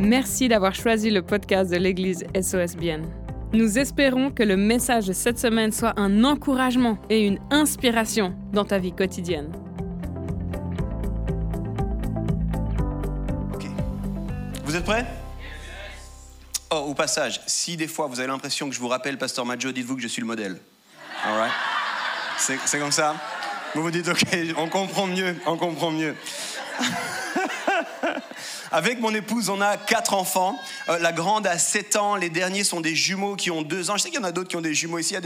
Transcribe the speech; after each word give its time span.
Merci 0.00 0.48
d'avoir 0.48 0.74
choisi 0.74 1.10
le 1.10 1.20
podcast 1.20 1.70
de 1.70 1.76
l'Église 1.76 2.24
SOSBN. 2.34 3.02
Nous 3.52 3.78
espérons 3.78 4.30
que 4.30 4.42
le 4.42 4.56
message 4.56 5.06
de 5.06 5.12
cette 5.12 5.38
semaine 5.38 5.72
soit 5.72 5.92
un 6.00 6.24
encouragement 6.24 6.96
et 7.10 7.26
une 7.26 7.38
inspiration 7.50 8.34
dans 8.50 8.64
ta 8.64 8.78
vie 8.78 8.92
quotidienne. 8.92 9.52
Vous 14.64 14.74
êtes 14.74 14.84
prêts? 14.84 15.04
Oh, 16.70 16.86
au 16.88 16.94
passage, 16.94 17.42
si 17.46 17.76
des 17.76 17.86
fois 17.86 18.06
vous 18.06 18.20
avez 18.20 18.28
l'impression 18.28 18.70
que 18.70 18.74
je 18.74 18.80
vous 18.80 18.88
rappelle 18.88 19.18
Pasteur 19.18 19.44
Maggio, 19.44 19.70
dites-vous 19.70 19.96
que 19.96 20.02
je 20.02 20.08
suis 20.08 20.22
le 20.22 20.26
modèle. 20.26 20.56
All 21.26 21.50
c'est 22.38 22.78
comme 22.78 22.90
ça? 22.90 23.16
Vous 23.74 23.82
vous 23.82 23.90
dites, 23.90 24.08
ok, 24.08 24.22
on 24.56 24.68
comprend 24.68 25.06
mieux, 25.06 25.36
on 25.44 25.58
comprend 25.58 25.90
mieux. 25.90 26.14
Avec 28.72 29.00
mon 29.00 29.12
épouse, 29.14 29.48
on 29.48 29.60
a 29.60 29.76
quatre 29.76 30.14
enfants. 30.14 30.56
Euh, 30.88 30.98
la 30.98 31.12
grande 31.12 31.46
a 31.46 31.58
7 31.58 31.96
ans, 31.96 32.14
les 32.14 32.30
derniers 32.30 32.62
sont 32.62 32.80
des 32.80 32.94
jumeaux 32.94 33.34
qui 33.34 33.50
ont 33.50 33.62
2 33.62 33.90
ans. 33.90 33.96
Je 33.96 34.02
sais 34.02 34.10
qu'il 34.10 34.20
y 34.20 34.22
en 34.22 34.26
a 34.26 34.32
d'autres 34.32 34.48
qui 34.48 34.56
ont 34.56 34.60
des 34.60 34.74
jumeaux 34.74 34.98
ici. 34.98 35.16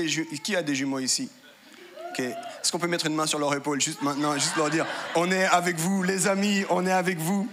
Qui 0.43 0.57
a 0.57 0.63
des 0.63 0.75
jumeaux 0.75 0.99
ici? 0.99 1.29
Ok. 2.11 2.21
Est-ce 2.21 2.73
qu'on 2.73 2.79
peut 2.79 2.87
mettre 2.87 3.07
une 3.07 3.15
main 3.15 3.27
sur 3.27 3.39
leur 3.39 3.55
épaule 3.55 3.81
juste 3.81 4.01
maintenant, 4.01 4.35
juste 4.35 4.57
leur 4.57 4.71
dire, 4.71 4.87
on 5.15 5.31
est 5.31 5.45
avec 5.45 5.77
vous, 5.77 6.03
les 6.03 6.27
amis, 6.27 6.65
on 6.71 6.87
est 6.87 6.93
avec 6.93 7.19
vous? 7.19 7.47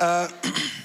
Euh, 0.00 0.28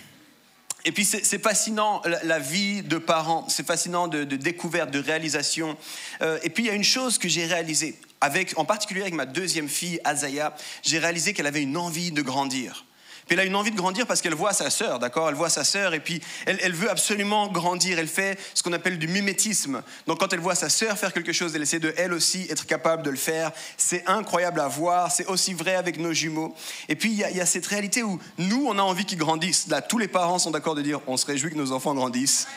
et 0.86 0.92
puis 0.92 1.06
c'est 1.06 1.44
fascinant 1.44 2.02
la, 2.24 2.40
vie 2.40 2.82
de 2.82 2.98
parents, 2.98 3.46
c'est 3.50 3.68
fascinant 3.68 4.08
de, 4.08 4.24
de 4.24 4.36
découverte, 4.36 4.90
de 4.90 5.00
réalisation. 5.00 5.78
Euh, 6.22 6.40
et 6.42 6.50
puis 6.50 6.64
il 6.64 6.68
y 6.68 6.72
a 6.72 6.76
une 6.76 6.84
chose 6.84 7.20
que 7.20 7.28
j'ai 7.30 7.46
réalisée, 7.46 8.00
avec, 8.22 8.58
en 8.58 8.66
particulier 8.66 9.02
avec 9.02 9.14
ma 9.14 9.28
deuxième 9.28 9.70
fille, 9.70 10.00
Azaya, 10.04 10.56
j'ai 10.82 10.98
réalisé 10.98 11.34
qu'elle 11.34 11.48
avait 11.48 11.62
une 11.62 11.78
envie 11.78 12.12
de 12.12 12.24
grandir. 12.24 12.86
Puis 13.30 13.38
elle 13.38 13.42
a 13.42 13.46
une 13.46 13.56
envie 13.56 13.70
de 13.70 13.76
grandir 13.76 14.08
parce 14.08 14.24
qu'elle 14.24 14.34
voit 14.34 14.54
sa 14.54 14.72
sœur, 14.72 14.98
d'accord? 14.98 15.30
Elle 15.30 15.36
voit 15.36 15.52
sa 15.52 15.64
sœur 15.64 15.94
et 15.94 16.00
puis 16.00 16.20
elle, 16.48 16.58
elle 16.64 16.74
veut 16.74 16.90
absolument 16.90 17.48
grandir. 17.48 18.00
Elle 18.00 18.08
fait 18.08 18.40
ce 18.56 18.64
qu'on 18.64 18.74
appelle 18.74 18.98
du 18.98 19.08
mimétisme. 19.08 19.84
Donc 20.08 20.20
quand 20.20 20.34
elle 20.34 20.40
voit 20.40 20.56
sa 20.56 20.68
sœur 20.68 20.98
faire 20.98 21.14
quelque 21.14 21.32
chose, 21.32 21.56
elle 21.56 21.62
essaie 21.62 21.78
de 21.78 21.94
elle 21.96 22.12
aussi 22.12 22.48
être 22.50 22.66
capable 22.66 23.04
de 23.04 23.12
le 23.12 23.18
faire. 23.18 23.52
C'est 23.78 24.04
incroyable 24.08 24.60
à 24.60 24.68
voir. 24.68 25.12
C'est 25.12 25.28
aussi 25.28 25.54
vrai 25.54 25.76
avec 25.76 26.00
nos 26.00 26.12
jumeaux. 26.12 26.56
Et 26.88 26.96
puis 26.96 27.12
il 27.12 27.18
y, 27.18 27.38
y 27.38 27.40
a 27.40 27.46
cette 27.46 27.68
réalité 27.68 28.02
où 28.02 28.20
nous, 28.40 28.66
on 28.68 28.80
a 28.80 28.82
envie 28.82 29.06
qu'ils 29.06 29.20
grandissent. 29.20 29.68
Là, 29.68 29.84
tous 29.84 30.00
les 30.00 30.08
parents 30.08 30.40
sont 30.40 30.50
d'accord 30.50 30.74
de 30.74 30.82
dire 30.82 31.00
on 31.06 31.16
se 31.16 31.28
réjouit 31.28 31.52
que 31.52 31.58
nos 31.58 31.72
enfants 31.72 31.94
grandissent. 31.94 32.48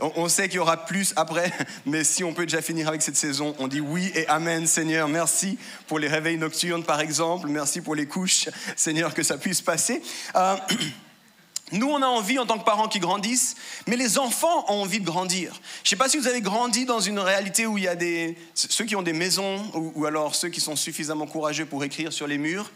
On, 0.00 0.28
sait 0.28 0.48
qu'il 0.48 0.56
y 0.56 0.58
aura 0.58 0.84
plus 0.86 1.12
après, 1.16 1.52
mais 1.86 2.04
si 2.04 2.24
on 2.24 2.32
peut 2.32 2.46
déjà 2.46 2.62
finir 2.62 2.88
avec 2.88 3.02
cette 3.02 3.16
saison, 3.16 3.54
on 3.58 3.68
dit 3.68 3.80
oui 3.80 4.10
et 4.14 4.26
amen, 4.28 4.66
Seigneur. 4.66 5.08
Merci 5.08 5.58
pour 5.86 5.98
les 5.98 6.08
réveils 6.08 6.38
nocturnes, 6.38 6.84
par 6.84 7.00
exemple. 7.00 7.48
Merci 7.48 7.80
pour 7.80 7.94
les 7.94 8.06
couches, 8.06 8.48
Seigneur, 8.76 9.14
que 9.14 9.22
ça 9.22 9.38
puisse 9.38 9.60
passer. 9.60 10.02
Euh, 10.36 10.56
nous, 11.72 11.88
on 11.88 12.02
a 12.02 12.06
envie 12.06 12.38
en 12.38 12.46
tant 12.46 12.58
que 12.58 12.64
parents 12.64 12.88
qui 12.88 12.98
grandissent, 12.98 13.56
mais 13.86 13.96
les 13.96 14.18
enfants 14.18 14.64
ont 14.68 14.82
envie 14.82 15.00
de 15.00 15.06
grandir. 15.06 15.52
Je 15.82 15.86
ne 15.86 15.90
sais 15.90 15.96
pas 15.96 16.08
si 16.08 16.16
vous 16.16 16.28
avez 16.28 16.40
grandi 16.40 16.84
dans 16.84 17.00
une 17.00 17.18
réalité 17.18 17.66
où 17.66 17.78
il 17.78 17.84
y 17.84 17.88
a 17.88 17.96
des 17.96 18.36
ceux 18.54 18.84
qui 18.84 18.96
ont 18.96 19.02
des 19.02 19.12
maisons 19.12 19.64
ou, 19.74 19.92
ou 19.94 20.06
alors 20.06 20.34
ceux 20.34 20.48
qui 20.48 20.60
sont 20.60 20.76
suffisamment 20.76 21.26
courageux 21.26 21.66
pour 21.66 21.84
écrire 21.84 22.12
sur 22.12 22.26
les 22.26 22.38
murs. 22.38 22.70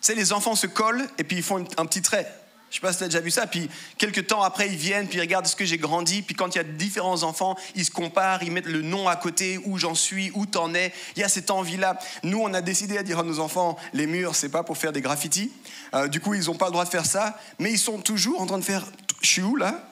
Sais, 0.00 0.14
les 0.14 0.34
enfants 0.34 0.54
se 0.54 0.66
collent 0.66 1.08
et 1.16 1.24
puis 1.24 1.38
ils 1.38 1.42
font 1.42 1.64
un 1.78 1.86
petit 1.86 2.02
trait. 2.02 2.30
Je 2.74 2.80
sais 2.80 2.82
pas 2.82 2.92
si 2.92 2.98
tu 2.98 3.04
as 3.04 3.06
déjà 3.06 3.20
vu 3.20 3.30
ça. 3.30 3.46
Puis 3.46 3.70
quelques 3.98 4.26
temps 4.26 4.42
après, 4.42 4.66
ils 4.66 4.74
viennent, 4.74 5.06
puis 5.06 5.18
ils 5.18 5.20
regardent 5.20 5.46
ce 5.46 5.54
que 5.54 5.64
j'ai 5.64 5.78
grandi. 5.78 6.22
Puis 6.22 6.34
quand 6.34 6.56
il 6.56 6.58
y 6.58 6.60
a 6.60 6.64
différents 6.64 7.22
enfants, 7.22 7.56
ils 7.76 7.84
se 7.84 7.92
comparent, 7.92 8.42
ils 8.42 8.50
mettent 8.50 8.66
le 8.66 8.82
nom 8.82 9.06
à 9.06 9.14
côté, 9.14 9.60
où 9.64 9.78
j'en 9.78 9.94
suis, 9.94 10.32
où 10.34 10.44
t'en 10.44 10.74
es. 10.74 10.92
Il 11.14 11.20
y 11.20 11.22
a 11.22 11.28
cette 11.28 11.52
envie-là. 11.52 12.00
Nous, 12.24 12.40
on 12.40 12.52
a 12.52 12.60
décidé 12.60 12.98
à 12.98 13.04
dire 13.04 13.20
à 13.20 13.22
nos 13.22 13.38
enfants, 13.38 13.76
les 13.92 14.08
murs, 14.08 14.34
c'est 14.34 14.48
pas 14.48 14.64
pour 14.64 14.76
faire 14.76 14.92
des 14.92 15.02
graffitis. 15.02 15.52
Euh, 15.94 16.08
du 16.08 16.18
coup, 16.18 16.34
ils 16.34 16.46
n'ont 16.46 16.56
pas 16.56 16.64
le 16.66 16.72
droit 16.72 16.84
de 16.84 16.90
faire 16.90 17.06
ça. 17.06 17.38
Mais 17.60 17.70
ils 17.70 17.78
sont 17.78 18.00
toujours 18.00 18.40
en 18.40 18.46
train 18.46 18.58
de 18.58 18.64
faire, 18.64 18.82
je 19.22 19.28
suis 19.28 19.42
où 19.42 19.54
là? 19.54 19.88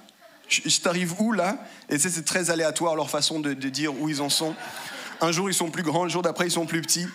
Je 0.48 0.80
t'arrive 0.80 1.14
où 1.20 1.30
là? 1.30 1.58
Et 1.88 2.00
c'est 2.00 2.24
très 2.24 2.50
aléatoire 2.50 2.96
leur 2.96 3.10
façon 3.10 3.38
de, 3.38 3.54
de 3.54 3.68
dire 3.68 3.94
où 3.94 4.08
ils 4.08 4.20
en 4.20 4.28
sont. 4.28 4.56
Un 5.20 5.30
jour, 5.30 5.48
ils 5.48 5.54
sont 5.54 5.70
plus 5.70 5.84
grands, 5.84 6.02
le 6.02 6.10
jour 6.10 6.22
d'après, 6.22 6.48
ils 6.48 6.50
sont 6.50 6.66
plus 6.66 6.82
petits. 6.82 7.06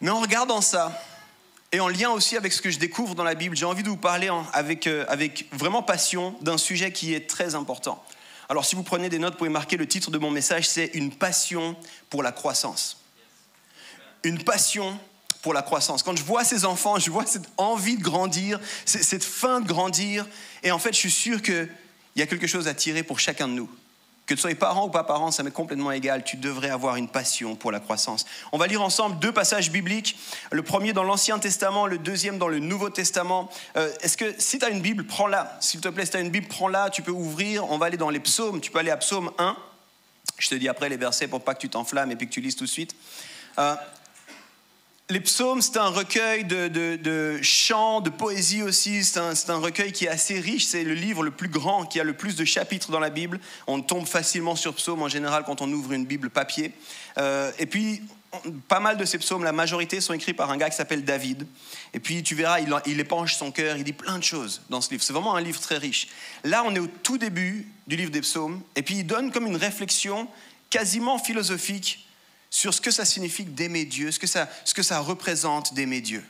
Mais 0.00 0.10
en 0.10 0.20
regardant 0.20 0.60
ça, 0.60 0.96
et 1.72 1.80
en 1.80 1.88
lien 1.88 2.10
aussi 2.10 2.36
avec 2.36 2.52
ce 2.52 2.60
que 2.60 2.70
je 2.70 2.78
découvre 2.78 3.14
dans 3.14 3.24
la 3.24 3.34
Bible, 3.34 3.56
j'ai 3.56 3.64
envie 3.64 3.82
de 3.82 3.88
vous 3.88 3.96
parler 3.96 4.30
avec, 4.52 4.86
euh, 4.86 5.06
avec 5.08 5.46
vraiment 5.52 5.82
passion 5.82 6.36
d'un 6.42 6.58
sujet 6.58 6.92
qui 6.92 7.14
est 7.14 7.28
très 7.28 7.54
important. 7.54 8.04
Alors 8.50 8.66
si 8.66 8.76
vous 8.76 8.82
prenez 8.82 9.08
des 9.08 9.18
notes, 9.18 9.32
vous 9.32 9.38
pouvez 9.38 9.50
marquer 9.50 9.78
le 9.78 9.88
titre 9.88 10.10
de 10.10 10.18
mon 10.18 10.30
message, 10.30 10.68
c'est 10.68 10.90
Une 10.92 11.10
passion 11.10 11.74
pour 12.10 12.22
la 12.22 12.30
croissance. 12.30 12.98
Une 14.22 14.44
passion 14.44 14.98
pour 15.40 15.54
la 15.54 15.62
croissance. 15.62 16.02
Quand 16.02 16.16
je 16.16 16.22
vois 16.22 16.44
ces 16.44 16.66
enfants, 16.66 16.98
je 16.98 17.10
vois 17.10 17.24
cette 17.24 17.48
envie 17.56 17.96
de 17.96 18.02
grandir, 18.02 18.60
cette 18.84 19.24
faim 19.24 19.60
de 19.60 19.66
grandir, 19.66 20.26
et 20.62 20.70
en 20.70 20.78
fait 20.78 20.92
je 20.92 20.98
suis 20.98 21.10
sûr 21.10 21.40
qu'il 21.40 21.68
y 22.16 22.22
a 22.22 22.26
quelque 22.26 22.46
chose 22.46 22.68
à 22.68 22.74
tirer 22.74 23.02
pour 23.02 23.18
chacun 23.18 23.48
de 23.48 23.54
nous. 23.54 23.70
Que 24.26 24.34
tu 24.34 24.40
sois 24.40 24.54
parent 24.54 24.86
ou 24.86 24.90
pas 24.90 25.02
parent, 25.02 25.32
ça 25.32 25.42
m'est 25.42 25.50
complètement 25.50 25.90
égal. 25.90 26.22
Tu 26.22 26.36
devrais 26.36 26.70
avoir 26.70 26.96
une 26.96 27.08
passion 27.08 27.56
pour 27.56 27.72
la 27.72 27.80
croissance. 27.80 28.24
On 28.52 28.58
va 28.58 28.68
lire 28.68 28.80
ensemble 28.80 29.18
deux 29.18 29.32
passages 29.32 29.70
bibliques. 29.70 30.16
Le 30.52 30.62
premier 30.62 30.92
dans 30.92 31.02
l'Ancien 31.02 31.38
Testament, 31.40 31.86
le 31.86 31.98
deuxième 31.98 32.38
dans 32.38 32.48
le 32.48 32.60
Nouveau 32.60 32.88
Testament. 32.88 33.50
Euh, 33.76 33.92
Est-ce 34.00 34.16
que 34.16 34.32
si 34.38 34.60
tu 34.60 34.64
as 34.64 34.70
une 34.70 34.80
Bible, 34.80 35.04
prends-la. 35.04 35.56
S'il 35.60 35.80
te 35.80 35.88
plaît, 35.88 36.04
si 36.04 36.12
tu 36.12 36.16
as 36.18 36.20
une 36.20 36.30
Bible, 36.30 36.46
prends-la. 36.46 36.88
Tu 36.90 37.02
peux 37.02 37.10
ouvrir. 37.10 37.68
On 37.70 37.78
va 37.78 37.86
aller 37.86 37.96
dans 37.96 38.10
les 38.10 38.20
psaumes. 38.20 38.60
Tu 38.60 38.70
peux 38.70 38.78
aller 38.78 38.92
à 38.92 38.96
psaume 38.96 39.32
1. 39.38 39.56
Je 40.38 40.48
te 40.48 40.54
dis 40.54 40.68
après 40.68 40.88
les 40.88 40.96
versets 40.96 41.26
pour 41.26 41.42
pas 41.42 41.54
que 41.54 41.60
tu 41.60 41.68
t'enflammes 41.68 42.12
et 42.12 42.16
puis 42.16 42.28
que 42.28 42.32
tu 42.32 42.40
lises 42.40 42.56
tout 42.56 42.64
de 42.64 42.70
suite. 42.70 42.94
Euh, 43.58 43.74
les 45.10 45.20
psaumes, 45.20 45.60
c'est 45.60 45.76
un 45.76 45.88
recueil 45.88 46.44
de, 46.44 47.38
chants, 47.42 48.00
de 48.00 48.10
poésie 48.10 48.62
aussi. 48.62 49.04
C'est 49.04 49.18
un, 49.18 49.58
recueil 49.58 49.92
qui 49.92 50.06
est 50.06 50.08
assez 50.08 50.40
riche. 50.40 50.66
C'est 50.66 50.84
le 50.84 50.94
livre 50.94 51.22
le 51.22 51.30
plus 51.30 51.48
grand, 51.48 51.84
qui 51.84 52.00
a 52.00 52.04
le 52.04 52.14
plus 52.14 52.36
de 52.36 52.44
chapitres 52.44 52.90
dans 52.90 53.00
la 53.00 53.10
Bible. 53.10 53.40
On 53.66 53.80
tombe 53.82 54.06
facilement 54.06 54.56
sur 54.56 54.74
psaumes 54.74 55.02
en 55.02 55.08
général 55.08 55.44
quand 55.44 55.60
on 55.60 55.70
ouvre 55.70 55.92
une 55.92 56.06
Bible 56.06 56.30
papier. 56.30 56.72
Euh, 57.18 57.50
et 57.58 57.66
puis, 57.66 58.02
pas 58.68 58.80
mal 58.80 58.96
de 58.96 59.04
ces 59.04 59.18
psaumes, 59.18 59.44
la 59.44 59.52
majorité 59.52 60.00
sont 60.00 60.14
écrits 60.14 60.32
par 60.32 60.50
un 60.50 60.56
gars 60.56 60.70
qui 60.70 60.76
s'appelle 60.76 61.04
David. 61.04 61.46
Et 61.92 62.00
puis, 62.00 62.22
tu 62.22 62.34
verras, 62.34 62.60
il, 62.60 62.74
il 62.86 62.98
épanche 62.98 63.34
son 63.34 63.50
cœur, 63.50 63.76
il 63.76 63.84
dit 63.84 63.92
plein 63.92 64.18
de 64.18 64.24
choses 64.24 64.62
dans 64.70 64.80
ce 64.80 64.90
livre. 64.90 65.02
C'est 65.02 65.12
vraiment 65.12 65.36
un 65.36 65.42
livre 65.42 65.60
très 65.60 65.76
riche. 65.76 66.08
Là, 66.44 66.62
on 66.64 66.74
est 66.74 66.80
au 66.80 66.86
tout 66.86 67.18
début 67.18 67.68
du 67.86 67.96
livre 67.96 68.10
des 68.10 68.22
psaumes. 68.22 68.62
Et 68.76 68.82
puis, 68.82 68.98
il 68.98 69.06
donne 69.06 69.30
comme 69.30 69.46
une 69.46 69.56
réflexion 69.56 70.28
quasiment 70.70 71.18
philosophique 71.18 72.06
sur 72.52 72.74
ce 72.74 72.82
que 72.82 72.90
ça 72.90 73.06
signifie 73.06 73.44
d'aimer 73.44 73.86
Dieu, 73.86 74.12
ce 74.12 74.18
que 74.18 74.26
ça, 74.26 74.46
ce 74.66 74.74
que 74.74 74.82
ça 74.82 75.00
représente 75.00 75.72
d'aimer 75.72 76.02
Dieu. 76.02 76.22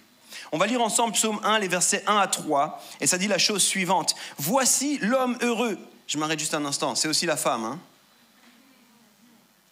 On 0.52 0.56
va 0.56 0.68
lire 0.68 0.80
ensemble 0.80 1.14
Psaume 1.14 1.40
1, 1.42 1.58
les 1.58 1.66
versets 1.66 2.04
1 2.06 2.16
à 2.16 2.28
3, 2.28 2.80
et 3.00 3.08
ça 3.08 3.18
dit 3.18 3.26
la 3.26 3.38
chose 3.38 3.62
suivante. 3.62 4.14
Voici 4.38 4.98
l'homme 5.02 5.36
heureux. 5.42 5.76
Je 6.06 6.18
m'arrête 6.18 6.38
juste 6.38 6.54
un 6.54 6.64
instant, 6.64 6.94
c'est 6.94 7.08
aussi 7.08 7.26
la 7.26 7.36
femme. 7.36 7.64
Hein 7.64 7.80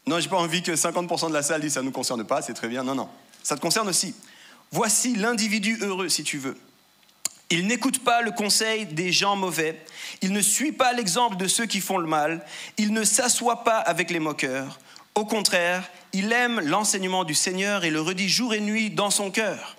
non, 0.06 0.18
j'ai 0.18 0.28
pas 0.28 0.38
envie 0.38 0.60
que 0.60 0.72
50% 0.72 1.28
de 1.28 1.34
la 1.34 1.44
salle 1.44 1.60
dise 1.60 1.74
ça 1.74 1.80
ne 1.80 1.86
nous 1.86 1.92
concerne 1.92 2.24
pas, 2.24 2.42
c'est 2.42 2.54
très 2.54 2.68
bien. 2.68 2.82
Non, 2.82 2.96
non, 2.96 3.08
ça 3.44 3.54
te 3.54 3.60
concerne 3.60 3.88
aussi. 3.88 4.14
Voici 4.72 5.14
l'individu 5.14 5.78
heureux, 5.82 6.08
si 6.08 6.24
tu 6.24 6.38
veux. 6.38 6.58
Il 7.48 7.68
n'écoute 7.68 8.02
pas 8.02 8.22
le 8.22 8.32
conseil 8.32 8.86
des 8.86 9.12
gens 9.12 9.36
mauvais. 9.36 9.80
Il 10.20 10.32
ne 10.32 10.40
suit 10.40 10.72
pas 10.72 10.92
l'exemple 10.92 11.36
de 11.36 11.46
ceux 11.46 11.66
qui 11.66 11.80
font 11.80 11.98
le 11.98 12.08
mal. 12.08 12.44
Il 12.76 12.92
ne 12.92 13.04
s'assoit 13.04 13.62
pas 13.62 13.78
avec 13.78 14.10
les 14.10 14.20
moqueurs. 14.20 14.80
Au 15.14 15.24
contraire, 15.24 15.88
il 16.12 16.32
aime 16.32 16.60
l'enseignement 16.60 17.24
du 17.24 17.34
Seigneur 17.34 17.84
et 17.84 17.90
le 17.90 18.00
redit 18.00 18.28
jour 18.28 18.54
et 18.54 18.60
nuit 18.60 18.90
dans 18.90 19.10
son 19.10 19.30
cœur. 19.30 19.76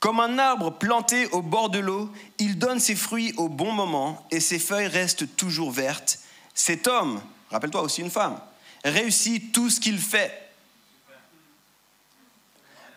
Comme 0.00 0.20
un 0.20 0.38
arbre 0.38 0.70
planté 0.70 1.26
au 1.32 1.42
bord 1.42 1.70
de 1.70 1.80
l'eau, 1.80 2.10
il 2.38 2.58
donne 2.58 2.78
ses 2.78 2.94
fruits 2.94 3.34
au 3.36 3.48
bon 3.48 3.72
moment 3.72 4.26
et 4.30 4.40
ses 4.40 4.58
feuilles 4.58 4.86
restent 4.86 5.36
toujours 5.36 5.72
vertes. 5.72 6.20
Cet 6.54 6.86
homme, 6.86 7.20
rappelle-toi 7.50 7.82
aussi 7.82 8.00
une 8.00 8.10
femme, 8.10 8.40
réussit 8.84 9.52
tout 9.52 9.70
ce 9.70 9.80
qu'il 9.80 9.98
fait. 9.98 10.48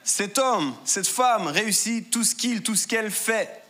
Cet 0.04 0.38
homme, 0.38 0.76
cette 0.84 1.08
femme 1.08 1.48
réussit 1.48 2.10
tout 2.10 2.24
ce 2.24 2.36
qu'il, 2.36 2.62
tout 2.62 2.76
ce 2.76 2.88
qu'elle 2.88 3.12
fait. 3.12 3.62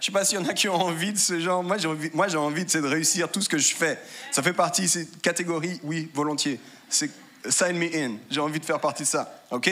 Je 0.00 0.06
sais 0.06 0.12
pas 0.12 0.24
s'il 0.24 0.38
y 0.38 0.42
en 0.42 0.46
a 0.46 0.52
qui 0.52 0.68
ont 0.68 0.74
envie 0.74 1.12
de 1.12 1.18
ce 1.18 1.40
genre. 1.40 1.62
Moi, 1.62 1.78
j'ai 1.78 1.88
envie, 1.88 2.10
moi, 2.12 2.28
j'ai 2.28 2.36
envie 2.36 2.64
c'est 2.66 2.82
de 2.82 2.86
réussir 2.86 3.30
tout 3.30 3.40
ce 3.40 3.48
que 3.48 3.56
je 3.56 3.74
fais. 3.74 3.98
Ça 4.30 4.42
fait 4.42 4.52
partie 4.52 4.82
de 4.82 4.86
cette 4.86 5.22
catégorie, 5.22 5.80
oui, 5.82 6.10
volontiers. 6.12 6.60
C'est 6.94 7.10
sign 7.50 7.76
me 7.76 7.94
in. 7.94 8.16
J'ai 8.30 8.40
envie 8.40 8.60
de 8.60 8.64
faire 8.64 8.80
partie 8.80 9.02
de 9.02 9.08
ça. 9.08 9.42
OK? 9.50 9.70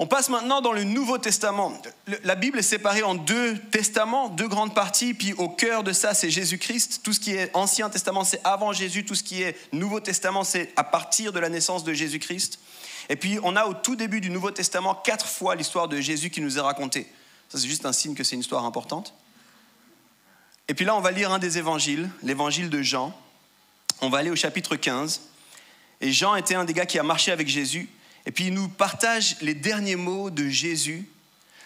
On 0.00 0.06
passe 0.06 0.28
maintenant 0.28 0.60
dans 0.60 0.72
le 0.72 0.84
Nouveau 0.84 1.18
Testament. 1.18 1.82
La 2.22 2.36
Bible 2.36 2.60
est 2.60 2.62
séparée 2.62 3.02
en 3.02 3.16
deux 3.16 3.58
testaments, 3.72 4.28
deux 4.28 4.46
grandes 4.46 4.74
parties. 4.74 5.12
Puis 5.12 5.32
au 5.32 5.48
cœur 5.48 5.82
de 5.82 5.92
ça, 5.92 6.14
c'est 6.14 6.30
Jésus-Christ. 6.30 7.00
Tout 7.02 7.12
ce 7.12 7.18
qui 7.18 7.32
est 7.32 7.50
Ancien 7.54 7.90
Testament, 7.90 8.22
c'est 8.22 8.40
avant 8.44 8.72
Jésus. 8.72 9.04
Tout 9.04 9.16
ce 9.16 9.24
qui 9.24 9.42
est 9.42 9.56
Nouveau 9.72 9.98
Testament, 9.98 10.44
c'est 10.44 10.72
à 10.76 10.84
partir 10.84 11.32
de 11.32 11.40
la 11.40 11.48
naissance 11.48 11.82
de 11.82 11.92
Jésus-Christ. 11.92 12.60
Et 13.08 13.16
puis, 13.16 13.40
on 13.42 13.56
a 13.56 13.64
au 13.64 13.74
tout 13.74 13.96
début 13.96 14.20
du 14.20 14.30
Nouveau 14.30 14.52
Testament 14.52 14.94
quatre 14.94 15.26
fois 15.26 15.56
l'histoire 15.56 15.88
de 15.88 16.00
Jésus 16.00 16.30
qui 16.30 16.40
nous 16.40 16.58
est 16.58 16.62
racontée. 16.62 17.10
Ça, 17.48 17.58
c'est 17.58 17.66
juste 17.66 17.86
un 17.86 17.92
signe 17.92 18.14
que 18.14 18.22
c'est 18.22 18.36
une 18.36 18.42
histoire 18.42 18.64
importante. 18.64 19.14
Et 20.68 20.74
puis 20.74 20.84
là, 20.84 20.94
on 20.94 21.00
va 21.00 21.10
lire 21.10 21.32
un 21.32 21.38
des 21.38 21.58
évangiles, 21.58 22.08
l'évangile 22.22 22.70
de 22.70 22.82
Jean. 22.82 23.12
On 24.00 24.10
va 24.10 24.18
aller 24.18 24.30
au 24.30 24.36
chapitre 24.36 24.76
15. 24.76 25.22
Et 26.00 26.12
Jean 26.12 26.36
était 26.36 26.54
un 26.54 26.64
des 26.64 26.74
gars 26.74 26.86
qui 26.86 26.98
a 26.98 27.02
marché 27.02 27.32
avec 27.32 27.48
Jésus. 27.48 27.88
Et 28.26 28.30
puis 28.30 28.46
il 28.46 28.54
nous 28.54 28.68
partage 28.68 29.36
les 29.40 29.54
derniers 29.54 29.96
mots 29.96 30.30
de 30.30 30.48
Jésus 30.48 31.08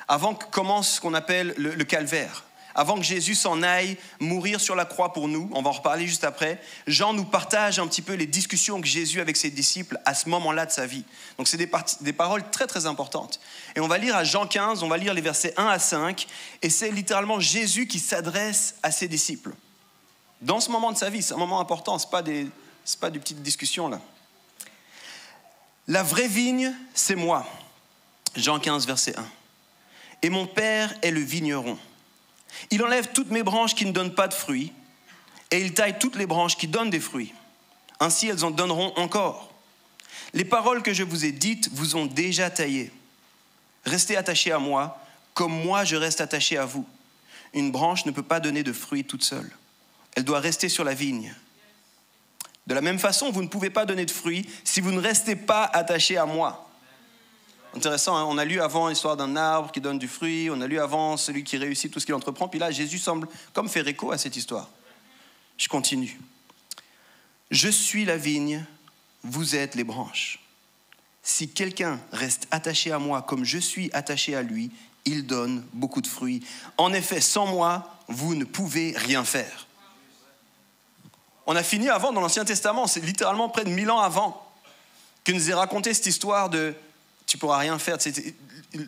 avant 0.09 0.35
que 0.35 0.45
commence 0.47 0.95
ce 0.95 1.01
qu'on 1.01 1.15
appelle 1.15 1.55
le, 1.57 1.85
calvaire, 1.85 2.45
avant 2.75 2.97
que 2.97 3.03
Jésus 3.03 3.35
s'en 3.35 3.63
aille 3.63 3.97
mourir 4.21 4.61
sur 4.61 4.75
la 4.75 4.85
croix 4.85 5.13
pour 5.13 5.29
nous, 5.29 5.49
on 5.53 5.63
va 5.63 5.71
en 5.71 5.73
reparler 5.73 6.07
juste 6.07 6.25
après, 6.25 6.61
Jean 6.87 7.13
nous 7.15 7.25
partage 7.25 7.79
un 7.79 7.87
petit 7.87 8.03
peu 8.03 8.15
les 8.15 8.27
discussions 8.27 8.81
que 8.81 8.87
Jésus 8.87 9.21
avec 9.21 9.37
ses 9.37 9.51
disciples 9.51 9.99
à 10.05 10.15
ce 10.15 10.29
moment-là 10.29 10.67
de 10.67 10.71
sa 10.71 10.87
vie. 10.87 11.05
Donc 11.39 11.49
c'est 11.49 11.57
des, 11.57 12.13
paroles 12.13 12.49
très 12.51 12.67
très 12.67 12.87
importantes. 12.87 13.41
Et 13.75 13.81
on 13.81 13.89
va 13.89 13.99
lire 13.99 14.17
à 14.17 14.25
Jean 14.25 14.47
15, 14.47 14.83
on 14.83 14.89
va 14.89 14.99
lire 14.99 15.15
les 15.15 15.21
versets 15.21 15.55
1 15.57 15.67
à 15.67 15.79
5, 15.79 16.27
et 16.63 16.71
c'est 16.71 16.91
littéralement 16.91 17.41
Jésus 17.41 17.87
qui 17.87 17.99
s'adresse 17.99 18.77
à 18.83 18.91
ses 18.91 19.09
disciples. 19.09 19.53
Dans 20.41 20.61
ce 20.61 20.71
moment 20.71 20.93
de 20.93 20.99
sa 20.99 21.09
vie, 21.09 21.23
c'est 21.23 21.35
un 21.35 21.39
moment 21.39 21.61
important, 21.61 21.99
ce 21.99 22.07
n'est 22.07 22.11
pas, 22.11 22.23
pas 23.01 23.11
des 23.11 23.19
petites 23.19 23.43
discussions 23.43 23.89
là. 23.89 24.01
La 25.89 26.03
vraie 26.03 26.29
vigne, 26.29 26.73
c'est 26.95 27.17
moi. 27.17 27.47
Jean 28.37 28.61
15, 28.61 28.87
verset 28.87 29.19
1. 29.19 29.25
Et 30.23 30.31
mon 30.31 30.47
Père 30.47 30.95
est 31.03 31.11
le 31.11 31.21
vigneron. 31.21 31.79
Il 32.71 32.83
enlève 32.85 33.09
toutes 33.13 33.31
mes 33.31 33.43
branches 33.43 33.75
qui 33.75 33.87
ne 33.87 33.93
donnent 33.93 34.15
pas 34.15 34.29
de 34.29 34.35
fruits, 34.35 34.73
et 35.51 35.61
il 35.61 35.75
taille 35.75 35.99
toutes 35.99 36.17
les 36.17 36.27
branches 36.27 36.57
qui 36.57 36.69
donnent 36.69 36.91
des 36.91 37.01
fruits. 37.01 37.35
Ainsi 37.99 38.29
elles 38.29 38.45
en 38.45 38.51
donneront 38.51 38.93
encore. 38.97 39.53
Les 40.35 40.45
paroles 40.45 40.83
que 40.83 40.95
je 40.95 41.03
vous 41.03 41.25
ai 41.25 41.33
dites 41.33 41.69
vous 41.73 41.97
ont 41.97 42.07
déjà 42.07 42.49
taillé. 42.49 42.93
Restez 43.85 44.17
attachés 44.17 44.53
à 44.53 44.59
moi, 44.59 44.99
comme 45.35 45.53
moi 45.53 45.85
je 45.85 45.97
reste 45.97 46.21
attaché 46.21 46.57
à 46.57 46.65
vous. 46.65 46.87
Une 47.55 47.71
branche 47.71 48.07
ne 48.07 48.13
peut 48.13 48.23
pas 48.23 48.41
donner 48.41 48.63
de 48.63 48.73
fruits 48.73 49.05
toute 49.05 49.25
seule. 49.25 49.51
Elle 50.15 50.25
doit 50.25 50.41
rester 50.41 50.69
sur 50.69 50.85
la 50.85 50.95
vigne. 50.95 51.35
De 52.67 52.75
la 52.75 52.81
même 52.81 52.99
façon, 52.99 53.31
vous 53.31 53.43
ne 53.43 53.49
pouvez 53.49 53.71
pas 53.71 53.87
donner 53.87 54.07
de 54.07 54.11
fruits 54.11 54.49
si 54.65 54.81
vous 54.81 54.93
ne 54.93 55.01
restez 55.01 55.37
pas 55.37 55.65
attaché 55.65 56.17
à 56.17 56.27
moi. 56.27 56.69
Intéressant, 57.75 58.17
hein. 58.17 58.27
on 58.29 58.39
a 58.39 58.45
lu 58.45 58.61
avant 58.61 58.89
l'histoire 58.89 59.17
d'un 59.17 59.35
arbre 59.35 59.73
qui 59.73 59.81
donne 59.81 59.99
du 59.99 60.09
fruit, 60.09 60.51
on 60.51 60.61
a 60.61 60.67
lu 60.67 60.79
avant 60.79 61.17
celui 61.17 61.43
qui 61.43 61.57
réussit 61.57 61.91
tout 61.91 62.01
ce 62.01 62.07
qu'il 62.07 62.15
entreprend, 62.15 62.47
puis 62.49 62.59
là 62.61 62.71
Jésus 62.71 62.99
semble 62.99 63.29
comme 63.55 63.69
faire 63.69 63.89
écho 63.89 64.13
à 64.13 64.19
cette 64.19 64.37
histoire. 64.37 64.69
Je 65.57 65.69
continue. 65.69 66.21
Je 67.51 67.69
suis 67.69 68.05
la 68.05 68.17
vigne, 68.17 68.65
vous 69.23 69.57
êtes 69.57 69.75
les 69.75 69.85
branches. 69.85 70.39
Si 71.23 71.49
quelqu'un 71.49 72.01
reste 72.13 72.47
attaché 72.51 72.93
à 72.93 72.99
moi 72.99 73.23
comme 73.23 73.45
je 73.45 73.59
suis 73.59 73.91
attaché 73.93 74.35
à 74.35 74.43
lui, 74.43 74.71
il 75.05 75.27
donne 75.27 75.65
beaucoup 75.73 76.01
de 76.01 76.07
fruits. 76.07 76.45
En 76.77 76.93
effet, 76.93 77.21
sans 77.21 77.47
moi, 77.47 77.99
vous 78.09 78.35
ne 78.35 78.45
pouvez 78.45 78.95
rien 78.97 79.25
faire. 79.25 79.67
On 81.47 81.57
a 81.57 81.63
fini 81.63 81.89
avant 81.89 82.13
dans 82.13 82.21
l'Ancien 82.21 82.45
Testament, 82.45 82.87
c'est 82.87 83.01
littéralement 83.01 83.49
près 83.49 83.65
de 83.65 83.71
mille 83.71 83.91
ans 83.91 84.01
avant 84.01 84.47
que 85.25 85.33
nous 85.33 85.51
ait 85.51 85.55
raconté 85.55 85.95
cette 85.95 86.07
histoire 86.07 86.51
de 86.51 86.75
tu 87.27 87.39
pourras 87.39 87.59
rien 87.59 87.79
faire. 87.79 87.97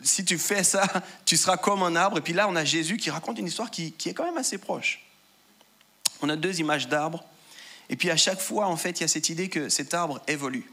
Si 0.03 0.25
tu 0.25 0.37
fais 0.37 0.63
ça, 0.63 0.85
tu 1.25 1.37
seras 1.37 1.57
comme 1.57 1.83
un 1.83 1.95
arbre. 1.95 2.17
Et 2.17 2.21
puis 2.21 2.33
là, 2.33 2.47
on 2.47 2.55
a 2.55 2.65
Jésus 2.65 2.97
qui 2.97 3.09
raconte 3.09 3.39
une 3.39 3.47
histoire 3.47 3.71
qui, 3.71 3.93
est 4.05 4.13
quand 4.13 4.25
même 4.25 4.37
assez 4.37 4.57
proche. 4.57 5.03
On 6.21 6.29
a 6.29 6.35
deux 6.35 6.59
images 6.59 6.87
d'arbres. 6.87 7.23
Et 7.89 7.95
puis 7.95 8.09
à 8.09 8.17
chaque 8.17 8.39
fois, 8.39 8.67
en 8.67 8.77
fait, 8.77 8.99
il 8.99 9.01
y 9.01 9.03
a 9.03 9.07
cette 9.07 9.29
idée 9.29 9.49
que 9.49 9.69
cet 9.69 9.93
arbre 9.93 10.21
évolue. 10.27 10.71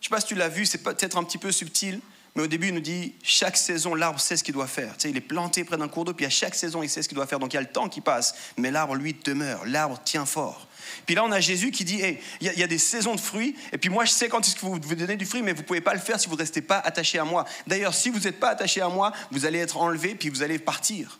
Je 0.00 0.06
ne 0.06 0.08
sais 0.08 0.16
pas 0.16 0.20
si 0.20 0.26
tu 0.26 0.34
l'as 0.34 0.48
vu, 0.48 0.66
c'est 0.66 0.82
peut-être 0.82 1.16
un 1.16 1.24
petit 1.24 1.38
peu 1.38 1.52
subtil, 1.52 2.00
mais 2.36 2.42
au 2.42 2.46
début, 2.46 2.68
il 2.68 2.74
nous 2.74 2.80
dit 2.80 3.14
chaque 3.22 3.56
saison, 3.56 3.94
l'arbre 3.94 4.20
sait 4.20 4.36
ce 4.36 4.44
qu'il 4.44 4.54
doit 4.54 4.68
faire. 4.68 4.96
Tu 4.96 5.02
sais, 5.02 5.10
il 5.10 5.16
est 5.16 5.20
planté 5.20 5.64
près 5.64 5.76
d'un 5.76 5.88
cours 5.88 6.04
d'eau, 6.04 6.14
puis 6.14 6.26
à 6.26 6.30
chaque 6.30 6.54
saison, 6.54 6.82
il 6.82 6.88
sait 6.88 7.02
ce 7.02 7.08
qu'il 7.08 7.16
doit 7.16 7.26
faire. 7.26 7.40
Donc 7.40 7.52
il 7.52 7.56
y 7.56 7.58
a 7.58 7.62
le 7.62 7.66
temps 7.66 7.88
qui 7.88 8.00
passe, 8.00 8.34
mais 8.56 8.70
l'arbre, 8.70 8.94
lui, 8.94 9.14
demeure. 9.24 9.64
L'arbre 9.66 10.00
tient 10.04 10.26
fort. 10.26 10.68
Puis 11.06 11.14
là, 11.14 11.24
on 11.24 11.32
a 11.32 11.40
Jésus 11.40 11.70
qui 11.70 11.84
dit, 11.84 12.00
il 12.40 12.52
y, 12.52 12.62
a 12.62 12.66
des 12.66 12.78
saisons 12.78 13.14
de 13.14 13.20
fruits, 13.20 13.56
et 13.72 13.78
puis 13.78 13.90
moi, 13.90 14.04
je 14.04 14.12
sais 14.12 14.28
quand 14.28 14.46
est-ce 14.46 14.54
que 14.54 14.60
vous 14.60 14.78
devez 14.78 14.96
donner 14.96 15.16
du 15.16 15.26
fruit, 15.26 15.42
mais 15.42 15.52
vous 15.52 15.62
ne 15.62 15.66
pouvez 15.66 15.80
pas 15.80 15.94
le 15.94 16.00
faire 16.00 16.20
si 16.20 16.28
vous 16.28 16.34
ne 16.34 16.40
restez 16.40 16.62
pas 16.62 16.78
attaché 16.78 17.18
à 17.18 17.24
moi. 17.24 17.44
D'ailleurs, 17.66 17.94
si 17.94 18.10
vous 18.10 18.20
n'êtes 18.20 18.38
pas 18.38 18.50
attaché 18.50 18.80
à 18.80 18.88
moi, 18.88 19.12
vous 19.30 19.44
allez 19.44 19.58
être 19.58 19.76
enlevé, 19.76 20.14
puis 20.14 20.28
vous 20.28 20.42
allez 20.42 20.58
partir. 20.58 21.18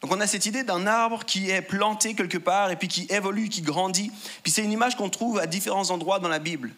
Donc 0.00 0.12
on 0.12 0.20
a 0.20 0.26
cette 0.26 0.44
idée 0.44 0.64
d'un 0.64 0.86
arbre 0.86 1.24
qui 1.24 1.50
est 1.50 1.62
planté 1.62 2.14
quelque 2.14 2.38
part, 2.38 2.70
et 2.70 2.76
puis 2.76 2.88
qui 2.88 3.06
évolue, 3.10 3.48
qui 3.48 3.62
grandit. 3.62 4.12
Puis 4.42 4.52
c'est 4.52 4.62
une 4.62 4.72
image 4.72 4.96
qu'on 4.96 5.10
trouve 5.10 5.38
à 5.38 5.46
différents 5.46 5.90
endroits 5.90 6.18
dans 6.18 6.28
la 6.28 6.38
Bible. 6.38 6.74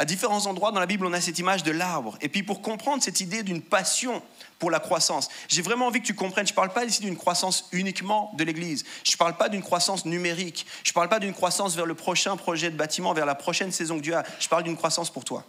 À 0.00 0.04
différents 0.04 0.46
endroits 0.46 0.70
dans 0.70 0.78
la 0.78 0.86
Bible, 0.86 1.04
on 1.04 1.12
a 1.12 1.20
cette 1.20 1.40
image 1.40 1.64
de 1.64 1.72
l'arbre. 1.72 2.16
Et 2.20 2.28
puis 2.28 2.44
pour 2.44 2.62
comprendre 2.62 3.02
cette 3.02 3.20
idée 3.20 3.42
d'une 3.42 3.60
passion 3.60 4.22
pour 4.60 4.70
la 4.70 4.78
croissance, 4.78 5.28
j'ai 5.48 5.60
vraiment 5.60 5.88
envie 5.88 6.00
que 6.00 6.06
tu 6.06 6.14
comprennes, 6.14 6.46
je 6.46 6.52
ne 6.52 6.56
parle 6.56 6.72
pas 6.72 6.84
ici 6.84 7.00
d'une 7.00 7.16
croissance 7.16 7.68
uniquement 7.72 8.30
de 8.36 8.44
l'Église. 8.44 8.84
Je 9.02 9.12
ne 9.12 9.16
parle 9.16 9.36
pas 9.36 9.48
d'une 9.48 9.62
croissance 9.62 10.04
numérique. 10.04 10.66
Je 10.84 10.90
ne 10.90 10.94
parle 10.94 11.08
pas 11.08 11.18
d'une 11.18 11.34
croissance 11.34 11.74
vers 11.74 11.84
le 11.84 11.94
prochain 11.94 12.36
projet 12.36 12.70
de 12.70 12.76
bâtiment, 12.76 13.12
vers 13.12 13.26
la 13.26 13.34
prochaine 13.34 13.72
saison 13.72 13.96
que 13.96 14.02
Dieu 14.02 14.16
a. 14.16 14.22
Je 14.38 14.48
parle 14.48 14.62
d'une 14.62 14.76
croissance 14.76 15.10
pour 15.10 15.24
toi. 15.24 15.44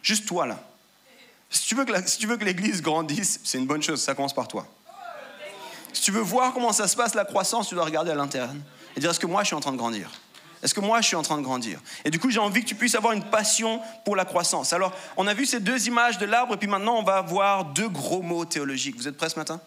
Juste 0.00 0.26
toi, 0.26 0.46
là. 0.46 0.62
Si 1.50 1.66
tu 1.66 1.74
veux 1.74 1.84
que, 1.84 2.44
l'Église 2.44 2.82
grandisse, 2.82 3.40
c'est 3.42 3.58
une 3.58 3.66
bonne 3.66 3.82
chose, 3.82 4.00
ça 4.00 4.14
commence 4.14 4.34
par 4.34 4.46
toi. 4.46 4.66
Si 5.92 6.02
tu 6.02 6.12
veux 6.12 6.20
voir 6.20 6.52
comment 6.52 6.72
ça 6.72 6.86
se 6.86 6.96
passe, 6.96 7.14
la 7.14 7.24
croissance, 7.24 7.68
tu 7.68 7.74
dois 7.74 7.84
regarder 7.84 8.12
à 8.12 8.14
l'intérieur 8.14 8.50
et 8.96 9.00
dire, 9.00 9.10
est-ce 9.10 9.20
que 9.20 9.26
moi, 9.26 9.42
je 9.42 9.48
suis 9.48 9.56
en 9.56 9.60
train 9.60 9.72
de 9.72 9.76
grandir? 9.76 10.10
Est-ce 10.66 10.74
que 10.74 10.80
moi, 10.80 11.00
je 11.00 11.06
suis 11.06 11.14
en 11.14 11.22
train 11.22 11.38
de 11.38 11.42
grandir? 11.42 11.80
Et 12.04 12.10
du 12.10 12.18
coup, 12.18 12.28
j'ai 12.28 12.40
envie 12.40 12.60
que 12.60 12.66
tu 12.66 12.74
puisses 12.74 12.96
avoir 12.96 13.12
une 13.12 13.22
passion 13.22 13.80
pour 14.04 14.16
la 14.16 14.24
croissance. 14.24 14.72
Alors, 14.72 14.92
on 15.16 15.28
a 15.28 15.32
vu 15.32 15.46
ces 15.46 15.60
deux 15.60 15.86
images 15.86 16.18
de 16.18 16.26
l'arbre, 16.26 16.54
et 16.54 16.56
puis 16.56 16.66
maintenant, 16.66 16.96
on 16.96 17.04
va 17.04 17.22
voir 17.22 17.66
deux 17.66 17.88
gros 17.88 18.20
mots 18.20 18.44
théologiques. 18.44 18.96
Vous 18.96 19.06
êtes 19.06 19.16
prêts 19.16 19.28
ce 19.28 19.38
matin? 19.38 19.60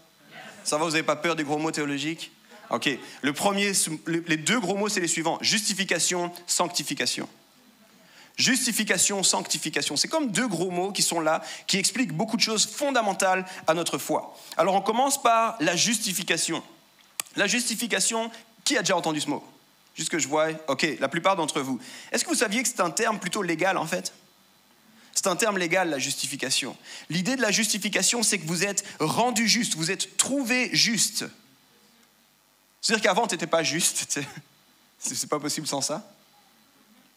Ça 0.66 0.78
va, 0.78 0.84
vous 0.84 0.92
n'avez 0.92 1.04
pas 1.04 1.16
peur 1.16 1.38
des 1.38 1.46
gros 1.46 1.57
mots 1.57 1.72
théologiques? 1.72 2.34
Ok. 2.69 2.90
Le 3.22 3.31
premier, 3.31 3.72
les 4.07 4.36
deux 4.36 4.60
gros 4.60 4.75
mots, 4.75 4.90
c'est 4.90 5.00
les 5.00 5.07
suivants 5.07 5.38
justification, 5.40 6.34
sanctification. 6.48 7.30
Justification, 8.36 9.24
sanctification. 9.24 9.96
C'est 9.96 10.10
comme 10.10 10.31
deux 10.31 10.50
gros 10.50 10.69
mots 10.69 10.92
qui 10.92 11.01
sont 11.01 11.22
là, 11.22 11.42
qui 11.66 11.78
expliquent 11.78 12.12
beaucoup 12.12 12.36
de 12.36 12.42
choses 12.42 12.68
fondamentales 12.68 13.46
à 13.68 13.74
notre 13.74 13.98
foi. 13.98 14.38
Alors, 14.57 14.75
on 14.75 14.81
commence 14.81 15.22
par 15.22 15.56
la 15.62 15.78
justification. 15.78 16.62
La 17.38 17.48
justification, 17.48 18.30
qui 18.66 18.75
a 18.75 18.81
déjà 18.81 18.98
entendu 18.98 19.22
ce 19.22 19.30
mot? 19.30 19.42
Juste 19.95 20.09
que 20.09 20.19
je 20.19 20.27
vois, 20.27 20.50
ok, 20.68 20.88
la 21.00 21.09
plupart 21.09 21.36
d'entre 21.36 21.62
vous. 21.62 21.80
Est-ce 22.12 22.24
que 22.24 22.30
vous 22.30 22.36
saviez 22.36 22.63
que 22.63 22.69
c'est 22.69 22.80
un 22.80 22.91
terme 22.91 23.19
plutôt 23.19 23.41
légal 23.41 23.77
en 23.77 23.86
fait? 23.86 24.13
C'est 25.13 25.27
un 25.27 25.36
terme 25.36 25.57
légal, 25.57 25.89
la 25.89 26.00
justification. 26.00 26.77
L'idée 27.09 27.36
de 27.36 27.41
la 27.41 27.51
justification, 27.51 28.24
c'est 28.24 28.39
que 28.39 28.47
vous 28.47 28.63
êtes 28.63 28.86
rendu 29.00 29.47
juste, 29.50 29.75
vous 29.75 29.91
êtes 29.91 30.15
trouvé 30.15 30.69
juste. 30.71 31.25
C'est-à-dire 32.81 33.03
qu'avant, 33.03 33.27
tu 33.27 33.36
n'étais 33.36 33.47
pas 33.47 33.63
juste, 33.63 34.19
c'est 35.00 35.30
pas 35.30 35.39
possible 35.39 35.68
sans 35.68 35.81
ça. 35.81 36.09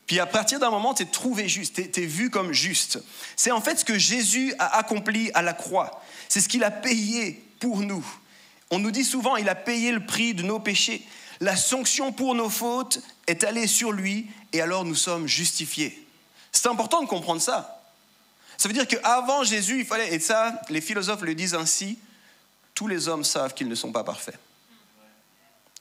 Puis 0.07 0.19
à 0.19 0.27
partir 0.27 0.59
d'un 0.59 0.71
moment, 0.71 0.95
tu 0.95 1.05
es 1.05 1.07
trouvé 1.07 1.49
juste, 1.49 1.93
tu 1.93 2.03
es, 2.03 2.07
vu 2.07 2.29
comme 2.29 2.53
juste. 2.53 2.99
C'est 3.37 3.53
en 3.53 3.61
fait 3.61 3.79
ce 3.79 3.85
que 3.85 3.99
Jésus 3.99 4.53
a 4.59 4.79
accompli 4.79 5.31
à 5.35 5.43
la 5.43 5.53
croix. 5.53 6.03
C'est 6.29 6.41
ce 6.41 6.49
qu'il 6.49 6.65
a 6.65 6.71
payé 6.71 7.43
pour 7.61 7.79
nous. 7.79 8.05
On 8.71 8.79
nous 8.79 8.91
dit 8.91 9.05
souvent, 9.05 9.37
il 9.37 9.49
a 9.49 9.55
payé 9.55 9.93
le 9.93 10.05
prix 10.05 10.35
de 10.35 10.43
nos 10.43 10.59
péchés 10.59 11.07
la 11.41 11.57
sanction 11.57 12.13
pour 12.13 12.35
nos 12.35 12.51
fautes 12.51 13.01
est 13.27 13.45
allée 13.45 13.67
sur 13.67 13.93
lui 13.93 14.29
et 14.53 14.61
alors 14.61 14.85
nous 14.85 14.95
sommes 14.95 15.27
justifiés. 15.27 16.07
C'est 16.53 16.69
important 16.69 17.03
de 17.03 17.09
comprendre 17.09 17.41
ça. 17.41 17.83
Ça 18.59 18.69
veut 18.69 18.75
dire 18.75 18.87
qu'avant 18.87 19.43
Jésus, 19.43 19.81
il 19.81 19.87
fallait, 19.87 20.15
et 20.15 20.21
ça, 20.21 20.61
les 20.69 20.81
philosophes 20.81 21.23
le 21.23 21.35
disent 21.35 21.55
ainsi, 21.55 21.99
tous 22.75 22.87
les 22.87 23.09
hommes 23.09 23.25
savent 23.25 23.55
qu'ils 23.55 23.69
ne 23.69 23.75
sont 23.75 23.93
pas 23.93 24.05
parfaits. 24.05 24.39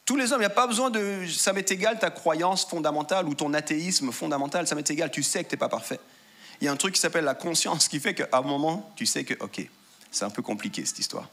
Tous 0.06 0.16
les 0.16 0.32
hommes, 0.32 0.40
il 0.40 0.46
n'y 0.46 0.48
a 0.48 0.50
pas 0.50 0.68
besoin 0.68 0.90
de. 0.90 1.26
Ça 1.28 1.54
m'est 1.54 1.70
égal 1.72 2.00
ta 2.00 2.10
croyance 2.10 2.66
fondamentale 2.66 3.28
ou 3.28 3.36
ton 3.36 3.54
athéisme 3.54 4.12
fondamental, 4.12 4.68
ça 4.68 4.76
m'est 4.76 4.90
égal, 4.90 5.12
tu 5.12 5.24
sais 5.24 5.44
que 5.44 5.50
tu 5.50 5.56
n'es 5.56 5.60
pas 5.60 5.70
parfait. 5.70 6.00
Il 6.60 6.66
y 6.66 6.68
a 6.68 6.72
un 6.72 6.76
truc 6.76 6.96
qui 6.96 7.02
s'appelle 7.02 7.24
la 7.24 7.36
conscience 7.36 7.88
qui 7.88 8.00
fait 8.00 8.14
qu'à 8.14 8.28
un 8.34 8.42
moment, 8.42 8.92
tu 8.96 9.06
sais 9.06 9.24
que, 9.24 9.36
ok, 9.44 9.62
c'est 10.12 10.26
un 10.26 10.30
peu 10.30 10.42
compliqué 10.42 10.86
cette 10.86 11.00
histoire. 11.00 11.30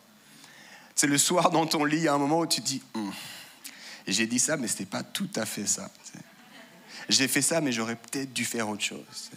C'est 0.95 1.07
le 1.07 1.19
soir 1.19 1.51
dans 1.51 1.67
ton 1.67 1.85
lit, 1.85 2.09
a 2.09 2.15
un 2.15 2.19
moment 2.19 2.41
où 2.41 2.47
tu 2.47 2.61
dis, 2.61 2.83
hum, 2.95 3.13
j'ai 4.13 4.27
dit 4.27 4.39
ça, 4.39 4.57
mais 4.57 4.69
ce 4.69 4.75
n'était 4.75 4.87
pas 4.87 5.03
tout 5.03 5.31
à 5.37 5.45
fait 5.45 5.67
ça. 5.67 5.91
J'ai 7.09 7.29
fait 7.29 7.43
ça, 7.43 7.61
mais 7.61 7.73
j'aurais 7.73 7.97
peut-être 7.97 8.33
dû 8.33 8.45
faire 8.45 8.69
autre 8.69 8.83
chose. 8.83 9.31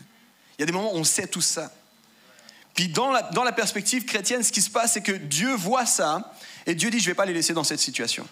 Il 0.57 0.61
y 0.61 0.63
a 0.63 0.65
des 0.65 0.71
moments 0.71 0.93
où 0.93 0.97
on 0.97 1.03
sait 1.03 1.27
tout 1.27 1.41
ça. 1.41 1.71
Puis 2.73 2.87
dans 2.87 3.11
la, 3.11 3.23
dans 3.23 3.43
la 3.43 3.51
perspective 3.51 4.05
chrétienne, 4.05 4.43
ce 4.43 4.51
qui 4.51 4.61
se 4.61 4.69
passe, 4.69 4.93
c'est 4.93 5.01
que 5.01 5.11
Dieu 5.11 5.53
voit 5.55 5.85
ça, 5.85 6.33
et 6.65 6.75
Dieu 6.75 6.89
dit, 6.89 6.99
je 6.99 7.05
ne 7.05 7.11
vais 7.11 7.15
pas 7.15 7.25
les 7.25 7.33
laisser 7.33 7.53
dans 7.53 7.63
cette 7.63 7.79
situation. 7.79 8.27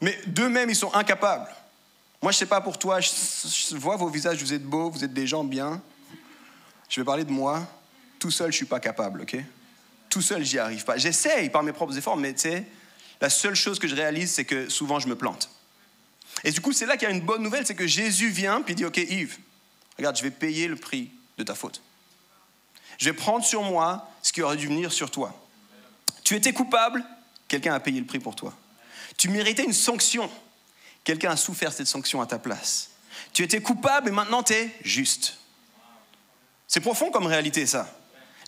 Mais 0.00 0.18
d'eux-mêmes, 0.26 0.70
ils 0.70 0.76
sont 0.76 0.92
incapables. 0.94 1.48
Moi, 2.20 2.32
je 2.32 2.36
ne 2.36 2.40
sais 2.40 2.46
pas 2.46 2.60
pour 2.60 2.78
toi, 2.78 3.00
je, 3.00 3.76
vois 3.76 3.96
vos 3.96 4.08
visages, 4.08 4.42
vous 4.42 4.52
êtes 4.52 4.64
beaux, 4.64 4.90
vous 4.90 5.04
êtes 5.04 5.12
des 5.12 5.26
gens 5.26 5.44
bien. 5.44 5.80
Je 6.88 7.00
vais 7.00 7.04
parler 7.04 7.24
de 7.24 7.30
moi. 7.30 7.66
Tout 8.18 8.30
seul, 8.30 8.46
je 8.46 8.56
ne 8.56 8.56
suis 8.56 8.66
pas 8.66 8.80
capable, 8.80 9.22
ok? 9.22 9.36
Tout 10.08 10.22
seul, 10.22 10.44
j'y 10.44 10.58
arrive 10.58 10.84
pas. 10.84 10.96
J'essaye 10.96 11.50
par 11.50 11.62
mes 11.62 11.72
propres 11.72 11.96
efforts, 11.96 12.16
mais 12.16 12.32
tu 12.32 12.40
sais, 12.40 12.66
la 13.24 13.30
seule 13.30 13.54
chose 13.54 13.78
que 13.78 13.88
je 13.88 13.94
réalise, 13.94 14.30
c'est 14.32 14.44
que 14.44 14.68
souvent 14.68 15.00
je 15.00 15.08
me 15.08 15.16
plante. 15.16 15.48
Et 16.44 16.50
du 16.50 16.60
coup, 16.60 16.74
c'est 16.74 16.84
là 16.84 16.98
qu'il 16.98 17.08
y 17.08 17.10
a 17.10 17.14
une 17.14 17.22
bonne 17.22 17.42
nouvelle, 17.42 17.66
c'est 17.66 17.74
que 17.74 17.86
Jésus 17.86 18.28
vient 18.28 18.60
puis 18.60 18.74
dit, 18.74 18.84
OK 18.84 18.98
Yves, 18.98 19.38
regarde, 19.96 20.14
je 20.18 20.22
vais 20.22 20.30
payer 20.30 20.68
le 20.68 20.76
prix 20.76 21.10
de 21.38 21.42
ta 21.42 21.54
faute. 21.54 21.80
Je 22.98 23.06
vais 23.06 23.14
prendre 23.14 23.42
sur 23.42 23.62
moi 23.62 24.10
ce 24.20 24.30
qui 24.30 24.42
aurait 24.42 24.58
dû 24.58 24.66
venir 24.66 24.92
sur 24.92 25.10
toi. 25.10 25.34
Tu 26.22 26.34
étais 26.34 26.52
coupable, 26.52 27.02
quelqu'un 27.48 27.72
a 27.72 27.80
payé 27.80 27.98
le 27.98 28.04
prix 28.04 28.18
pour 28.18 28.36
toi. 28.36 28.52
Tu 29.16 29.30
méritais 29.30 29.64
une 29.64 29.72
sanction, 29.72 30.30
quelqu'un 31.02 31.30
a 31.30 31.36
souffert 31.38 31.72
cette 31.72 31.86
sanction 31.86 32.20
à 32.20 32.26
ta 32.26 32.38
place. 32.38 32.90
Tu 33.32 33.42
étais 33.42 33.62
coupable 33.62 34.10
et 34.10 34.12
maintenant 34.12 34.42
tu 34.42 34.52
es 34.52 34.70
juste. 34.82 35.38
C'est 36.68 36.80
profond 36.80 37.10
comme 37.10 37.24
réalité 37.24 37.64
ça. 37.64 37.90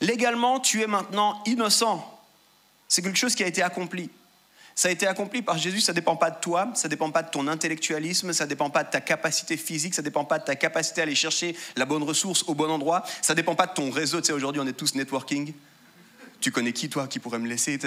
Légalement, 0.03 0.61
tu 0.61 0.83
es 0.83 0.87
maintenant 0.87 1.43
innocent. 1.47 2.23
C'est 2.89 3.01
quelque 3.01 3.17
chose 3.17 3.35
qui 3.35 3.43
a 3.43 3.47
été 3.47 3.63
accompli. 3.63 4.11
Ça 4.79 4.89
a 4.89 4.91
été 4.91 5.07
accompli 5.07 5.41
par 5.41 5.57
Jésus, 5.57 5.81
ça 5.81 5.93
ne 5.93 5.95
dépend 5.95 6.17
pas 6.17 6.31
de 6.31 6.39
toi, 6.39 6.71
ça 6.75 6.87
ne 6.87 6.91
dépend 6.91 7.11
pas 7.11 7.23
de 7.23 7.31
ton 7.31 7.49
intellectualisme, 7.49 8.35
ça 8.35 8.45
ne 8.45 8.51
dépend 8.51 8.69
pas 8.69 8.85
de 8.85 8.91
ta 8.91 9.01
capacité 9.01 9.57
physique, 9.57 9.95
ça 9.95 10.03
ne 10.03 10.05
dépend 10.05 10.27
pas 10.27 10.39
de 10.39 10.45
ta 10.45 10.55
capacité 10.55 11.01
à 11.01 11.05
aller 11.05 11.15
chercher 11.15 11.57
la 11.77 11.87
bonne 11.87 12.03
ressource 12.03 12.45
au 12.47 12.55
bon 12.55 12.71
endroit, 12.71 13.03
ça 13.23 13.33
ne 13.33 13.37
dépend 13.37 13.55
pas 13.55 13.67
de 13.67 13.73
ton 13.73 13.91
réseau. 13.91 14.21
Tu 14.21 14.27
sais, 14.27 14.33
aujourd'hui, 14.35 14.61
on 14.61 14.67
est 14.67 14.75
tous 14.75 14.95
networking. 14.95 15.55
Tu 16.43 16.53
connais 16.53 16.75
qui, 16.75 16.91
toi, 16.91 17.09
qui 17.09 17.21
pourrait 17.21 17.39
me 17.39 17.49
laisser? 17.49 17.79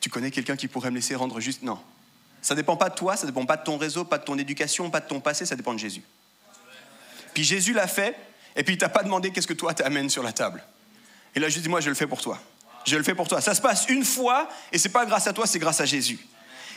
Tu 0.00 0.10
connais 0.10 0.32
quelqu'un 0.32 0.56
qui 0.56 0.66
pourrait 0.66 0.90
me 0.90 0.96
laisser 0.96 1.14
rendre 1.14 1.38
juste? 1.38 1.62
Non. 1.62 1.78
Ça 2.42 2.54
ne 2.54 2.60
dépend 2.60 2.76
pas 2.76 2.88
de 2.88 2.96
toi, 2.96 3.16
ça 3.16 3.24
ne 3.24 3.30
dépend 3.30 3.46
pas 3.46 3.56
de 3.56 3.62
ton 3.62 3.78
réseau, 3.78 4.04
pas 4.04 4.18
de 4.18 4.24
ton 4.24 4.36
éducation, 4.36 4.90
pas 4.90 4.98
de 4.98 5.06
ton 5.06 5.20
passé, 5.20 5.46
ça 5.46 5.54
dépend 5.54 5.74
de 5.74 5.78
Jésus. 5.78 6.02
Puis 7.34 7.44
Jésus 7.44 7.72
l'a 7.72 7.86
fait, 7.86 8.16
et 8.56 8.64
puis 8.64 8.74
il 8.74 8.78
t'a 8.78 8.88
pas 8.88 9.04
demandé 9.04 9.30
qu'est-ce 9.30 9.46
que 9.46 9.54
toi 9.54 9.74
t'amènes 9.74 10.10
sur 10.10 10.24
la 10.24 10.32
table. 10.32 10.64
Il 11.36 11.44
a 11.44 11.48
juste 11.48 11.62
dit, 11.62 11.68
moi, 11.68 11.80
je 11.80 11.88
le 11.88 11.94
fais 11.94 12.08
pour 12.08 12.20
toi. 12.20 12.42
Je 12.84 12.96
le 12.96 13.02
fais 13.02 13.14
pour 13.14 13.28
toi. 13.28 13.40
Ça 13.40 13.54
se 13.54 13.60
passe 13.60 13.86
une 13.88 14.04
fois, 14.04 14.48
et 14.72 14.78
c'est 14.78 14.88
pas 14.88 15.06
grâce 15.06 15.26
à 15.26 15.32
toi, 15.32 15.46
c'est 15.46 15.58
grâce 15.58 15.80
à 15.80 15.84
Jésus. 15.84 16.18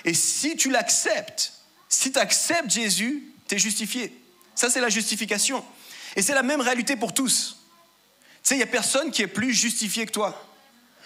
Et 0.04 0.14
si 0.14 0.56
tu 0.56 0.70
l'acceptes, 0.70 1.54
si 1.90 2.12
tu 2.12 2.20
acceptes 2.20 2.70
Jésus, 2.70 3.24
tu 3.48 3.56
es 3.56 3.60
justifié. 3.60 4.16
Ça, 4.54 4.70
c'est 4.70 4.82
la 4.82 4.90
justification. 4.90 5.64
Et 6.16 6.22
c'est 6.22 6.34
la 6.34 6.44
même 6.44 6.62
réalité 6.62 6.96
pour 6.96 7.14
tous. 7.14 7.58
Tu 8.44 8.50
sais, 8.50 8.56
il 8.56 8.58
n'y 8.58 8.64
a 8.64 8.68
personne 8.68 9.12
qui 9.12 9.22
est 9.22 9.28
plus 9.28 9.54
justifié 9.54 10.06
que 10.06 10.12
toi. 10.12 10.42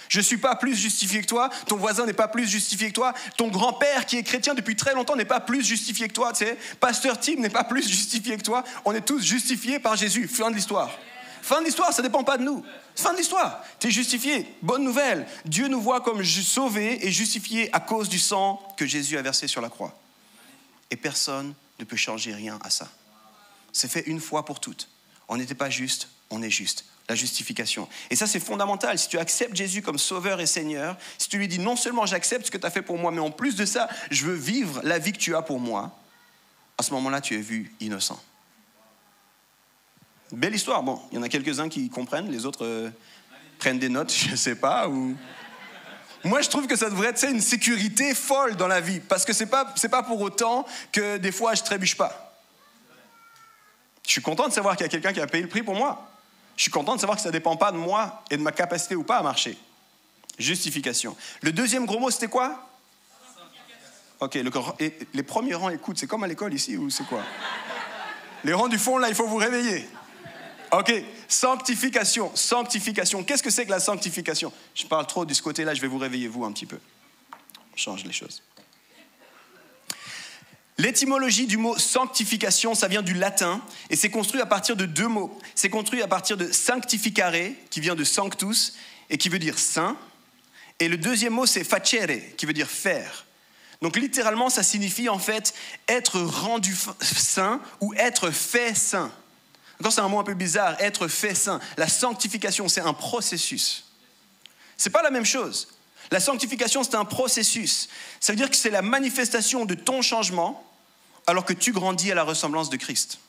Je 0.09 0.17
ne 0.17 0.23
suis 0.23 0.37
pas 0.37 0.55
plus 0.55 0.75
justifié 0.75 1.21
que 1.21 1.27
toi, 1.27 1.51
ton 1.67 1.77
voisin 1.77 2.05
n'est 2.05 2.13
pas 2.13 2.27
plus 2.27 2.47
justifié 2.47 2.89
que 2.89 2.95
toi, 2.95 3.13
ton 3.37 3.47
grand-père 3.47 4.07
qui 4.07 4.17
est 4.17 4.23
chrétien 4.23 4.55
depuis 4.55 4.75
très 4.75 4.95
longtemps 4.95 5.15
n'est 5.15 5.23
pas 5.23 5.39
plus 5.39 5.63
justifié 5.63 6.07
que 6.07 6.13
toi, 6.13 6.33
tu 6.33 6.45
sais, 6.45 6.57
pasteur 6.79 7.19
Tim 7.19 7.35
n'est 7.35 7.49
pas 7.49 7.63
plus 7.63 7.87
justifié 7.87 8.35
que 8.37 8.41
toi, 8.41 8.63
on 8.85 8.93
est 8.93 9.05
tous 9.05 9.21
justifiés 9.21 9.77
par 9.77 9.95
Jésus, 9.95 10.27
fin 10.27 10.49
de 10.49 10.55
l'histoire. 10.55 10.89
Fin 11.41 11.61
de 11.61 11.65
l'histoire, 11.65 11.93
ça 11.93 12.01
ne 12.01 12.07
dépend 12.07 12.23
pas 12.23 12.37
de 12.37 12.43
nous. 12.43 12.63
Fin 12.95 13.13
de 13.13 13.17
l'histoire, 13.17 13.63
tu 13.79 13.87
es 13.87 13.91
justifié. 13.91 14.47
Bonne 14.61 14.83
nouvelle, 14.83 15.27
Dieu 15.45 15.67
nous 15.67 15.81
voit 15.81 16.01
comme 16.01 16.23
sauvés 16.23 17.05
et 17.05 17.11
justifiés 17.11 17.73
à 17.73 17.79
cause 17.79 18.09
du 18.09 18.19
sang 18.19 18.61
que 18.77 18.85
Jésus 18.85 19.17
a 19.17 19.21
versé 19.21 19.47
sur 19.47 19.61
la 19.61 19.69
croix. 19.69 19.97
Et 20.91 20.95
personne 20.95 21.53
ne 21.79 21.85
peut 21.85 21.95
changer 21.95 22.33
rien 22.33 22.59
à 22.63 22.69
ça. 22.69 22.87
C'est 23.71 23.89
fait 23.89 24.03
une 24.07 24.19
fois 24.19 24.45
pour 24.45 24.59
toutes. 24.59 24.89
On 25.27 25.37
n'était 25.37 25.55
pas 25.55 25.69
juste, 25.69 26.09
on 26.29 26.41
est 26.41 26.49
juste. 26.49 26.85
La 27.07 27.15
justification. 27.15 27.89
Et 28.11 28.15
ça, 28.15 28.27
c'est 28.27 28.39
fondamental. 28.39 28.99
Si 28.99 29.07
tu 29.07 29.17
acceptes 29.17 29.55
Jésus 29.55 29.81
comme 29.81 29.97
sauveur 29.97 30.39
et 30.41 30.45
Seigneur, 30.45 30.95
si 31.17 31.27
tu 31.27 31.39
lui 31.39 31.47
dis 31.47 31.57
non 31.57 31.75
seulement 31.75 32.05
j'accepte 32.05 32.45
ce 32.45 32.51
que 32.51 32.57
tu 32.57 32.67
as 32.67 32.69
fait 32.69 32.83
pour 32.83 32.99
moi, 32.99 33.11
mais 33.11 33.19
en 33.19 33.31
plus 33.31 33.55
de 33.55 33.65
ça, 33.65 33.89
je 34.11 34.25
veux 34.25 34.35
vivre 34.35 34.79
la 34.83 34.99
vie 34.99 35.11
que 35.11 35.17
tu 35.17 35.35
as 35.35 35.41
pour 35.41 35.59
moi, 35.59 35.97
à 36.77 36.83
ce 36.83 36.93
moment-là, 36.93 37.19
tu 37.19 37.33
es 37.33 37.39
vu 37.39 37.73
innocent. 37.79 38.21
Belle 40.31 40.55
histoire. 40.55 40.83
Bon, 40.83 41.01
il 41.11 41.15
y 41.15 41.19
en 41.19 41.23
a 41.23 41.29
quelques-uns 41.29 41.69
qui 41.69 41.89
comprennent, 41.89 42.29
les 42.29 42.45
autres 42.45 42.65
euh, 42.65 42.89
prennent 43.57 43.79
des 43.79 43.89
notes, 43.89 44.13
je 44.29 44.35
sais 44.35 44.55
pas. 44.55 44.87
Ou... 44.87 45.15
Moi, 46.23 46.41
je 46.41 46.49
trouve 46.49 46.67
que 46.67 46.75
ça 46.75 46.89
devrait 46.89 47.09
être 47.09 47.23
une 47.23 47.41
sécurité 47.41 48.13
folle 48.13 48.55
dans 48.55 48.67
la 48.67 48.81
vie, 48.81 48.99
parce 48.99 49.25
que 49.25 49.33
ce 49.33 49.43
n'est 49.43 49.49
pas, 49.49 49.65
pas 49.65 50.03
pour 50.03 50.21
autant 50.21 50.65
que 50.91 51.17
des 51.17 51.31
fois, 51.31 51.55
je 51.55 51.63
trébuche 51.63 51.95
pas. 51.95 52.35
Je 54.05 54.11
suis 54.11 54.21
content 54.21 54.47
de 54.47 54.53
savoir 54.53 54.75
qu'il 54.75 54.85
y 54.85 54.89
a 54.89 54.89
quelqu'un 54.89 55.13
qui 55.13 55.21
a 55.21 55.27
payé 55.27 55.43
le 55.43 55.49
prix 55.49 55.63
pour 55.63 55.75
moi. 55.75 56.09
Je 56.57 56.63
suis 56.63 56.71
content 56.71 56.95
de 56.95 56.99
savoir 56.99 57.15
que 57.15 57.21
ça 57.21 57.29
ne 57.29 57.33
dépend 57.33 57.55
pas 57.55 57.71
de 57.71 57.77
moi 57.77 58.23
et 58.29 58.37
de 58.37 58.41
ma 58.41 58.51
capacité 58.51 58.95
ou 58.95 59.03
pas 59.03 59.17
à 59.17 59.23
marcher. 59.23 59.57
Justification. 60.37 61.15
Le 61.41 61.51
deuxième 61.51 61.85
gros 61.85 61.99
mot, 61.99 62.09
c'était 62.09 62.27
quoi? 62.27 62.67
Ok, 64.19 64.37
les 65.13 65.23
premiers 65.23 65.53
rangs 65.53 65.69
écoutent. 65.69 65.97
C'est 65.97 66.07
comme 66.07 66.23
à 66.23 66.27
l'école 66.27 66.53
ici 66.53 66.75
ou 66.75 66.89
c'est 66.89 67.05
quoi? 67.05 67.21
Les 68.43 68.53
rangs 68.53 68.67
du 68.67 68.77
fond, 68.77 68.97
là, 68.97 69.09
il 69.09 69.15
faut 69.15 69.27
vous 69.27 69.37
réveiller. 69.37 69.87
Ok, 70.71 70.93
sanctification, 71.27 72.31
sanctification. 72.35 73.23
Qu'est-ce 73.23 73.41
que 73.41 73.49
c'est 73.49 73.65
que 73.65 73.71
la 73.71 73.79
sanctification? 73.79 74.53
Je 74.75 74.85
parle 74.85 75.07
trop 75.07 75.25
de 75.25 75.33
ce 75.33 75.41
côté-là, 75.41 75.73
je 75.73 75.81
vais 75.81 75.87
vous 75.87 75.97
réveiller 75.97 76.27
vous 76.27 76.45
un 76.45 76.51
petit 76.51 76.67
peu. 76.67 76.79
On 77.73 77.77
change 77.77 78.03
les 78.03 78.11
choses. 78.11 78.43
L'étymologie 80.77 81.45
du 81.45 81.57
mot 81.57 81.77
sanctification, 81.77 82.73
ça 82.73 82.87
vient 82.87 83.01
du 83.01 83.13
latin 83.13 83.61
et 83.89 83.97
c'est 83.97 84.09
construit 84.09 84.39
à 84.39 84.45
partir 84.45 84.77
de 84.77 84.85
deux 84.85 85.09
mots. 85.09 85.37
C'est 85.53 85.69
construit 85.69 86.01
à 86.01 86.07
partir 86.07 86.37
de 86.37 86.51
sanctificare, 86.51 87.33
qui 87.69 87.81
vient 87.81 87.95
de 87.95 88.05
sanctus 88.05 88.75
et 89.09 89.17
qui 89.17 89.27
veut 89.27 89.39
dire 89.39 89.59
saint. 89.59 89.97
Et 90.79 90.87
le 90.87 90.97
deuxième 90.97 91.33
mot, 91.33 91.45
c'est 91.45 91.65
facere, 91.65 92.35
qui 92.37 92.45
veut 92.45 92.53
dire 92.53 92.69
faire. 92.69 93.25
Donc 93.81 93.97
littéralement, 93.97 94.49
ça 94.49 94.63
signifie 94.63 95.09
en 95.09 95.19
fait 95.19 95.53
être 95.87 96.21
rendu 96.21 96.75
saint 97.01 97.61
ou 97.81 97.93
être 97.95 98.31
fait 98.31 98.73
saint. 98.73 99.11
Encore, 99.79 99.93
c'est 99.93 100.01
un 100.01 100.09
mot 100.09 100.19
un 100.19 100.23
peu 100.23 100.33
bizarre, 100.33 100.75
être 100.79 101.07
fait 101.07 101.35
saint. 101.35 101.59
La 101.77 101.87
sanctification, 101.87 102.67
c'est 102.67 102.81
un 102.81 102.93
processus. 102.93 103.85
C'est 104.75 104.89
pas 104.89 105.01
la 105.01 105.09
même 105.09 105.25
chose. 105.25 105.69
La 106.11 106.19
sanctification, 106.19 106.83
c'est 106.83 106.95
un 106.95 107.05
processus. 107.05 107.89
Ça 108.19 108.33
veut 108.33 108.37
dire 108.37 108.49
que 108.49 108.55
c'est 108.55 108.71
la 108.71 108.81
manifestation 108.81 109.65
de 109.65 109.75
ton 109.75 110.01
changement 110.01 110.65
alors 111.27 111.45
que 111.45 111.53
tu 111.53 111.71
grandis 111.71 112.11
à 112.11 112.15
la 112.15 112.23
ressemblance 112.23 112.69
de 112.69 112.77
Christ. 112.77 113.19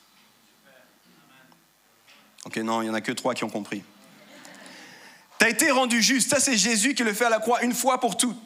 Ok, 2.45 2.57
non, 2.57 2.81
il 2.81 2.85
n'y 2.85 2.89
en 2.89 2.95
a 2.95 3.01
que 3.01 3.11
trois 3.11 3.35
qui 3.35 3.43
ont 3.43 3.49
compris. 3.49 3.83
Tu 5.39 5.45
as 5.45 5.49
été 5.49 5.71
rendu 5.71 6.01
juste. 6.01 6.29
Ça, 6.31 6.39
c'est 6.39 6.57
Jésus 6.57 6.95
qui 6.95 7.03
le 7.03 7.13
fait 7.13 7.25
à 7.25 7.29
la 7.29 7.39
croix 7.39 7.61
une 7.61 7.73
fois 7.73 7.99
pour 7.99 8.17
toutes. 8.17 8.37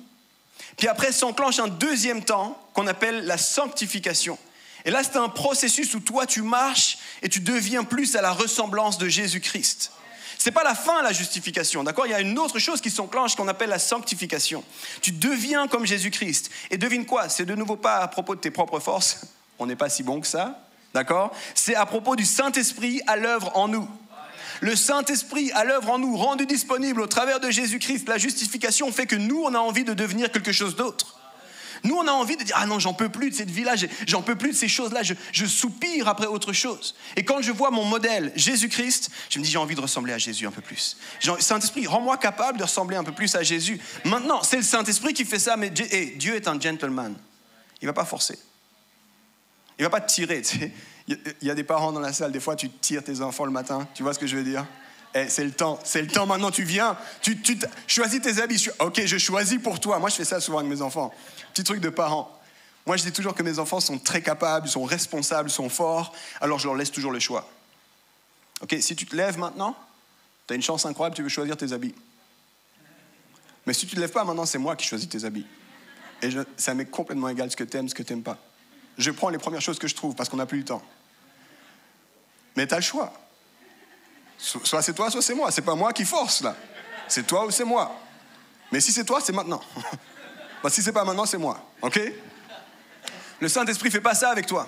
Puis 0.77 0.87
après 0.87 1.11
s'enclenche 1.11 1.59
un 1.59 1.67
deuxième 1.67 2.23
temps 2.23 2.61
qu'on 2.73 2.87
appelle 2.87 3.25
la 3.25 3.37
sanctification. 3.37 4.37
Et 4.83 4.91
là, 4.91 5.03
c'est 5.03 5.17
un 5.17 5.29
processus 5.29 5.93
où 5.95 5.99
toi, 5.99 6.25
tu 6.25 6.41
marches 6.41 6.97
et 7.21 7.29
tu 7.29 7.39
deviens 7.39 7.83
plus 7.83 8.15
à 8.15 8.21
la 8.21 8.31
ressemblance 8.31 8.97
de 8.97 9.07
Jésus-Christ. 9.07 9.91
C'est 10.37 10.51
pas 10.51 10.63
la 10.63 10.75
fin, 10.75 11.01
la 11.01 11.13
justification, 11.13 11.83
d'accord? 11.83 12.05
Il 12.05 12.11
y 12.11 12.15
a 12.15 12.19
une 12.19 12.37
autre 12.37 12.59
chose 12.59 12.81
qui 12.81 12.89
s'enclenche 12.89 13.35
qu'on 13.35 13.47
appelle 13.47 13.69
la 13.69 13.79
sanctification. 13.79 14.63
Tu 15.01 15.11
deviens 15.11 15.67
comme 15.67 15.85
Jésus-Christ. 15.85 16.51
Et 16.71 16.77
devine 16.77 17.05
quoi? 17.05 17.29
C'est 17.29 17.45
de 17.45 17.55
nouveau 17.55 17.77
pas 17.77 17.97
à 17.97 18.07
propos 18.07 18.35
de 18.35 18.41
tes 18.41 18.51
propres 18.51 18.79
forces. 18.79 19.21
On 19.59 19.65
n'est 19.65 19.75
pas 19.75 19.89
si 19.89 20.03
bon 20.03 20.19
que 20.19 20.27
ça, 20.27 20.59
d'accord? 20.93 21.33
C'est 21.55 21.75
à 21.75 21.85
propos 21.85 22.15
du 22.15 22.25
Saint-Esprit 22.25 23.01
à 23.07 23.15
l'œuvre 23.15 23.55
en 23.55 23.67
nous. 23.67 23.87
Le 24.61 24.75
Saint-Esprit 24.75 25.51
à 25.53 25.63
l'œuvre 25.63 25.89
en 25.91 25.99
nous, 25.99 26.15
rendu 26.17 26.45
disponible 26.45 27.01
au 27.01 27.07
travers 27.07 27.39
de 27.39 27.49
Jésus-Christ, 27.49 28.07
la 28.07 28.17
justification 28.17 28.91
fait 28.91 29.05
que 29.05 29.15
nous, 29.15 29.41
on 29.43 29.53
a 29.53 29.59
envie 29.59 29.83
de 29.83 29.93
devenir 29.93 30.31
quelque 30.31 30.51
chose 30.51 30.75
d'autre. 30.75 31.19
Nous, 31.85 31.95
on 31.95 32.07
a 32.07 32.11
envie 32.11 32.35
de 32.35 32.43
dire, 32.43 32.55
ah 32.57 32.65
non, 32.65 32.79
j'en 32.79 32.93
peux 32.93 33.09
plus 33.09 33.29
de 33.29 33.35
cette 33.35 33.51
vie-là, 33.51 33.75
j'en 34.07 34.23
peux 34.23 34.35
plus 34.35 34.49
de 34.49 34.55
ces 34.55 34.67
choses-là, 34.67 35.01
je, 35.03 35.45
soupire 35.45 36.07
après 36.07 36.25
autre 36.25 36.51
chose. 36.51 36.95
Et 37.15 37.23
quand 37.23 37.41
je 37.43 37.51
vois 37.51 37.69
mon 37.69 37.85
modèle, 37.85 38.31
Jésus-Christ, 38.35 39.11
je 39.29 39.37
me 39.37 39.43
dis, 39.43 39.51
j'ai 39.51 39.59
envie 39.59 39.75
de 39.75 39.81
ressembler 39.81 40.11
à 40.11 40.17
Jésus 40.17 40.47
un 40.47 40.51
peu 40.51 40.61
plus. 40.61 40.97
Saint-Esprit, 41.39 41.85
rends-moi 41.85 42.17
capable 42.17 42.57
de 42.57 42.63
ressembler 42.63 42.97
un 42.97 43.03
peu 43.03 43.11
plus 43.11 43.35
à 43.35 43.43
Jésus. 43.43 43.79
Maintenant, 44.03 44.41
c'est 44.41 44.57
le 44.57 44.63
Saint-Esprit 44.63 45.13
qui 45.13 45.25
fait 45.25 45.37
ça, 45.39 45.57
mais 45.57 45.69
Dieu 45.69 46.35
est 46.35 46.47
un 46.47 46.59
gentleman. 46.59 47.15
Il 47.81 47.85
ne 47.85 47.89
va 47.89 47.93
pas 47.93 48.05
forcer. 48.05 48.39
Il 49.77 49.83
ne 49.83 49.85
va 49.85 49.91
pas 49.91 50.01
tirer. 50.01 50.41
Il 51.07 51.19
y 51.43 51.51
a 51.51 51.55
des 51.55 51.63
parents 51.63 51.91
dans 51.91 51.99
la 51.99 52.13
salle, 52.13 52.31
des 52.31 52.39
fois 52.39 52.55
tu 52.55 52.69
tires 52.69 53.03
tes 53.03 53.21
enfants 53.21 53.45
le 53.45 53.51
matin, 53.51 53.87
tu 53.93 54.01
vois 54.01 54.15
ce 54.15 54.19
que 54.19 54.25
je 54.25 54.35
veux 54.37 54.43
dire? 54.43 54.65
Eh, 55.15 55.29
c'est 55.29 55.45
le 55.45 55.51
temps, 55.51 55.79
c'est 55.85 56.01
le 56.01 56.09
temps 56.09 56.25
maintenant, 56.25 56.51
tu 56.51 56.63
viens, 56.63 56.97
tu, 57.21 57.37
choisis 57.87 58.21
tes 58.21 58.39
habits. 58.39 58.67
Ok, 58.79 59.01
je 59.05 59.17
choisis 59.17 59.61
pour 59.61 59.79
toi. 59.79 59.97
Moi, 59.97 60.09
je 60.09 60.15
fais 60.15 60.25
ça 60.25 60.41
souvent 60.41 60.57
avec 60.57 60.69
mes 60.69 60.81
enfants. 60.81 61.13
Petit 61.53 61.63
truc 61.63 61.79
de 61.79 61.87
parents. 61.87 62.37
Moi, 62.85 62.97
je 62.97 63.03
dis 63.03 63.13
toujours 63.13 63.33
que 63.33 63.41
mes 63.41 63.57
enfants 63.57 63.79
sont 63.79 63.97
très 63.97 64.21
capables, 64.21 64.67
sont 64.67 64.83
responsables, 64.83 65.49
sont 65.49 65.69
forts, 65.69 66.13
alors 66.41 66.59
je 66.59 66.67
leur 66.67 66.75
laisse 66.75 66.91
toujours 66.91 67.13
le 67.13 67.19
choix. 67.19 67.49
Ok, 68.61 68.75
si 68.81 68.95
tu 68.97 69.05
te 69.05 69.15
lèves 69.15 69.39
maintenant, 69.39 69.75
tu 70.47 70.53
as 70.53 70.55
une 70.57 70.61
chance 70.61 70.85
incroyable, 70.85 71.15
tu 71.15 71.23
veux 71.23 71.29
choisir 71.29 71.55
tes 71.55 71.71
habits. 71.71 71.95
Mais 73.65 73.73
si 73.73 73.87
tu 73.87 73.95
ne 73.95 73.95
te 73.95 74.01
lèves 74.01 74.11
pas 74.11 74.25
maintenant, 74.25 74.45
c'est 74.45 74.57
moi 74.57 74.75
qui 74.75 74.85
choisis 74.85 75.07
tes 75.07 75.23
habits. 75.23 75.47
Et 76.21 76.29
ça 76.57 76.73
m'est 76.73 76.85
complètement 76.85 77.29
égal 77.29 77.49
ce 77.49 77.55
que 77.55 77.63
tu 77.63 77.77
aimes, 77.77 77.87
ce 77.87 77.95
que 77.95 78.03
tu 78.03 78.11
n'aimes 78.11 78.23
pas. 78.23 78.37
Je 78.97 79.11
prends 79.11 79.29
les 79.29 79.37
premières 79.37 79.61
choses 79.61 79.79
que 79.79 79.87
je 79.87 79.95
trouve 79.95 80.13
parce 80.13 80.27
qu'on 80.27 80.37
n'a 80.37 80.45
plus 80.45 80.59
le 80.59 80.65
temps. 80.65 80.83
Mais 82.57 82.67
tu 82.67 82.73
as 82.73 82.77
le 82.77 82.83
choix. 82.83 83.13
Soit 84.45 84.83
c'est 84.83 84.93
toi, 84.93 85.09
soit 85.09 85.23
c'est 85.23 85.33
moi. 85.33 85.49
C'est 85.49 85.63
pas 85.63 85.73
moi 85.73 85.91
qui 85.91 86.05
force 86.05 86.41
là. 86.41 86.55
C'est 87.07 87.25
toi 87.25 87.45
ou 87.45 87.51
c'est 87.51 87.63
moi. 87.63 87.99
Mais 88.71 88.79
si 88.79 88.91
c'est 88.91 89.03
toi, 89.03 89.19
c'est 89.21 89.33
maintenant. 89.33 89.61
Bah, 90.63 90.71
si 90.71 90.81
c'est 90.81 90.93
pas 90.93 91.03
maintenant, 91.03 91.27
c'est 91.27 91.37
moi. 91.37 91.63
OK? 91.83 91.99
Le 93.39 93.47
Saint-Esprit 93.47 93.91
fait 93.91 94.01
pas 94.01 94.15
ça 94.15 94.31
avec 94.31 94.47
toi. 94.47 94.67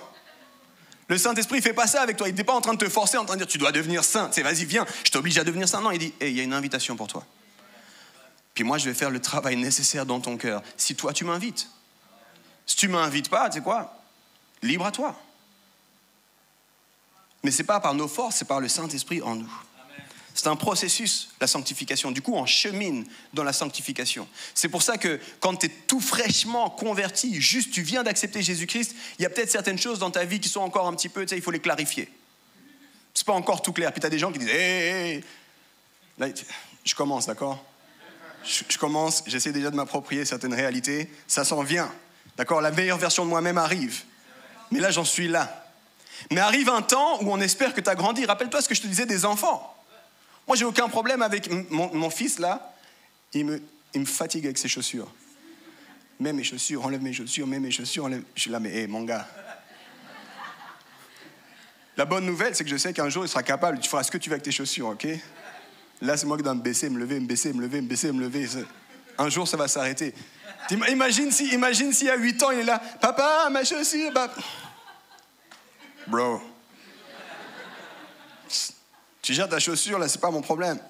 Le 1.08 1.18
Saint-Esprit 1.18 1.60
fait 1.60 1.72
pas 1.72 1.88
ça 1.88 2.02
avec 2.02 2.16
toi. 2.16 2.28
Il 2.28 2.36
n'est 2.36 2.44
pas 2.44 2.52
en 2.52 2.60
train 2.60 2.74
de 2.74 2.78
te 2.78 2.88
forcer, 2.88 3.16
en 3.16 3.24
train 3.24 3.34
de 3.34 3.40
dire 3.40 3.48
tu 3.48 3.58
dois 3.58 3.72
devenir 3.72 4.04
saint. 4.04 4.28
C'est 4.30 4.42
vas-y, 4.42 4.64
viens, 4.64 4.86
je 5.04 5.10
t'oblige 5.10 5.38
à 5.38 5.44
devenir 5.44 5.68
saint. 5.68 5.80
Non, 5.80 5.90
il 5.90 5.98
dit 5.98 6.14
il 6.20 6.36
y 6.36 6.40
a 6.40 6.44
une 6.44 6.52
invitation 6.52 6.94
pour 6.94 7.08
toi. 7.08 7.24
Puis 8.54 8.62
moi, 8.62 8.78
je 8.78 8.84
vais 8.84 8.94
faire 8.94 9.10
le 9.10 9.20
travail 9.20 9.56
nécessaire 9.56 10.06
dans 10.06 10.20
ton 10.20 10.36
cœur. 10.36 10.62
Si 10.76 10.94
toi, 10.94 11.12
tu 11.12 11.24
m'invites. 11.24 11.68
Si 12.64 12.76
tu 12.76 12.86
m'invites 12.86 13.30
pas, 13.30 13.48
tu 13.48 13.58
sais 13.58 13.64
quoi? 13.64 14.00
Libre 14.62 14.86
à 14.86 14.92
toi. 14.92 15.16
Mais 17.42 17.50
ce 17.50 17.62
n'est 17.62 17.66
pas 17.66 17.80
par 17.80 17.94
nos 17.94 18.06
forces, 18.06 18.36
c'est 18.36 18.44
par 18.44 18.60
le 18.60 18.68
Saint-Esprit 18.68 19.20
en 19.20 19.34
nous. 19.34 19.52
C'est 20.38 20.46
un 20.46 20.54
processus, 20.54 21.30
la 21.40 21.48
sanctification. 21.48 22.12
Du 22.12 22.22
coup, 22.22 22.32
on 22.32 22.46
chemine 22.46 23.04
dans 23.34 23.42
la 23.42 23.52
sanctification. 23.52 24.28
C'est 24.54 24.68
pour 24.68 24.82
ça 24.82 24.96
que 24.96 25.18
quand 25.40 25.56
tu 25.56 25.66
es 25.66 25.68
tout 25.68 26.00
fraîchement 26.00 26.70
converti, 26.70 27.40
juste 27.40 27.72
tu 27.72 27.82
viens 27.82 28.04
d'accepter 28.04 28.40
Jésus-Christ, 28.40 28.94
il 29.18 29.24
y 29.24 29.26
a 29.26 29.30
peut-être 29.30 29.50
certaines 29.50 29.80
choses 29.80 29.98
dans 29.98 30.12
ta 30.12 30.24
vie 30.24 30.38
qui 30.38 30.48
sont 30.48 30.60
encore 30.60 30.86
un 30.86 30.94
petit 30.94 31.08
peu, 31.08 31.22
tu 31.22 31.30
sais, 31.30 31.36
il 31.36 31.42
faut 31.42 31.50
les 31.50 31.58
clarifier. 31.58 32.08
C'est 33.12 33.26
pas 33.26 33.32
encore 33.32 33.62
tout 33.62 33.72
clair. 33.72 33.90
Puis 33.90 34.00
tu 34.00 34.06
as 34.06 34.10
des 34.10 34.20
gens 34.20 34.30
qui 34.30 34.38
disent 34.38 34.48
Hé, 34.50 35.24
hé, 36.20 36.34
je 36.84 36.94
commence, 36.94 37.26
d'accord? 37.26 37.64
Je, 38.44 38.62
je 38.68 38.78
commence, 38.78 39.24
j'essaie 39.26 39.50
déjà 39.50 39.72
de 39.72 39.76
m'approprier 39.76 40.24
certaines 40.24 40.54
réalités. 40.54 41.10
Ça 41.26 41.44
s'en 41.44 41.64
vient. 41.64 41.92
D'accord? 42.36 42.60
La 42.60 42.70
meilleure 42.70 42.98
version 42.98 43.24
de 43.24 43.30
moi-même 43.30 43.58
arrive. 43.58 44.04
Mais 44.70 44.78
là, 44.78 44.92
j'en 44.92 45.04
suis 45.04 45.26
là. 45.26 45.66
Mais 46.30 46.40
arrive 46.40 46.68
un 46.68 46.82
temps 46.82 47.20
où 47.24 47.32
on 47.32 47.40
espère 47.40 47.74
que 47.74 47.80
tu 47.80 47.90
as 47.90 47.96
grandi. 47.96 48.24
Rappelle-toi 48.24 48.62
ce 48.62 48.68
que 48.68 48.76
je 48.76 48.82
te 48.82 48.86
disais 48.86 49.04
des 49.04 49.24
enfants. 49.24 49.74
Moi, 50.48 50.56
j'ai 50.56 50.64
aucun 50.64 50.88
problème 50.88 51.20
avec 51.20 51.50
mon, 51.70 52.08
fils 52.08 52.38
là. 52.38 52.74
Il 53.34 53.44
me, 53.44 53.60
fatigue 54.06 54.46
avec 54.46 54.56
ses 54.56 54.66
chaussures. 54.66 55.12
Mets 56.18 56.32
mes 56.32 56.42
chaussures, 56.42 56.84
enlève 56.84 57.02
mes 57.02 57.12
chaussures, 57.12 57.46
mets 57.46 57.60
mes 57.60 57.70
chaussures, 57.70 58.06
enlève. 58.06 58.22
Je 58.34 58.40
suis 58.40 58.50
là, 58.50 58.58
mais 58.58 58.74
hé, 58.74 58.86
mon 58.86 59.02
gars. 59.02 59.28
La 61.98 62.06
bonne 62.06 62.24
nouvelle, 62.24 62.54
c'est 62.54 62.64
que 62.64 62.70
je 62.70 62.76
sais 62.76 62.94
qu'un 62.94 63.10
jour, 63.10 63.26
il 63.26 63.28
sera 63.28 63.42
capable. 63.42 63.78
Tu 63.78 63.90
feras 63.90 64.02
ce 64.02 64.10
que 64.10 64.16
tu 64.16 64.30
veux 64.30 64.34
avec 64.34 64.42
tes 64.42 64.50
chaussures, 64.50 64.88
ok? 64.88 65.06
Là, 66.00 66.16
c'est 66.16 66.26
moi 66.26 66.38
qui 66.38 66.42
dois 66.42 66.54
me 66.54 66.62
baisser, 66.62 66.88
me 66.88 66.98
lever, 66.98 67.20
me 67.20 67.26
baisser, 67.26 67.52
me 67.52 67.60
lever, 67.60 67.82
me 67.82 67.88
baisser, 67.88 68.10
me 68.10 68.20
lever. 68.20 68.48
Un 69.18 69.28
jour, 69.28 69.46
ça 69.46 69.58
va 69.58 69.68
s'arrêter. 69.68 70.14
Imagine 70.70 71.30
si, 71.30 71.48
imagine 71.52 71.92
y 72.00 72.08
a 72.08 72.16
8 72.16 72.42
ans, 72.42 72.50
il 72.52 72.60
est 72.60 72.64
là. 72.64 72.80
Papa, 73.00 73.48
ma 73.50 73.64
chaussure. 73.64 74.12
Bro. 76.06 76.40
Tu 79.28 79.34
gères 79.34 79.46
ta 79.46 79.58
chaussure, 79.58 79.98
là, 79.98 80.08
c'est 80.08 80.22
pas 80.22 80.30
mon 80.30 80.40
problème. 80.40 80.80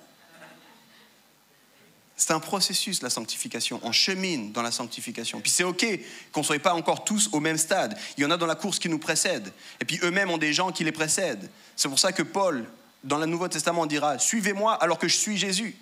C'est 2.16 2.30
un 2.30 2.38
processus, 2.38 3.02
la 3.02 3.10
sanctification. 3.10 3.80
On 3.82 3.90
chemine 3.90 4.52
dans 4.52 4.62
la 4.62 4.70
sanctification. 4.70 5.40
Puis 5.40 5.50
c'est 5.50 5.64
OK 5.64 5.84
qu'on 6.30 6.42
ne 6.42 6.44
soit 6.44 6.60
pas 6.60 6.72
encore 6.72 7.02
tous 7.02 7.30
au 7.32 7.40
même 7.40 7.58
stade. 7.58 7.98
Il 8.16 8.22
y 8.22 8.24
en 8.24 8.30
a 8.30 8.36
dans 8.36 8.46
la 8.46 8.54
course 8.54 8.78
qui 8.78 8.88
nous 8.88 9.00
précèdent. 9.00 9.52
Et 9.80 9.84
puis 9.84 9.98
eux-mêmes 10.04 10.30
ont 10.30 10.38
des 10.38 10.52
gens 10.52 10.70
qui 10.70 10.84
les 10.84 10.92
précèdent. 10.92 11.50
C'est 11.74 11.88
pour 11.88 11.98
ça 11.98 12.12
que 12.12 12.22
Paul, 12.22 12.64
dans 13.02 13.18
le 13.18 13.26
Nouveau 13.26 13.48
Testament, 13.48 13.86
dira 13.86 14.20
Suivez-moi 14.20 14.74
alors 14.74 15.00
que 15.00 15.08
je 15.08 15.16
suis 15.16 15.36
Jésus. 15.36 15.76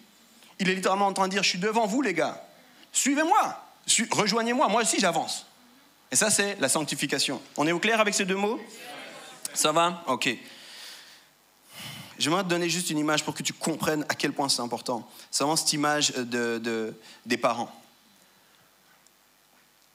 Il 0.59 0.71
est 0.71 0.75
littéralement 0.75 1.09
en 1.09 1.13
train 1.13 1.29
de 1.29 1.33
dire 1.33 1.43
Je 1.43 1.51
suis 1.51 1.59
devant 1.59 1.87
vous, 1.87 2.01
les 2.01 2.15
gars. 2.15 2.43
Suivez-moi. 2.91 3.63
Rejoignez-moi. 4.13 4.69
Moi 4.69 4.81
aussi, 4.81 4.99
j'avance. 4.99 5.45
Et 6.11 6.17
ça, 6.17 6.31
c'est 6.31 6.59
la 6.59 6.71
sanctification. 6.71 7.43
On 7.59 7.67
est 7.67 7.73
au 7.73 7.81
clair 7.81 8.01
avec 8.01 8.15
ces 8.15 8.25
deux 8.25 8.35
mots? 8.35 8.59
Ça 9.53 9.73
va? 9.73 10.03
Ok. 10.07 10.35
J'aimerais 12.19 12.45
te 12.45 12.49
donner 12.49 12.69
juste 12.69 12.91
une 12.91 12.99
image 12.99 13.25
pour 13.25 13.35
que 13.35 13.43
tu 13.43 13.53
comprennes 13.53 14.05
à 14.09 14.15
quel 14.15 14.33
point 14.33 14.49
c'est 14.49 14.63
important. 14.63 15.09
C'est 15.31 15.45
vraiment 15.45 15.57
cette 15.57 15.73
image 15.73 16.13
de, 16.13 16.95
des 17.27 17.37
parents. 17.37 17.71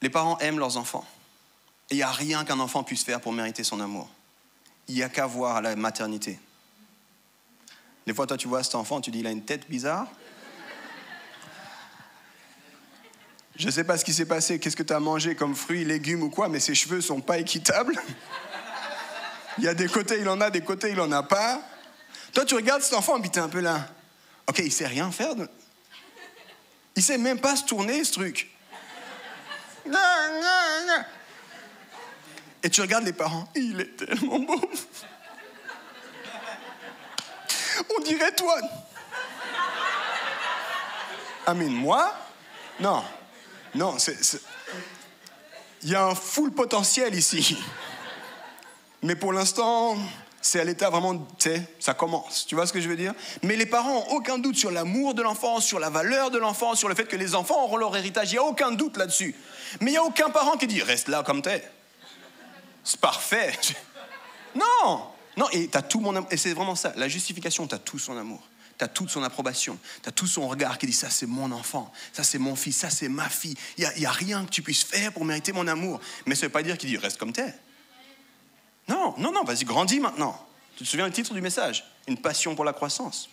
Les 0.01 0.09
parents 0.09 0.37
aiment 0.39 0.59
leurs 0.59 0.77
enfants. 0.77 1.05
Et 1.89 1.95
il 1.95 1.97
n'y 1.97 2.03
a 2.03 2.11
rien 2.11 2.45
qu'un 2.45 2.59
enfant 2.59 2.83
puisse 2.83 3.03
faire 3.03 3.21
pour 3.21 3.33
mériter 3.33 3.63
son 3.63 3.79
amour. 3.79 4.09
Il 4.87 4.95
n'y 4.95 5.03
a 5.03 5.09
qu'à 5.09 5.25
voir 5.25 5.61
la 5.61 5.75
maternité. 5.75 6.39
Des 8.05 8.13
fois, 8.13 8.25
toi, 8.27 8.37
tu 8.37 8.47
vois 8.47 8.63
cet 8.63 8.75
enfant, 8.75 9.01
tu 9.01 9.11
dis, 9.11 9.19
il 9.19 9.27
a 9.27 9.31
une 9.31 9.43
tête 9.43 9.69
bizarre. 9.69 10.07
Je 13.55 13.65
ne 13.67 13.71
sais 13.71 13.83
pas 13.83 13.97
ce 13.97 14.05
qui 14.05 14.13
s'est 14.13 14.25
passé, 14.25 14.59
qu'est-ce 14.59 14.75
que 14.75 14.83
tu 14.83 14.93
as 14.93 14.99
mangé 14.99 15.35
comme 15.35 15.55
fruits, 15.55 15.85
légumes 15.85 16.23
ou 16.23 16.29
quoi, 16.29 16.49
mais 16.49 16.59
ses 16.59 16.73
cheveux 16.73 16.95
ne 16.95 17.01
sont 17.01 17.21
pas 17.21 17.37
équitables. 17.37 17.95
Il 19.57 19.65
y 19.65 19.67
a 19.67 19.73
des 19.73 19.87
côtés, 19.87 20.19
il 20.19 20.29
en 20.29 20.41
a, 20.41 20.49
des 20.49 20.61
côtés, 20.61 20.89
il 20.89 20.95
n'en 20.95 21.11
a 21.11 21.23
pas. 21.23 21.61
Toi, 22.33 22.45
tu 22.45 22.55
regardes 22.55 22.81
cet 22.81 22.93
enfant, 22.93 23.19
puis 23.19 23.29
t'es 23.29 23.39
un 23.39 23.49
peu 23.49 23.59
là. 23.59 23.87
Ok, 24.47 24.59
il 24.59 24.71
sait 24.71 24.87
rien 24.87 25.11
faire. 25.11 25.35
De... 25.35 25.49
Il 26.95 27.03
sait 27.03 27.17
même 27.17 27.39
pas 27.39 27.55
se 27.55 27.65
tourner, 27.65 28.03
ce 28.03 28.13
truc. 28.13 28.49
Et 32.63 32.69
tu 32.69 32.81
regardes 32.81 33.05
les 33.05 33.13
parents, 33.13 33.49
il 33.55 33.81
est 33.81 33.95
tellement 33.95 34.39
beau. 34.39 34.61
On 37.95 38.01
dirait 38.03 38.35
toi. 38.35 38.59
Amine, 41.47 41.73
moi? 41.73 42.15
Non. 42.79 43.03
Non, 43.73 43.97
c'est. 43.97 44.17
Il 45.81 45.89
y 45.89 45.95
a 45.95 46.05
un 46.05 46.15
full 46.15 46.51
potentiel 46.51 47.15
ici. 47.15 47.57
Mais 49.01 49.15
pour 49.15 49.33
l'instant, 49.33 49.97
c'est 50.41 50.59
à 50.59 50.63
l'état 50.63 50.89
vraiment, 50.89 51.15
tu 51.15 51.49
sais, 51.49 51.63
ça 51.79 51.93
commence. 51.93 52.45
Tu 52.47 52.55
vois 52.55 52.65
ce 52.65 52.73
que 52.73 52.81
je 52.81 52.89
veux 52.89 52.95
dire? 52.95 53.13
Mais 53.43 53.55
les 53.55 53.65
parents 53.65 53.93
n'ont 53.93 54.09
aucun 54.15 54.39
doute 54.39 54.55
sur 54.55 54.71
l'amour 54.71 55.13
de 55.13 55.21
l'enfant, 55.21 55.59
sur 55.59 55.79
la 55.79 55.89
valeur 55.89 56.31
de 56.31 56.39
l'enfant, 56.39 56.75
sur 56.75 56.89
le 56.89 56.95
fait 56.95 57.05
que 57.05 57.15
les 57.15 57.35
enfants 57.35 57.63
auront 57.63 57.77
leur 57.77 57.95
héritage. 57.95 58.31
Il 58.31 58.35
n'y 58.35 58.39
a 58.39 58.43
aucun 58.43 58.71
doute 58.71 58.97
là-dessus. 58.97 59.35
Mais 59.79 59.91
il 59.91 59.93
n'y 59.93 59.97
a 59.97 60.03
aucun 60.03 60.29
parent 60.29 60.57
qui 60.57 60.67
dit 60.67 60.81
reste 60.81 61.07
là 61.07 61.23
comme 61.23 61.41
t'es. 61.41 61.63
C'est 62.83 62.99
parfait. 62.99 63.53
Non 64.53 65.05
Non, 65.37 65.47
et 65.53 65.69
tu 65.69 65.77
as 65.77 65.81
tout 65.81 66.01
mon. 66.01 66.27
Et 66.29 66.35
c'est 66.35 66.51
vraiment 66.51 66.75
ça. 66.75 66.91
La 66.97 67.07
justification, 67.07 67.67
tu 67.67 67.73
as 67.73 67.77
tout 67.77 67.97
son 67.97 68.17
amour. 68.17 68.41
Tu 68.77 68.83
as 68.83 68.89
toute 68.89 69.09
son 69.09 69.23
approbation. 69.23 69.79
Tu 70.03 70.09
as 70.09 70.11
tout 70.11 70.27
son 70.27 70.45
regard 70.49 70.77
qui 70.77 70.87
dit 70.87 70.91
ça, 70.91 71.09
c'est 71.09 71.25
mon 71.25 71.53
enfant. 71.53 71.89
Ça, 72.11 72.23
c'est 72.23 72.37
mon 72.37 72.57
fils. 72.57 72.75
Ça, 72.75 72.89
c'est 72.89 73.07
ma 73.07 73.29
fille. 73.29 73.55
Il 73.77 73.89
n'y 73.97 74.05
a, 74.05 74.09
a, 74.09 74.11
rien 74.11 74.43
que 74.43 74.49
tu 74.49 74.61
puisses 74.61 74.83
faire 74.83 75.13
pour 75.13 75.23
mériter 75.23 75.53
mon 75.53 75.67
amour. 75.67 76.01
Mais 76.25 76.35
ça 76.35 76.41
ne 76.41 76.47
veut 76.47 76.51
pas 76.51 76.63
dire 76.63 76.77
qu'il 76.77 76.89
dit 76.89 76.97
reste 76.97 77.17
comme 77.17 77.31
t'es. 77.31 77.53
Non, 78.87 79.15
non, 79.17 79.31
non, 79.31 79.43
vas-y, 79.43 79.63
grandis 79.63 79.99
maintenant. 79.99 80.37
Tu 80.77 80.83
te 80.83 80.89
souviens 80.89 81.07
du 81.07 81.13
titre 81.13 81.33
du 81.33 81.41
message? 81.41 81.85
Une 82.07 82.17
passion 82.17 82.55
pour 82.55 82.65
la 82.65 82.73
croissance. 82.73 83.29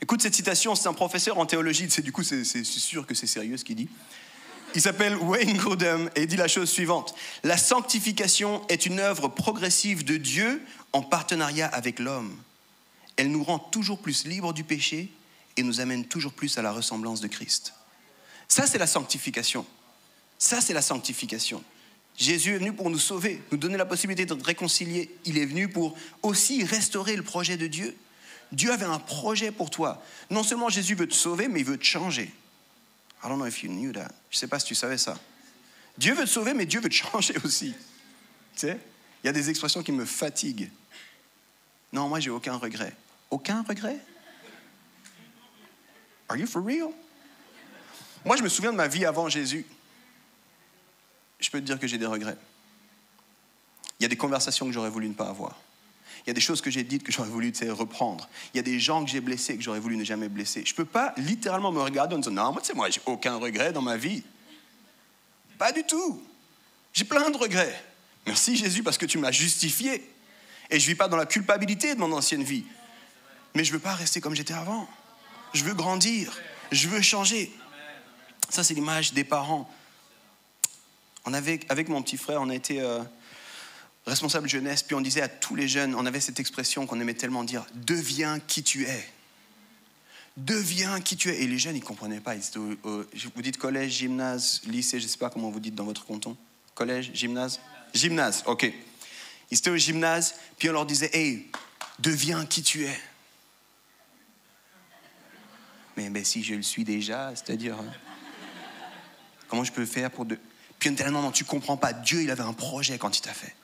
Écoute 0.00 0.20
cette 0.20 0.34
citation, 0.34 0.74
c'est 0.74 0.88
un 0.88 0.94
professeur 0.94 1.38
en 1.38 1.46
théologie, 1.46 1.86
c'est 1.88 2.02
du 2.02 2.10
coup 2.10 2.24
c'est 2.24 2.44
sûr 2.64 3.06
que 3.06 3.14
c'est 3.14 3.28
sérieux 3.28 3.56
ce 3.56 3.64
qu'il 3.64 3.76
dit. 3.76 3.88
Il 4.74 4.80
s'appelle 4.80 5.16
Wayne 5.16 5.56
Grudem 5.56 6.10
et 6.16 6.22
il 6.22 6.26
dit 6.26 6.36
la 6.36 6.48
chose 6.48 6.70
suivante 6.70 7.14
La 7.44 7.56
sanctification 7.56 8.66
est 8.68 8.86
une 8.86 9.00
œuvre 9.00 9.28
progressive 9.28 10.04
de 10.04 10.16
Dieu 10.16 10.62
en 10.92 11.02
partenariat 11.02 11.68
avec 11.68 11.98
l'homme. 11.98 12.36
Elle 13.16 13.30
nous 13.30 13.44
rend 13.44 13.58
toujours 13.58 13.98
plus 13.98 14.24
libres 14.24 14.52
du 14.52 14.64
péché 14.64 15.12
et 15.56 15.62
nous 15.62 15.80
amène 15.80 16.06
toujours 16.06 16.32
plus 16.32 16.58
à 16.58 16.62
la 16.62 16.72
ressemblance 16.72 17.20
de 17.20 17.28
Christ. 17.28 17.74
Ça, 18.48 18.66
c'est 18.66 18.78
la 18.78 18.86
sanctification. 18.86 19.66
Ça, 20.38 20.60
c'est 20.60 20.72
la 20.72 20.82
sanctification. 20.82 21.62
Jésus 22.16 22.54
est 22.54 22.58
venu 22.58 22.72
pour 22.72 22.90
nous 22.90 22.98
sauver, 22.98 23.42
nous 23.50 23.58
donner 23.58 23.76
la 23.76 23.86
possibilité 23.86 24.26
de 24.26 24.42
réconcilier. 24.42 25.10
Il 25.24 25.38
est 25.38 25.46
venu 25.46 25.68
pour 25.68 25.96
aussi 26.22 26.64
restaurer 26.64 27.16
le 27.16 27.22
projet 27.22 27.56
de 27.56 27.66
Dieu. 27.66 27.96
Dieu 28.52 28.70
avait 28.70 28.84
un 28.84 28.98
projet 28.98 29.50
pour 29.50 29.70
toi. 29.70 30.02
Non 30.30 30.42
seulement 30.42 30.68
Jésus 30.68 30.94
veut 30.94 31.08
te 31.08 31.14
sauver, 31.14 31.48
mais 31.48 31.60
il 31.60 31.66
veut 31.66 31.78
te 31.78 31.84
changer. 31.84 32.32
I 33.24 33.28
don't 33.28 33.36
know 33.36 33.46
if 33.46 33.62
you 33.62 33.70
knew 33.70 33.92
that. 33.92 34.12
Je 34.30 34.36
ne 34.36 34.40
sais 34.40 34.46
pas 34.46 34.58
si 34.58 34.66
tu 34.66 34.74
savais 34.74 34.98
ça. 34.98 35.18
Dieu 35.96 36.14
veut 36.14 36.24
te 36.24 36.28
sauver, 36.28 36.54
mais 36.54 36.66
Dieu 36.66 36.80
veut 36.80 36.88
te 36.88 36.94
changer 37.12 37.34
aussi. 37.44 37.72
Tu 38.54 38.60
sais, 38.60 38.78
il 39.22 39.26
y 39.26 39.30
a 39.30 39.32
des 39.32 39.48
expressions 39.48 39.82
qui 39.82 39.92
me 39.92 40.04
fatiguent. 40.04 40.70
Non, 41.92 42.08
moi, 42.08 42.20
j'ai 42.20 42.30
aucun 42.30 42.56
regret. 42.56 42.94
Aucun 43.30 43.62
regret? 43.62 43.98
Are 46.28 46.36
you 46.36 46.46
for 46.46 46.62
real? 46.62 46.88
Moi, 48.24 48.36
je 48.36 48.42
me 48.42 48.48
souviens 48.48 48.72
de 48.72 48.76
ma 48.76 48.88
vie 48.88 49.04
avant 49.04 49.28
Jésus 49.28 49.66
je 51.42 51.50
peux 51.50 51.60
te 51.60 51.66
dire 51.66 51.78
que 51.78 51.86
j'ai 51.86 51.98
des 51.98 52.06
regrets. 52.06 52.38
Il 54.00 54.04
y 54.04 54.06
a 54.06 54.08
des 54.08 54.16
conversations 54.16 54.66
que 54.66 54.72
j'aurais 54.72 54.90
voulu 54.90 55.08
ne 55.08 55.14
pas 55.14 55.28
avoir. 55.28 55.56
Il 56.24 56.28
y 56.28 56.30
a 56.30 56.34
des 56.34 56.40
choses 56.40 56.60
que 56.60 56.70
j'ai 56.70 56.84
dites 56.84 57.02
que 57.02 57.10
j'aurais 57.10 57.28
voulu 57.28 57.52
reprendre. 57.70 58.28
Il 58.54 58.56
y 58.56 58.60
a 58.60 58.62
des 58.62 58.78
gens 58.78 59.04
que 59.04 59.10
j'ai 59.10 59.20
blessés 59.20 59.56
que 59.56 59.62
j'aurais 59.62 59.80
voulu 59.80 59.96
ne 59.96 60.04
jamais 60.04 60.28
blesser. 60.28 60.62
Je 60.64 60.72
ne 60.72 60.76
peux 60.76 60.84
pas 60.84 61.12
littéralement 61.16 61.72
me 61.72 61.80
regarder 61.80 62.14
en 62.14 62.18
disant 62.18 62.30
Non, 62.30 62.52
moi, 62.52 62.60
tu 62.60 62.68
sais, 62.68 62.74
moi, 62.74 62.90
j'ai 62.90 63.00
aucun 63.06 63.36
regret 63.36 63.72
dans 63.72 63.82
ma 63.82 63.96
vie. 63.96 64.22
Pas 65.58 65.72
du 65.72 65.82
tout. 65.84 66.22
J'ai 66.92 67.04
plein 67.04 67.30
de 67.30 67.36
regrets. 67.36 67.80
Merci 68.26 68.56
Jésus 68.56 68.82
parce 68.84 68.98
que 68.98 69.06
tu 69.06 69.18
m'as 69.18 69.32
justifié. 69.32 70.08
Et 70.70 70.78
je 70.78 70.84
ne 70.86 70.92
vis 70.92 70.94
pas 70.94 71.08
dans 71.08 71.16
la 71.16 71.26
culpabilité 71.26 71.94
de 71.94 72.00
mon 72.00 72.12
ancienne 72.12 72.44
vie. 72.44 72.64
Mais 73.54 73.64
je 73.64 73.70
ne 73.70 73.76
veux 73.76 73.82
pas 73.82 73.94
rester 73.94 74.20
comme 74.20 74.34
j'étais 74.34 74.54
avant. 74.54 74.88
Je 75.52 75.64
veux 75.64 75.74
grandir. 75.74 76.32
Je 76.70 76.88
veux 76.88 77.02
changer. 77.02 77.52
Ça, 78.48 78.62
c'est 78.62 78.74
l'image 78.74 79.12
des 79.12 79.24
parents 79.24 79.68
on 81.24 81.32
avait, 81.34 81.60
avec 81.68 81.88
mon 81.88 82.02
petit 82.02 82.16
frère, 82.16 82.40
on 82.40 82.48
a 82.48 82.54
été 82.54 82.80
euh, 82.80 83.00
responsable 84.06 84.48
jeunesse, 84.48 84.82
puis 84.82 84.94
on 84.94 85.00
disait 85.00 85.22
à 85.22 85.28
tous 85.28 85.54
les 85.54 85.68
jeunes, 85.68 85.94
on 85.94 86.06
avait 86.06 86.20
cette 86.20 86.40
expression 86.40 86.86
qu'on 86.86 87.00
aimait 87.00 87.14
tellement 87.14 87.44
dire, 87.44 87.64
deviens 87.74 88.40
qui 88.40 88.62
tu 88.62 88.86
es. 88.86 89.08
Deviens 90.36 91.00
qui 91.00 91.16
tu 91.16 91.28
es. 91.28 91.42
Et 91.42 91.46
les 91.46 91.58
jeunes, 91.58 91.76
ils 91.76 91.80
ne 91.80 91.84
comprenaient 91.84 92.20
pas. 92.20 92.34
vous 92.54 93.42
dites 93.42 93.58
collège, 93.58 93.92
gymnase, 93.92 94.62
lycée, 94.66 94.98
je 94.98 95.04
ne 95.04 95.08
sais 95.08 95.18
pas 95.18 95.30
comment 95.30 95.50
vous 95.50 95.60
dites 95.60 95.74
dans 95.74 95.84
votre 95.84 96.06
canton. 96.06 96.36
Collège, 96.74 97.10
gymnase? 97.12 97.60
Gymnase, 97.92 98.42
ok. 98.46 98.72
Ils 99.50 99.58
étaient 99.58 99.70
au 99.70 99.76
gymnase, 99.76 100.34
puis 100.58 100.70
on 100.70 100.72
leur 100.72 100.86
disait, 100.86 101.10
hey, 101.12 101.46
deviens 101.98 102.46
qui 102.46 102.62
tu 102.62 102.84
es. 102.84 103.00
Mais, 105.96 106.08
mais 106.08 106.24
si 106.24 106.42
je 106.42 106.54
le 106.54 106.62
suis 106.62 106.84
déjà, 106.84 107.32
c'est-à-dire, 107.36 107.78
hein, 107.78 107.92
comment 109.48 109.64
je 109.64 109.72
peux 109.72 109.84
faire 109.84 110.10
pour... 110.10 110.24
De... 110.24 110.38
Puis 110.82 110.92
tellement, 110.96 111.22
non, 111.22 111.30
tu 111.30 111.44
comprends 111.44 111.76
pas. 111.76 111.92
Dieu, 111.92 112.22
il 112.22 112.30
avait 112.32 112.42
un 112.42 112.54
projet 112.54 112.98
quand 112.98 113.16
il 113.16 113.20
t'a 113.20 113.32
fait. 113.32 113.54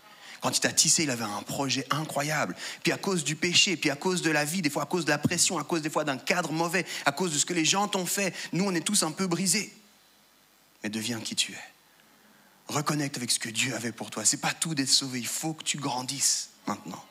Quand 0.40 0.56
il 0.56 0.60
t'a 0.60 0.70
tissé, 0.70 1.02
il 1.02 1.10
avait 1.10 1.24
un 1.24 1.42
projet 1.42 1.84
incroyable. 1.90 2.54
Puis 2.84 2.92
à 2.92 2.96
cause 2.96 3.24
du 3.24 3.34
péché, 3.34 3.76
puis 3.76 3.90
à 3.90 3.96
cause 3.96 4.22
de 4.22 4.30
la 4.30 4.44
vie, 4.44 4.62
des 4.62 4.70
fois 4.70 4.84
à 4.84 4.86
cause 4.86 5.04
de 5.04 5.10
la 5.10 5.18
pression, 5.18 5.58
à 5.58 5.64
cause 5.64 5.82
des 5.82 5.90
fois 5.90 6.04
d'un 6.04 6.16
cadre 6.16 6.52
mauvais, 6.52 6.86
à 7.06 7.10
cause 7.10 7.32
de 7.32 7.38
ce 7.38 7.44
que 7.44 7.54
les 7.54 7.64
gens 7.64 7.88
t'ont 7.88 8.06
fait, 8.06 8.32
nous, 8.52 8.64
on 8.64 8.72
est 8.72 8.82
tous 8.82 9.02
un 9.02 9.10
peu 9.10 9.26
brisés. 9.26 9.74
Mais 10.84 10.90
deviens 10.90 11.18
qui 11.18 11.34
tu 11.34 11.50
es. 11.54 11.64
Reconnecte 12.68 13.16
avec 13.16 13.32
ce 13.32 13.40
que 13.40 13.48
Dieu 13.48 13.74
avait 13.74 13.90
pour 13.90 14.10
toi. 14.10 14.24
C'est 14.24 14.36
pas 14.36 14.54
tout 14.54 14.76
d'être 14.76 14.88
sauvé. 14.88 15.18
Il 15.18 15.26
faut 15.26 15.54
que 15.54 15.64
tu 15.64 15.76
grandisses 15.76 16.50
maintenant. 16.68 17.04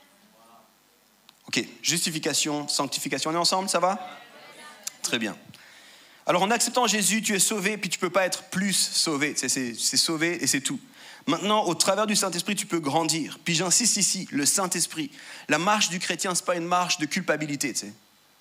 Ok, 1.50 1.66
justification, 1.82 2.70
sanctification. 2.70 3.32
On 3.32 3.34
est 3.34 3.38
ensemble, 3.38 3.68
ça 3.68 3.82
va? 3.82 4.10
Très 5.02 5.20
bien. 5.20 5.36
Alors 6.28 6.44
en 6.44 6.52
acceptant 6.52 6.88
Jésus, 6.88 7.22
tu 7.22 7.34
es 7.34 7.40
sauvé, 7.40 7.78
puis 7.78 7.90
tu 7.90 7.98
peux 7.98 8.10
pas 8.10 8.26
être 8.26 8.44
plus 8.50 8.74
sauvé. 8.74 9.34
C'est, 9.38 9.48
c'est, 9.48 9.74
c'est 9.74 9.98
sauvé 9.98 10.44
et 10.44 10.48
c'est 10.48 10.60
tout. 10.62 10.80
Maintenant, 11.26 11.66
au 11.66 11.74
travers 11.74 12.06
du 12.06 12.16
Saint-Esprit, 12.16 12.56
tu 12.56 12.66
peux 12.66 12.80
grandir. 12.80 13.40
Puis 13.44 13.56
j'insiste 13.56 13.98
ici, 13.98 14.28
le 14.32 14.46
Saint-Esprit. 14.46 15.12
La 15.48 15.58
marche 15.58 15.90
du 15.90 16.00
chrétien, 16.00 16.36
ce 16.36 16.42
n'est 16.42 16.46
pas 16.46 16.56
une 16.56 16.66
marche 16.66 17.00
de 17.00 17.06
culpabilité. 17.06 17.74
Tu 17.74 17.80
sais. 17.80 17.94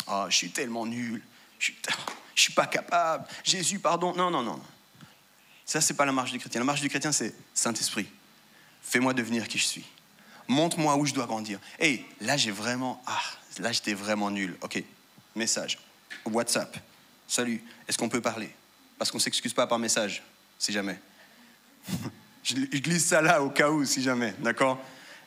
Oh, 0.09 0.27
je 0.29 0.37
suis 0.37 0.51
tellement 0.51 0.85
nul. 0.85 1.23
Je 1.59 1.73
ne 1.73 1.77
suis 2.35 2.53
pas 2.53 2.67
capable. 2.67 3.27
Jésus, 3.45 3.79
pardon. 3.79 4.15
Non, 4.15 4.31
non, 4.31 4.43
non. 4.43 4.61
Ça, 5.65 5.81
c'est 5.81 5.95
pas 5.95 6.05
la 6.05 6.13
marche 6.13 6.31
du 6.33 6.39
chrétien. 6.39 6.61
La 6.61 6.65
marche 6.65 6.81
du 6.81 6.89
chrétien, 6.89 7.11
c'est 7.11 7.35
Saint-Esprit. 7.55 8.07
Fais-moi 8.83 9.15
devenir 9.15 9.49
qui 9.49 9.59
je 9.59 9.65
suis. 9.65 9.85
Montre-moi 10.47 10.97
où 10.97 11.07
je 11.07 11.15
dois 11.15 11.27
grandir. 11.27 11.59
Et 11.81 12.05
là, 12.21 12.37
j'ai 12.37 12.53
vraiment. 12.53 13.03
Ah, 13.07 13.21
là, 13.59 13.73
j'étais 13.73 13.95
vraiment 13.95 14.31
nul. 14.31 14.57
OK. 14.61 14.83
Message. 15.35 15.79
WhatsApp. 16.25 16.77
Salut. 17.29 17.63
Est-ce 17.89 17.99
qu'on 17.99 18.09
peut 18.09 18.21
parler? 18.21 18.51
Parce 18.99 19.11
qu'on 19.11 19.19
ne 19.19 19.23
s'excuse 19.23 19.53
pas 19.53 19.67
par 19.67 19.79
message, 19.79 20.23
si 20.59 20.73
jamais. 20.73 20.99
Je 22.43 22.55
glisse 22.55 23.07
ça 23.07 23.21
là 23.21 23.43
au 23.43 23.51
cas 23.51 23.71
où, 23.71 23.85
si 23.85 24.03
jamais, 24.03 24.33
d'accord? 24.39 24.79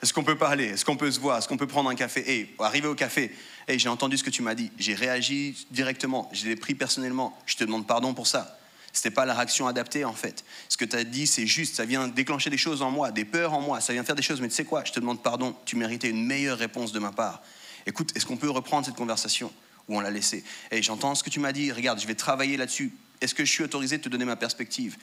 Est-ce 0.01 0.13
qu'on 0.13 0.23
peut 0.23 0.37
parler? 0.37 0.67
Est-ce 0.67 0.85
qu'on 0.85 0.95
peut 0.95 1.11
se 1.11 1.19
voir? 1.19 1.37
Est-ce 1.37 1.47
qu'on 1.47 1.57
peut 1.57 1.67
prendre 1.67 1.89
un 1.89 1.95
café? 1.95 2.21
Et 2.21 2.39
hey, 2.39 2.49
arriver 2.59 2.87
au 2.87 2.95
café, 2.95 3.35
hey, 3.67 3.77
j'ai 3.77 3.89
entendu 3.89 4.17
ce 4.17 4.23
que 4.23 4.29
tu 4.29 4.41
m'as 4.41 4.55
dit, 4.55 4.71
j'ai 4.77 4.95
réagi 4.95 5.67
directement, 5.71 6.29
je 6.31 6.45
l'ai 6.45 6.55
pris 6.55 6.73
personnellement, 6.73 7.37
je 7.45 7.57
te 7.57 7.65
demande 7.65 7.85
pardon 7.85 8.13
pour 8.13 8.25
ça. 8.25 8.57
Ce 8.93 8.99
n'était 8.99 9.11
pas 9.11 9.25
la 9.25 9.33
réaction 9.33 9.67
adaptée 9.67 10.05
en 10.05 10.13
fait. 10.13 10.45
Ce 10.69 10.77
que 10.77 10.85
tu 10.85 10.95
as 10.95 11.03
dit, 11.03 11.27
c'est 11.27 11.45
juste, 11.45 11.75
ça 11.75 11.83
vient 11.85 12.07
déclencher 12.07 12.49
des 12.49 12.57
choses 12.57 12.81
en 12.81 12.89
moi, 12.89 13.11
des 13.11 13.25
peurs 13.25 13.53
en 13.53 13.61
moi, 13.61 13.81
ça 13.81 13.91
vient 13.91 14.03
faire 14.05 14.15
des 14.15 14.21
choses, 14.21 14.39
mais 14.39 14.47
tu 14.47 14.55
sais 14.55 14.63
quoi, 14.63 14.85
je 14.85 14.93
te 14.93 14.99
demande 15.01 15.21
pardon, 15.21 15.53
tu 15.65 15.75
méritais 15.75 16.09
une 16.09 16.25
meilleure 16.25 16.57
réponse 16.57 16.93
de 16.93 16.99
ma 16.99 17.11
part. 17.11 17.43
Écoute, 17.85 18.15
est-ce 18.15 18.25
qu'on 18.25 18.37
peut 18.37 18.49
reprendre 18.49 18.85
cette 18.85 18.95
conversation? 18.95 19.51
Ou 19.89 19.97
on 19.97 19.99
l'a 19.99 20.11
laissée 20.11 20.43
Et 20.71 20.81
j'entends 20.81 21.15
ce 21.15 21.23
que 21.23 21.29
tu 21.29 21.39
m'as 21.39 21.51
dit, 21.51 21.71
regarde, 21.71 21.99
je 21.99 22.07
vais 22.07 22.15
travailler 22.15 22.55
là-dessus. 22.55 22.93
Est-ce 23.19 23.35
que 23.35 23.43
je 23.43 23.51
suis 23.51 23.63
autorisé 23.63 23.97
de 23.97 24.03
te 24.03 24.09
donner 24.09 24.25
ma 24.25 24.37
perspective? 24.37 24.95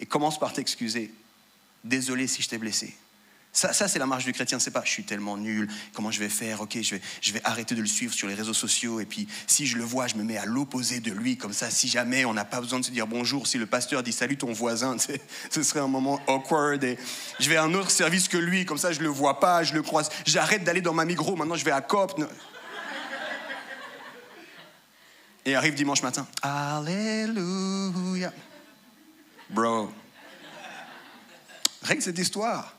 Et 0.00 0.06
commence 0.06 0.38
par 0.38 0.52
t'excuser. 0.52 1.14
Désolé 1.84 2.26
si 2.26 2.42
je 2.42 2.48
t'ai 2.48 2.58
blessé. 2.58 2.94
Ça, 3.54 3.86
c'est 3.86 3.98
la 3.98 4.06
marche 4.06 4.24
du 4.24 4.32
chrétien, 4.32 4.58
c'est 4.58 4.70
pas 4.70 4.80
je 4.82 4.90
suis 4.90 5.04
tellement 5.04 5.36
nul, 5.36 5.68
comment 5.92 6.10
je 6.10 6.18
vais 6.18 6.30
faire, 6.30 6.62
ok, 6.62 6.78
je 6.80 6.94
vais, 6.94 7.02
je 7.20 7.32
vais 7.34 7.40
arrêter 7.44 7.74
de 7.74 7.82
le 7.82 7.86
suivre 7.86 8.14
sur 8.14 8.26
les 8.26 8.32
réseaux 8.32 8.54
sociaux, 8.54 8.98
et 8.98 9.04
puis 9.04 9.28
si 9.46 9.66
je 9.66 9.76
le 9.76 9.84
vois, 9.84 10.06
je 10.06 10.14
me 10.14 10.22
mets 10.22 10.38
à 10.38 10.46
l'opposé 10.46 11.00
de 11.00 11.12
lui, 11.12 11.36
comme 11.36 11.52
ça, 11.52 11.70
si 11.70 11.86
jamais 11.86 12.24
on 12.24 12.32
n'a 12.32 12.46
pas 12.46 12.62
besoin 12.62 12.80
de 12.80 12.84
se 12.86 12.90
dire 12.90 13.06
bonjour, 13.06 13.46
si 13.46 13.58
le 13.58 13.66
pasteur 13.66 14.02
dit 14.02 14.12
salut 14.12 14.38
ton 14.38 14.54
voisin, 14.54 14.96
ce 15.50 15.62
serait 15.62 15.80
un 15.80 15.86
moment 15.86 16.18
awkward, 16.28 16.82
et 16.82 16.96
je 17.40 17.50
vais 17.50 17.56
à 17.56 17.64
un 17.64 17.74
autre 17.74 17.90
service 17.90 18.26
que 18.26 18.38
lui, 18.38 18.64
comme 18.64 18.78
ça 18.78 18.90
je 18.90 19.00
le 19.00 19.08
vois 19.08 19.38
pas, 19.38 19.64
je 19.64 19.74
le 19.74 19.82
croise, 19.82 20.08
j'arrête 20.24 20.64
d'aller 20.64 20.80
dans 20.80 20.94
ma 20.94 21.04
micro, 21.04 21.36
maintenant 21.36 21.56
je 21.56 21.64
vais 21.66 21.72
à 21.72 21.82
COP. 21.82 22.18
Et 25.44 25.54
arrive 25.54 25.74
dimanche 25.74 26.02
matin, 26.02 26.26
Alléluia. 26.42 28.32
Bro, 29.50 29.92
Règle 31.82 32.02
cette 32.02 32.18
histoire. 32.18 32.76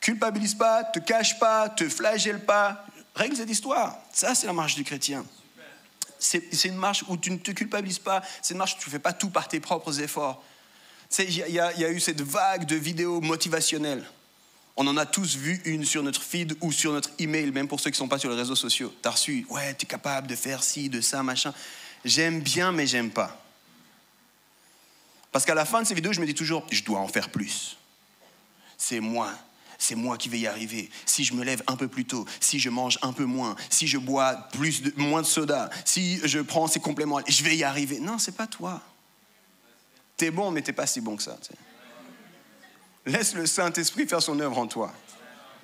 Culpabilise 0.00 0.54
pas, 0.54 0.84
te 0.84 0.98
cache 0.98 1.38
pas, 1.38 1.68
te 1.68 1.88
flagelle 1.88 2.44
pas. 2.44 2.84
Règle 3.14 3.36
cette 3.36 3.50
histoire. 3.50 3.98
Ça, 4.12 4.34
c'est 4.34 4.46
la 4.46 4.52
marche 4.52 4.74
du 4.74 4.84
chrétien. 4.84 5.24
C'est 6.18 6.64
une 6.64 6.76
marche 6.76 7.04
où 7.08 7.16
tu 7.16 7.30
ne 7.30 7.38
te 7.38 7.52
culpabilises 7.52 7.98
pas. 7.98 8.22
C'est 8.42 8.54
une 8.54 8.58
marche 8.58 8.74
où 8.74 8.78
tu 8.78 8.88
ne 8.88 8.92
fais 8.92 8.98
pas 8.98 9.12
tout 9.12 9.30
par 9.30 9.48
tes 9.48 9.60
propres 9.60 10.00
efforts. 10.00 10.42
Il 11.18 11.30
y, 11.30 11.52
y, 11.52 11.60
a 11.60 11.90
eu 11.90 12.00
cette 12.00 12.20
vague 12.20 12.66
de 12.66 12.76
vidéos 12.76 13.20
motivationnelles. 13.20 14.04
On 14.80 14.86
en 14.86 14.96
a 14.96 15.06
tous 15.06 15.34
vu 15.34 15.60
une 15.64 15.84
sur 15.84 16.04
notre 16.04 16.22
feed 16.22 16.56
ou 16.60 16.70
sur 16.70 16.92
notre 16.92 17.10
email, 17.18 17.50
même 17.50 17.66
pour 17.66 17.80
ceux 17.80 17.90
qui 17.90 17.96
ne 17.96 17.98
sont 17.98 18.08
pas 18.08 18.20
sur 18.20 18.30
les 18.30 18.36
réseaux 18.36 18.54
sociaux. 18.54 18.94
Tu 19.02 19.08
as 19.08 19.10
reçu, 19.10 19.44
ouais, 19.50 19.74
tu 19.74 19.84
es 19.84 19.88
capable 19.88 20.28
de 20.28 20.36
faire 20.36 20.62
ci, 20.62 20.88
de 20.88 21.00
ça, 21.00 21.24
machin. 21.24 21.52
J'aime 22.04 22.40
bien, 22.40 22.70
mais 22.70 22.86
j'aime 22.86 23.10
pas. 23.10 23.44
Parce 25.32 25.44
qu'à 25.44 25.56
la 25.56 25.64
fin 25.64 25.82
de 25.82 25.86
ces 25.88 25.94
vidéos, 25.94 26.12
je 26.12 26.20
me 26.20 26.26
dis 26.26 26.34
toujours, 26.34 26.64
je 26.70 26.84
dois 26.84 27.00
en 27.00 27.08
faire 27.08 27.30
plus. 27.30 27.76
C'est 28.76 29.00
moi. 29.00 29.32
C'est 29.78 29.96
moi 29.96 30.16
qui 30.16 30.28
vais 30.28 30.38
y 30.38 30.46
arriver. 30.46 30.90
Si 31.06 31.24
je 31.24 31.34
me 31.34 31.42
lève 31.42 31.64
un 31.66 31.74
peu 31.74 31.88
plus 31.88 32.04
tôt, 32.04 32.24
si 32.38 32.60
je 32.60 32.70
mange 32.70 33.00
un 33.02 33.12
peu 33.12 33.24
moins, 33.24 33.56
si 33.70 33.88
je 33.88 33.98
bois 33.98 34.36
plus 34.52 34.82
de, 34.82 34.92
moins 34.96 35.22
de 35.22 35.26
soda, 35.26 35.70
si 35.84 36.20
je 36.22 36.38
prends 36.38 36.68
ces 36.68 36.78
compléments, 36.78 37.18
je 37.26 37.42
vais 37.42 37.56
y 37.56 37.64
arriver. 37.64 37.98
Non, 37.98 38.18
c'est 38.18 38.36
pas 38.36 38.46
toi. 38.46 38.80
T'es 40.16 40.30
bon, 40.30 40.52
mais 40.52 40.62
t'es 40.62 40.72
pas 40.72 40.86
si 40.86 41.00
bon 41.00 41.16
que 41.16 41.22
ça. 41.24 41.36
Laisse 43.08 43.34
le 43.34 43.46
Saint-Esprit 43.46 44.06
faire 44.06 44.22
son 44.22 44.38
œuvre 44.38 44.58
en 44.58 44.66
toi. 44.66 44.92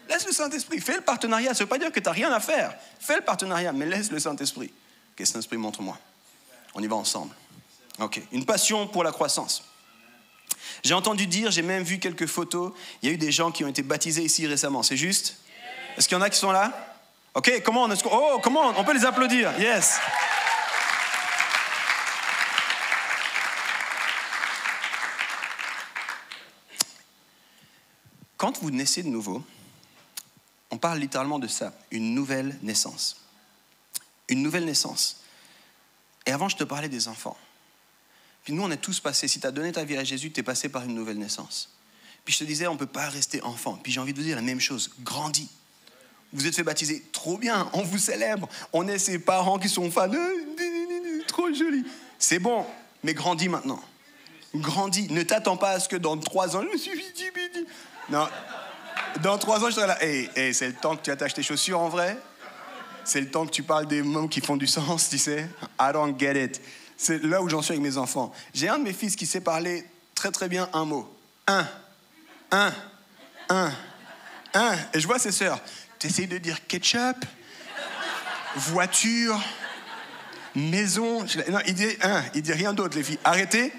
Laisse 0.09 0.27
le 0.27 0.33
Saint-Esprit. 0.33 0.81
Fais 0.81 0.97
le 0.97 1.03
partenariat. 1.03 1.53
Ça 1.53 1.59
ne 1.59 1.59
veut 1.61 1.69
pas 1.69 1.79
dire 1.79 1.93
que 1.93 2.01
tu 2.01 2.07
n'as 2.07 2.13
rien 2.13 2.33
à 2.33 2.41
faire. 2.41 2.75
Fais 2.99 3.17
le 3.17 3.23
partenariat, 3.23 3.73
mais 3.73 3.87
laisse 3.87 4.11
le 4.11 4.19
Saint-Esprit. 4.19 4.73
Que 5.15 5.25
Saint-Esprit 5.25 5.59
montre-moi. 5.59 5.99
On 6.75 6.83
y 6.83 6.87
va 6.87 6.97
ensemble. 6.97 7.35
Ok. 8.01 8.21
Une 8.33 8.47
passion 8.47 8.87
pour 8.87 9.05
la 9.05 9.13
croissance. 9.13 9.63
J'ai 10.83 10.95
entendu 10.95 11.27
dire, 11.27 11.51
j'ai 11.51 11.63
même 11.63 11.83
vu 11.83 11.99
quelques 11.99 12.27
photos, 12.27 12.73
il 13.03 13.09
y 13.09 13.13
a 13.13 13.15
eu 13.15 13.19
des 13.19 13.31
gens 13.31 13.51
qui 13.51 13.65
ont 13.65 13.69
été 13.69 13.83
baptisés 13.83 14.23
ici 14.23 14.47
récemment, 14.47 14.83
c'est 14.83 14.97
juste? 14.97 15.39
Est-ce 15.97 16.09
qu'il 16.09 16.17
y 16.17 16.21
en 16.21 16.23
a 16.23 16.31
qui 16.31 16.39
sont 16.39 16.53
là? 16.53 16.73
Ok, 17.35 17.63
comment 17.65 17.85
on, 17.85 17.95
oh, 18.11 18.41
comment 18.43 18.73
on 18.77 18.85
peut 18.85 18.95
les 18.95 19.05
applaudir? 19.05 19.53
Yes 19.59 19.99
Quand 28.37 28.59
vous 28.61 28.70
naissez 28.70 29.03
de 29.03 29.09
nouveau, 29.09 29.42
on 30.70 30.79
parle 30.79 30.99
littéralement 30.99 31.38
de 31.38 31.47
ça, 31.47 31.73
une 31.90 32.14
nouvelle 32.14 32.59
naissance. 32.62 33.16
Une 34.29 34.42
nouvelle 34.42 34.64
naissance. 34.64 35.20
Et 36.27 36.33
avant, 36.33 36.49
je 36.49 36.57
te 36.57 36.64
parlais 36.64 36.88
des 36.88 37.09
enfants. 37.09 37.37
Puis 38.44 38.53
nous, 38.53 38.62
on 38.62 38.70
est 38.70 38.77
tous 38.77 39.01
passés. 39.01 39.29
Si 39.29 39.40
tu 39.40 39.47
as 39.47 39.51
donné 39.51 39.73
ta 39.73 39.85
vie 39.85 39.97
à 39.97 40.05
Jésus, 40.05 40.31
tu 40.31 40.40
es 40.40 40.42
passé 40.42 40.68
par 40.68 40.85
une 40.85 40.94
nouvelle 40.94 41.18
naissance. 41.18 41.70
Puis 42.25 42.35
je 42.35 42.38
te 42.40 42.44
disais, 42.44 42.66
on 42.66 42.75
ne 42.75 42.79
peut 42.79 42.87
pas 42.87 43.09
rester 43.09 43.42
enfant. 43.42 43.79
Puis 43.83 43.92
j'ai 43.92 44.01
envie 44.01 44.12
de 44.12 44.18
vous 44.18 44.25
dire 44.25 44.37
la 44.37 44.42
même 44.42 44.61
chose. 44.61 44.90
Grandis. 45.01 45.49
Vous 46.33 46.47
êtes 46.47 46.57
fait 46.57 46.62
baptiser. 46.62 47.03
Trop 47.12 47.38
bien. 47.38 47.70
On 47.73 47.83
vous 47.83 47.99
célèbre. 47.99 48.49
On 48.73 48.88
est 48.88 48.99
ses 48.99 49.18
parents 49.18 49.59
qui 49.59 49.68
sont 49.68 49.90
fans. 49.90 50.11
Trop 51.27 51.53
joli. 51.53 51.85
C'est 52.18 52.38
bon. 52.38 52.66
Mais 53.03 53.14
grandis 53.14 53.49
maintenant. 53.49 53.81
Grandis. 54.55 55.09
Ne 55.11 55.23
t'attends 55.23 55.57
pas 55.57 55.70
à 55.70 55.81
ce 55.81 55.88
que 55.88 55.97
dans 55.97 56.16
trois 56.16 56.57
ans, 56.57 56.62
je 56.62 56.73
me 56.73 56.77
suis 56.77 56.97
dit, 57.14 57.31
Non. 58.11 58.29
Dans 59.23 59.38
trois 59.38 59.62
ans, 59.64 59.71
je 59.71 59.75
serai 59.75 59.87
là. 59.87 60.03
Hey, 60.03 60.29
hey, 60.35 60.53
c'est 60.53 60.67
le 60.67 60.75
temps 60.75 60.97
que 60.97 61.03
tu 61.03 61.11
attaches 61.11 61.35
tes 61.35 61.43
chaussures 61.43 61.81
en 61.81 61.88
vrai. 61.88 62.19
C'est 63.05 63.21
le 63.21 63.31
temps 63.31 63.47
que 63.47 63.51
tu 63.51 63.62
parles 63.62 63.87
des 63.87 64.03
mots 64.03 64.29
qui 64.29 64.40
font 64.40 64.57
du 64.57 64.67
sens, 64.67 65.09
tu 65.09 65.19
sais. 65.19 65.49
I 65.81 65.93
don't 65.93 66.19
get 66.19 66.43
it. 66.43 66.61
C'est 66.97 67.23
là 67.23 67.43
où 67.43 67.49
j'en 67.49 67.62
suis 67.62 67.73
avec 67.73 67.83
mes 67.83 67.97
enfants. 67.97 68.33
J'ai 68.53 68.69
un 68.69 68.79
de 68.79 68.85
mes 68.85 68.93
fils 68.93 69.17
qui 69.17 69.27
sait 69.27 69.40
parler 69.40 69.85
très 70.14 70.31
très 70.31 70.49
bien 70.49 70.69
un 70.73 70.85
mot. 70.85 71.12
Un. 71.47 71.67
Un. 72.51 72.73
Un. 73.49 73.73
Un. 74.55 74.75
Et 74.93 75.01
je 75.01 75.07
vois 75.07 75.19
ses 75.19 75.33
sœurs. 75.33 75.61
Tu 75.99 76.07
essayes 76.07 76.27
de 76.27 76.38
dire 76.38 76.67
ketchup, 76.67 77.25
voiture, 78.57 79.40
maison. 80.55 81.21
Non, 81.49 81.61
il 81.67 81.75
dit 81.75 81.97
un. 82.03 82.23
Il 82.35 82.43
dit 82.43 82.53
rien 82.53 82.73
d'autre, 82.73 82.97
les 82.97 83.05
filles. 83.05 83.19
Arrêtez. 83.25 83.73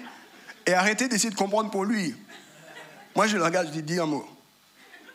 Et 0.66 0.74
arrêtez 0.74 1.08
d'essayer 1.08 1.30
de 1.30 1.36
comprendre 1.36 1.70
pour 1.70 1.84
lui. 1.84 2.14
Moi, 3.16 3.26
je 3.26 3.38
le 3.38 3.42
regarde, 3.42 3.68
je 3.68 3.72
dis 3.72 3.82
dis 3.82 3.98
un 3.98 4.04
mot. 4.06 4.28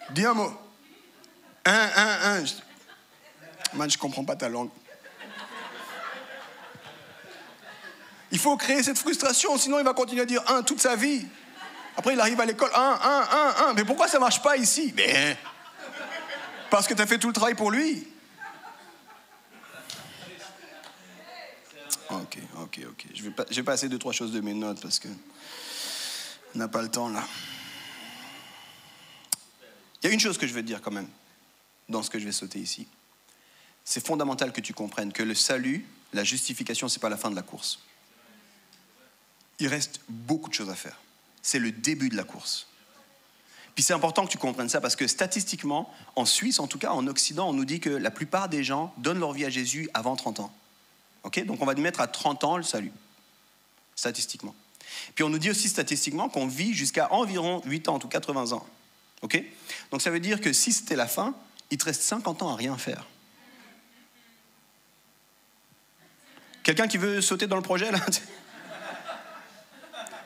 Dis 0.09 0.25
un 0.25 0.33
mot. 0.33 0.51
Un, 1.63 1.89
un, 1.95 2.39
un. 2.39 2.43
Moi, 3.73 3.87
je 3.87 3.97
comprends 3.97 4.25
pas 4.25 4.35
ta 4.35 4.49
langue. 4.49 4.71
Il 8.31 8.39
faut 8.39 8.57
créer 8.57 8.81
cette 8.81 8.97
frustration, 8.97 9.55
sinon 9.57 9.77
il 9.77 9.85
va 9.85 9.93
continuer 9.93 10.21
à 10.21 10.25
dire 10.25 10.41
un 10.49 10.63
toute 10.63 10.81
sa 10.81 10.95
vie. 10.95 11.27
Après, 11.95 12.13
il 12.13 12.19
arrive 12.19 12.39
à 12.39 12.45
l'école, 12.45 12.71
un, 12.73 12.99
un, 13.03 13.27
un, 13.29 13.67
un. 13.67 13.73
Mais 13.73 13.83
pourquoi 13.85 14.07
ça 14.07 14.17
ne 14.17 14.21
marche 14.21 14.41
pas 14.41 14.57
ici? 14.57 14.93
Mais 14.95 15.37
parce 16.69 16.87
que 16.87 16.93
tu 16.93 17.01
as 17.01 17.05
fait 17.05 17.19
tout 17.19 17.27
le 17.27 17.33
travail 17.33 17.53
pour 17.53 17.69
lui. 17.69 18.07
Ok, 22.09 22.37
ok, 22.61 22.79
ok. 22.89 23.05
Je 23.13 23.23
vais, 23.23 23.31
pas, 23.31 23.45
je 23.49 23.55
vais 23.57 23.63
passer 23.63 23.89
deux, 23.89 23.99
trois 23.99 24.13
choses 24.13 24.31
de 24.31 24.39
mes 24.39 24.53
notes 24.53 24.81
parce 24.81 24.97
que 24.97 25.09
on 26.55 26.57
n'a 26.59 26.67
pas 26.67 26.81
le 26.81 26.89
temps 26.89 27.09
là. 27.09 27.23
Il 30.01 30.07
y 30.07 30.09
a 30.09 30.13
une 30.13 30.19
chose 30.19 30.37
que 30.37 30.47
je 30.47 30.53
veux 30.53 30.61
te 30.61 30.67
dire 30.67 30.81
quand 30.81 30.91
même 30.91 31.09
dans 31.89 32.03
ce 32.03 32.09
que 32.09 32.19
je 32.19 32.25
vais 32.25 32.31
sauter 32.31 32.59
ici. 32.59 32.87
C'est 33.83 34.05
fondamental 34.05 34.51
que 34.53 34.61
tu 34.61 34.73
comprennes 34.73 35.11
que 35.11 35.23
le 35.23 35.35
salut, 35.35 35.85
la 36.13 36.23
justification, 36.23 36.87
ce 36.87 36.97
n'est 36.97 37.01
pas 37.01 37.09
la 37.09 37.17
fin 37.17 37.29
de 37.29 37.35
la 37.35 37.41
course 37.41 37.79
il 39.61 39.67
reste 39.67 40.01
beaucoup 40.09 40.49
de 40.49 40.55
choses 40.55 40.69
à 40.69 40.75
faire. 40.75 40.97
C'est 41.41 41.59
le 41.59 41.71
début 41.71 42.09
de 42.09 42.17
la 42.17 42.23
course. 42.23 42.67
Puis 43.75 43.83
c'est 43.83 43.93
important 43.93 44.25
que 44.25 44.31
tu 44.31 44.37
comprennes 44.37 44.69
ça 44.69 44.81
parce 44.81 44.95
que 44.95 45.07
statistiquement, 45.07 45.93
en 46.15 46.25
Suisse, 46.25 46.59
en 46.59 46.67
tout 46.67 46.79
cas 46.79 46.91
en 46.91 47.07
Occident, 47.07 47.49
on 47.49 47.53
nous 47.53 47.63
dit 47.63 47.79
que 47.79 47.89
la 47.89 48.11
plupart 48.11 48.49
des 48.49 48.63
gens 48.63 48.93
donnent 48.97 49.19
leur 49.19 49.31
vie 49.31 49.45
à 49.45 49.49
Jésus 49.49 49.89
avant 49.93 50.15
30 50.15 50.41
ans. 50.41 50.53
Ok? 51.23 51.45
Donc 51.45 51.61
on 51.61 51.65
va 51.65 51.75
mettre 51.75 52.01
à 52.01 52.07
30 52.07 52.43
ans 52.43 52.57
le 52.57 52.63
salut, 52.63 52.91
statistiquement. 53.95 54.55
Puis 55.15 55.23
on 55.23 55.29
nous 55.29 55.37
dit 55.37 55.51
aussi 55.51 55.69
statistiquement 55.69 56.27
qu'on 56.27 56.47
vit 56.47 56.73
jusqu'à 56.73 57.13
environ 57.13 57.61
80 57.61 57.99
ou 58.03 58.07
80 58.07 58.51
ans. 58.53 58.65
Ok? 59.21 59.41
Donc 59.91 60.01
ça 60.01 60.09
veut 60.09 60.19
dire 60.19 60.41
que 60.41 60.53
si 60.53 60.71
c'était 60.71 60.95
la 60.95 61.07
fin, 61.07 61.33
il 61.69 61.77
te 61.77 61.85
reste 61.85 62.01
50 62.01 62.43
ans 62.43 62.49
à 62.49 62.55
rien 62.55 62.77
faire. 62.77 63.05
Quelqu'un 66.63 66.87
qui 66.87 66.97
veut 66.97 67.21
sauter 67.21 67.47
dans 67.47 67.55
le 67.55 67.61
projet 67.61 67.91
là? 67.91 67.99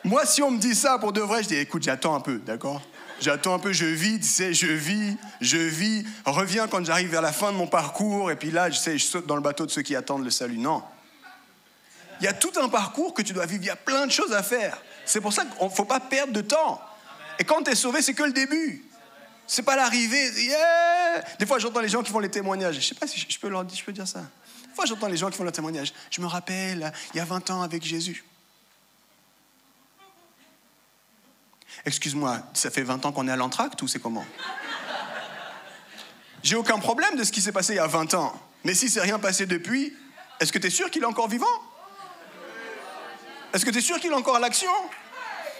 Moi, 0.04 0.26
si 0.26 0.44
on 0.44 0.52
me 0.52 0.60
dit 0.60 0.76
ça 0.76 1.00
pour 1.00 1.14
de 1.14 1.22
vrai, 1.22 1.42
je 1.42 1.48
dis 1.48 1.56
écoute, 1.56 1.82
j'attends 1.84 2.14
un 2.14 2.22
peu, 2.22 2.38
d'accord? 2.38 2.82
J'attends 3.22 3.56
un 3.56 3.60
peu, 3.60 3.72
je 3.72 3.86
vis, 3.86 4.20
tu 4.20 4.28
sais, 4.28 4.54
je 4.54 4.68
vis, 4.68 5.18
je 5.42 5.58
vis. 5.58 6.06
Reviens 6.26 6.68
quand 6.68 6.86
j'arrive 6.86 7.10
vers 7.10 7.22
la 7.22 7.32
fin 7.32 7.52
de 7.52 7.58
mon 7.58 7.66
parcours, 7.66 8.30
et 8.30 8.36
puis 8.36 8.52
là, 8.52 8.70
je 8.70 8.78
sais, 8.78 8.98
je 8.98 9.06
saute 9.06 9.26
dans 9.26 9.36
le 9.36 9.42
bateau 9.42 9.66
de 9.66 9.72
ceux 9.72 9.82
qui 9.82 9.96
attendent 9.96 10.24
le 10.24 10.30
salut. 10.32 10.58
Non. 10.58 10.84
Il 12.20 12.26
y 12.26 12.28
a 12.28 12.34
tout 12.34 12.52
un 12.62 12.70
parcours 12.70 13.14
que 13.14 13.22
tu 13.22 13.34
dois 13.34 13.46
vivre, 13.46 13.64
il 13.64 13.68
y 13.68 13.72
a 13.72 13.76
plein 13.76 14.06
de 14.06 14.12
choses 14.12 14.34
à 14.34 14.44
faire. 14.44 14.78
C'est 15.06 15.22
pour 15.22 15.34
ça 15.34 15.44
qu'il 15.46 15.66
ne 15.66 15.70
faut 15.70 15.86
pas 15.86 16.00
perdre 16.00 16.34
de 16.34 16.42
temps. 16.42 16.82
Et 17.40 17.44
quand 17.44 17.64
tu 17.64 17.72
es 17.72 17.76
sauvé, 17.76 18.02
c'est 18.02 18.14
que 18.14 18.24
le 18.24 18.32
début. 18.32 18.85
C'est 19.48 19.64
pas 19.64 19.76
l'arrivée. 19.76 20.32
Des 21.40 21.46
fois, 21.46 21.60
j'entends 21.60 21.82
les 21.82 21.90
gens 21.90 22.02
qui 22.02 22.12
font 22.12 22.20
les 22.20 22.32
témoignages. 22.32 22.76
Je 22.76 22.82
sais 22.82 22.96
pas 22.96 23.08
si 23.08 23.20
je 23.20 23.40
peux, 23.40 23.50
leur, 23.50 23.66
je 23.70 23.92
dire 23.92 24.08
ça. 24.08 24.22
Des 24.22 24.76
fois, 24.76 24.86
j'entends 24.86 25.08
les 25.08 25.18
gens 25.18 25.30
qui 25.30 25.38
font 25.38 25.44
le 25.44 25.52
témoignage. 25.52 25.94
Je 26.10 26.22
me 26.22 26.28
rappelle, 26.28 26.92
il 27.14 27.18
y 27.18 27.20
a 27.20 27.26
20 27.26 27.50
ans 27.52 27.62
avec 27.62 27.84
Jésus. 27.84 28.26
Excuse-moi, 31.86 32.40
ça 32.54 32.72
fait 32.72 32.82
20 32.82 33.06
ans 33.06 33.12
qu'on 33.12 33.28
est 33.28 33.32
à 33.32 33.36
l'entracte 33.36 33.82
ou 33.82 33.88
c'est 33.88 34.00
comment? 34.00 34.26
J'ai 36.42 36.56
aucun 36.56 36.80
problème 36.80 37.16
de 37.16 37.24
ce 37.24 37.32
qui 37.32 37.42
s'est 37.42 37.52
passé 37.52 37.74
il 37.74 37.78
y 37.78 37.80
a 37.80 37.88
20 37.88 38.16
ans. 38.16 38.40
Mais 38.64 38.74
si 38.74 38.90
c'est 38.90 39.02
rien 39.02 39.20
passé 39.20 39.46
depuis, 39.46 39.94
est-ce 40.40 40.52
que 40.52 40.58
tu 40.58 40.68
es 40.68 40.72
sûr 40.72 40.90
qu'il 40.90 41.04
est 41.04 41.08
encore 41.08 41.30
vivant? 41.30 41.46
Est-ce 43.54 43.66
que 43.66 43.70
tu 43.70 43.78
es 43.78 43.82
sûr 43.82 44.00
qu'il 44.00 44.12
est 44.12 44.16
encore 44.16 44.36
à 44.36 44.40
l'action? 44.40 44.72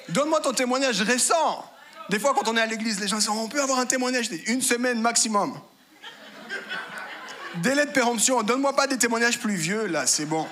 Donne-moi 0.10 0.42
ton 0.42 0.54
témoignage 0.54 1.02
récent. 1.02 1.66
Des 2.10 2.20
fois, 2.20 2.34
quand 2.36 2.48
on 2.48 2.56
est 2.56 2.62
à 2.62 2.66
l'église, 2.66 3.00
les 3.00 3.08
gens 3.08 3.18
disent 3.18 3.30
On 3.30 3.48
peut 3.48 3.62
avoir 3.62 3.80
un 3.80 3.86
témoignage 3.86 4.30
Une 4.48 4.62
semaine 4.62 5.02
maximum. 5.02 5.60
Délai 7.56 7.86
de 7.86 7.92
péremption. 7.92 8.44
Donne-moi 8.44 8.76
pas 8.76 8.88
des 8.88 8.98
témoignages 8.98 9.40
plus 9.40 9.56
vieux, 9.56 9.88
là, 9.88 10.06
c'est 10.06 10.26
bon. 10.26 10.46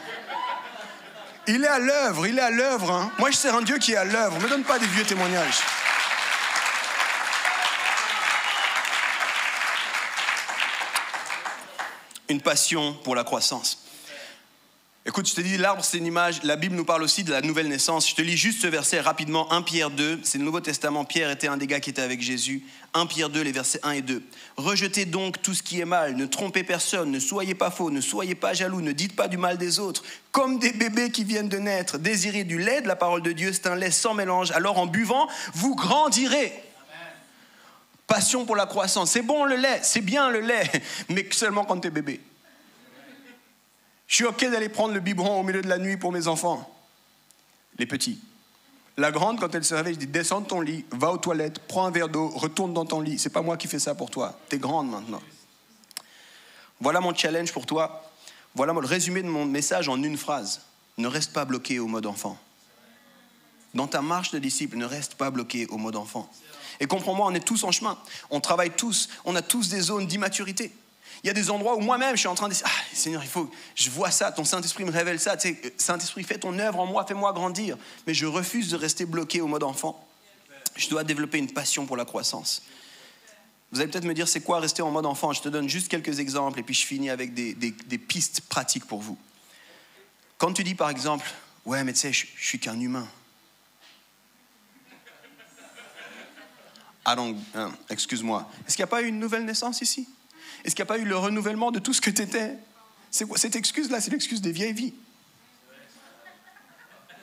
Il 1.48 1.64
est 1.64 1.68
à 1.68 1.80
l'œuvre, 1.80 2.26
il 2.26 2.38
est 2.38 2.42
à 2.42 2.50
l'œuvre. 2.50 2.92
Hein. 2.92 3.12
Moi, 3.20 3.30
je 3.30 3.36
sers 3.36 3.54
un 3.54 3.62
Dieu 3.62 3.78
qui 3.78 3.92
est 3.92 3.98
à 3.98 4.06
l'œuvre. 4.06 4.38
Ne 4.38 4.44
me 4.44 4.50
donne 4.50 4.64
pas 4.64 4.80
des 4.80 4.88
vieux 4.88 5.04
témoignages. 5.04 5.60
Une 12.30 12.42
passion 12.42 12.94
pour 13.04 13.16
la 13.16 13.26
croissance. 13.26 13.83
Écoute, 15.06 15.28
je 15.28 15.36
te 15.36 15.42
dis, 15.42 15.58
l'arbre, 15.58 15.84
c'est 15.84 15.98
une 15.98 16.06
image. 16.06 16.44
La 16.44 16.56
Bible 16.56 16.78
nous 16.78 16.86
parle 16.86 17.04
aussi 17.04 17.26
de 17.26 17.32
la 17.32 17.42
nouvelle 17.42 17.68
naissance. 17.68 18.10
Je 18.10 18.16
te 18.16 18.22
lis 18.22 18.38
juste 18.38 18.62
ce 18.62 18.68
verset 18.68 19.02
rapidement. 19.02 19.52
1 19.52 19.62
Pierre 19.62 19.92
2, 19.92 20.22
c'est 20.24 20.38
le 20.38 20.46
Nouveau 20.46 20.62
Testament. 20.62 21.04
Pierre 21.04 21.30
était 21.30 21.50
un 21.50 21.58
des 21.58 21.68
gars 21.68 21.82
qui 21.82 21.90
était 21.90 22.02
avec 22.02 22.22
Jésus. 22.22 22.64
1 22.94 23.06
Pierre 23.08 23.30
2, 23.30 23.42
les 23.42 23.52
versets 23.52 23.82
1 23.84 23.92
et 23.92 24.02
2. 24.02 24.24
Rejetez 24.56 25.04
donc 25.04 25.42
tout 25.42 25.54
ce 25.54 25.62
qui 25.62 25.82
est 25.82 25.86
mal. 25.86 26.16
Ne 26.16 26.26
trompez 26.26 26.64
personne. 26.64 27.12
Ne 27.12 27.20
soyez 27.20 27.54
pas 27.54 27.70
faux. 27.70 27.92
Ne 27.92 28.00
soyez 28.00 28.34
pas 28.34 28.54
jaloux. 28.54 28.80
Ne 28.80 28.94
dites 28.94 29.14
pas 29.14 29.28
du 29.28 29.36
mal 29.36 29.58
des 29.58 29.78
autres. 29.80 30.04
Comme 30.32 30.58
des 30.58 30.72
bébés 30.72 31.12
qui 31.12 31.26
viennent 31.26 31.50
de 31.50 31.58
naître. 31.60 31.98
Désirez 31.98 32.46
du 32.46 32.58
lait 32.58 32.80
de 32.80 32.88
la 32.88 32.96
parole 32.96 33.24
de 33.24 33.34
Dieu. 33.34 33.52
C'est 33.52 33.68
un 33.68 33.76
lait 33.76 33.92
sans 33.92 34.14
mélange. 34.14 34.52
Alors 34.52 34.80
en 34.80 34.86
buvant, 34.86 35.28
vous 35.54 35.76
grandirez. 35.76 36.54
Passion 38.08 38.46
pour 38.46 38.56
la 38.56 38.68
croissance. 38.68 39.12
C'est 39.12 39.22
bon 39.22 39.44
le 39.44 39.58
lait. 39.58 39.82
C'est 39.84 40.00
bien 40.00 40.30
le 40.30 40.40
lait. 40.40 40.72
Mais 41.10 41.28
seulement 41.30 41.66
quand 41.66 41.82
tu 41.82 41.90
es 41.90 41.92
bébé. 41.92 42.22
Je 44.14 44.18
suis 44.18 44.26
OK 44.26 44.42
d'aller 44.42 44.70
prendre 44.70 44.94
le 44.94 45.00
biberon 45.00 45.40
au 45.40 45.44
milieu 45.44 45.64
de 45.64 45.68
la 45.68 45.80
nuit 45.80 45.98
pour 45.98 46.12
mes 46.12 46.28
enfants, 46.28 46.72
les 47.80 47.88
petits. 47.88 48.22
La 48.96 49.10
grande, 49.10 49.40
quand 49.40 49.56
elle 49.56 49.64
se 49.64 49.74
réveille, 49.74 49.96
je 49.96 50.00
dis 50.02 50.06
descends 50.06 50.42
de 50.42 50.46
ton 50.46 50.62
lit, 50.62 50.86
va 50.92 51.12
aux 51.12 51.18
toilettes, 51.18 51.58
prends 51.68 51.88
un 51.88 51.90
verre 51.90 52.10
d'eau, 52.10 52.28
retourne 52.28 52.76
dans 52.76 52.86
ton 52.86 53.02
lit. 53.02 53.18
C'est 53.18 53.32
pas 53.32 53.42
moi 53.42 53.58
qui 53.58 53.68
fais 53.68 53.80
ça 53.80 53.96
pour 53.96 54.12
toi. 54.12 54.40
Tu 54.50 54.58
es 54.58 54.60
grande 54.60 54.92
maintenant. 54.92 55.24
Voilà 56.80 57.00
mon 57.00 57.16
challenge 57.16 57.52
pour 57.54 57.66
toi. 57.66 58.08
Voilà 58.54 58.72
le 58.74 58.86
résumé 58.86 59.24
de 59.24 59.28
mon 59.28 59.48
message 59.48 59.90
en 59.90 60.04
une 60.04 60.16
phrase. 60.16 60.62
Ne 61.00 61.08
reste 61.08 61.34
pas 61.34 61.46
bloqué 61.46 61.80
au 61.80 61.88
mode 61.88 62.06
enfant. 62.06 62.38
Dans 63.74 63.88
ta 63.88 64.04
marche 64.04 64.30
de 64.30 64.38
disciple, 64.38 64.78
ne 64.78 64.86
reste 64.86 65.16
pas 65.16 65.32
bloqué 65.32 65.66
au 65.70 65.78
mode 65.78 65.96
enfant. 65.96 66.32
Et 66.80 66.86
comprends-moi, 66.86 67.26
on 67.26 67.34
est 67.34 67.44
tous 67.44 67.64
en 67.64 67.72
chemin. 67.72 67.98
On 68.30 68.42
travaille 68.42 68.76
tous. 68.76 69.10
On 69.26 69.36
a 69.36 69.42
tous 69.42 69.70
des 69.70 69.82
zones 69.82 70.06
d'immaturité. 70.06 70.72
Il 71.24 71.28
y 71.28 71.30
a 71.30 71.34
des 71.34 71.50
endroits 71.50 71.78
où 71.78 71.80
moi-même, 71.80 72.16
je 72.16 72.20
suis 72.20 72.28
en 72.28 72.36
train 72.36 72.50
de 72.50 72.54
dire, 72.54 72.66
ah, 72.66 72.84
Seigneur, 72.94 73.24
il 73.24 73.30
faut, 73.30 73.50
je 73.76 73.90
vois 73.90 74.12
ça, 74.12 74.32
ton 74.34 74.44
Saint-Esprit 74.44 74.84
me 74.84 74.92
révèle 74.92 75.22
ça. 75.22 75.38
Tu 75.38 75.58
Saint-Esprit, 75.78 76.24
fais 76.24 76.38
ton 76.38 76.60
œuvre 76.60 76.80
en 76.80 76.86
moi, 76.86 77.06
fais-moi 77.08 77.32
grandir. 77.32 77.78
Mais 78.06 78.14
je 78.14 78.26
refuse 78.26 78.70
de 78.70 78.76
rester 78.76 79.06
bloqué 79.06 79.40
au 79.40 79.48
mode 79.48 79.64
enfant. 79.64 80.06
Je 80.76 80.90
dois 80.90 81.06
développer 81.06 81.38
une 81.38 81.52
passion 81.52 81.86
pour 81.86 81.96
la 81.96 82.04
croissance. 82.04 82.64
Vous 83.72 83.80
allez 83.80 83.90
peut-être 83.90 84.04
me 84.04 84.14
dire, 84.14 84.28
c'est 84.28 84.42
quoi 84.42 84.60
rester 84.60 84.82
en 84.82 84.92
mode 84.92 85.06
enfant? 85.06 85.32
Je 85.32 85.42
te 85.42 85.48
donne 85.48 85.70
juste 85.70 85.88
quelques 85.88 86.20
exemples 86.20 86.60
et 86.60 86.64
puis 86.64 86.76
je 86.76 86.86
finis 86.86 87.10
avec 87.10 87.34
des, 87.34 87.98
pistes 87.98 88.42
pratiques 88.42 88.86
pour 88.86 89.00
vous. 89.00 89.18
Quand 90.38 90.52
tu 90.52 90.66
dis 90.66 90.76
par 90.76 90.90
exemple, 90.90 91.26
ouais, 91.66 91.86
mais 91.86 91.94
tu 91.94 92.00
sais, 92.00 92.12
je, 92.12 92.28
je 92.36 92.46
suis 92.46 92.60
qu'un 92.60 92.80
humain. 92.80 93.08
Ah 97.06 97.16
donc, 97.16 97.38
excuse-moi. 97.90 98.50
Est-ce 98.68 98.76
qu'il 98.76 98.84
n'y 98.84 98.90
a 98.90 98.92
pas 98.92 99.02
eu 99.02 99.08
une 99.08 99.20
nouvelle 99.20 99.46
naissance 99.46 99.82
ici? 99.82 100.08
Est-ce 100.64 100.76
qu'il 100.76 100.84
n'y 100.84 100.90
a 100.90 100.94
pas 100.94 100.98
eu 100.98 101.06
le 101.06 101.18
renouvellement 101.18 101.72
de 101.72 101.80
tout 101.80 101.94
ce 101.94 102.02
que 102.02 102.10
tu 102.10 102.22
étais 102.22 102.58
Cette 103.12 103.56
excuse-là, 103.56 104.02
c'est 104.02 104.12
l'excuse 104.12 104.42
des 104.42 104.52
vieilles 104.52 104.74
vies. 104.74 104.94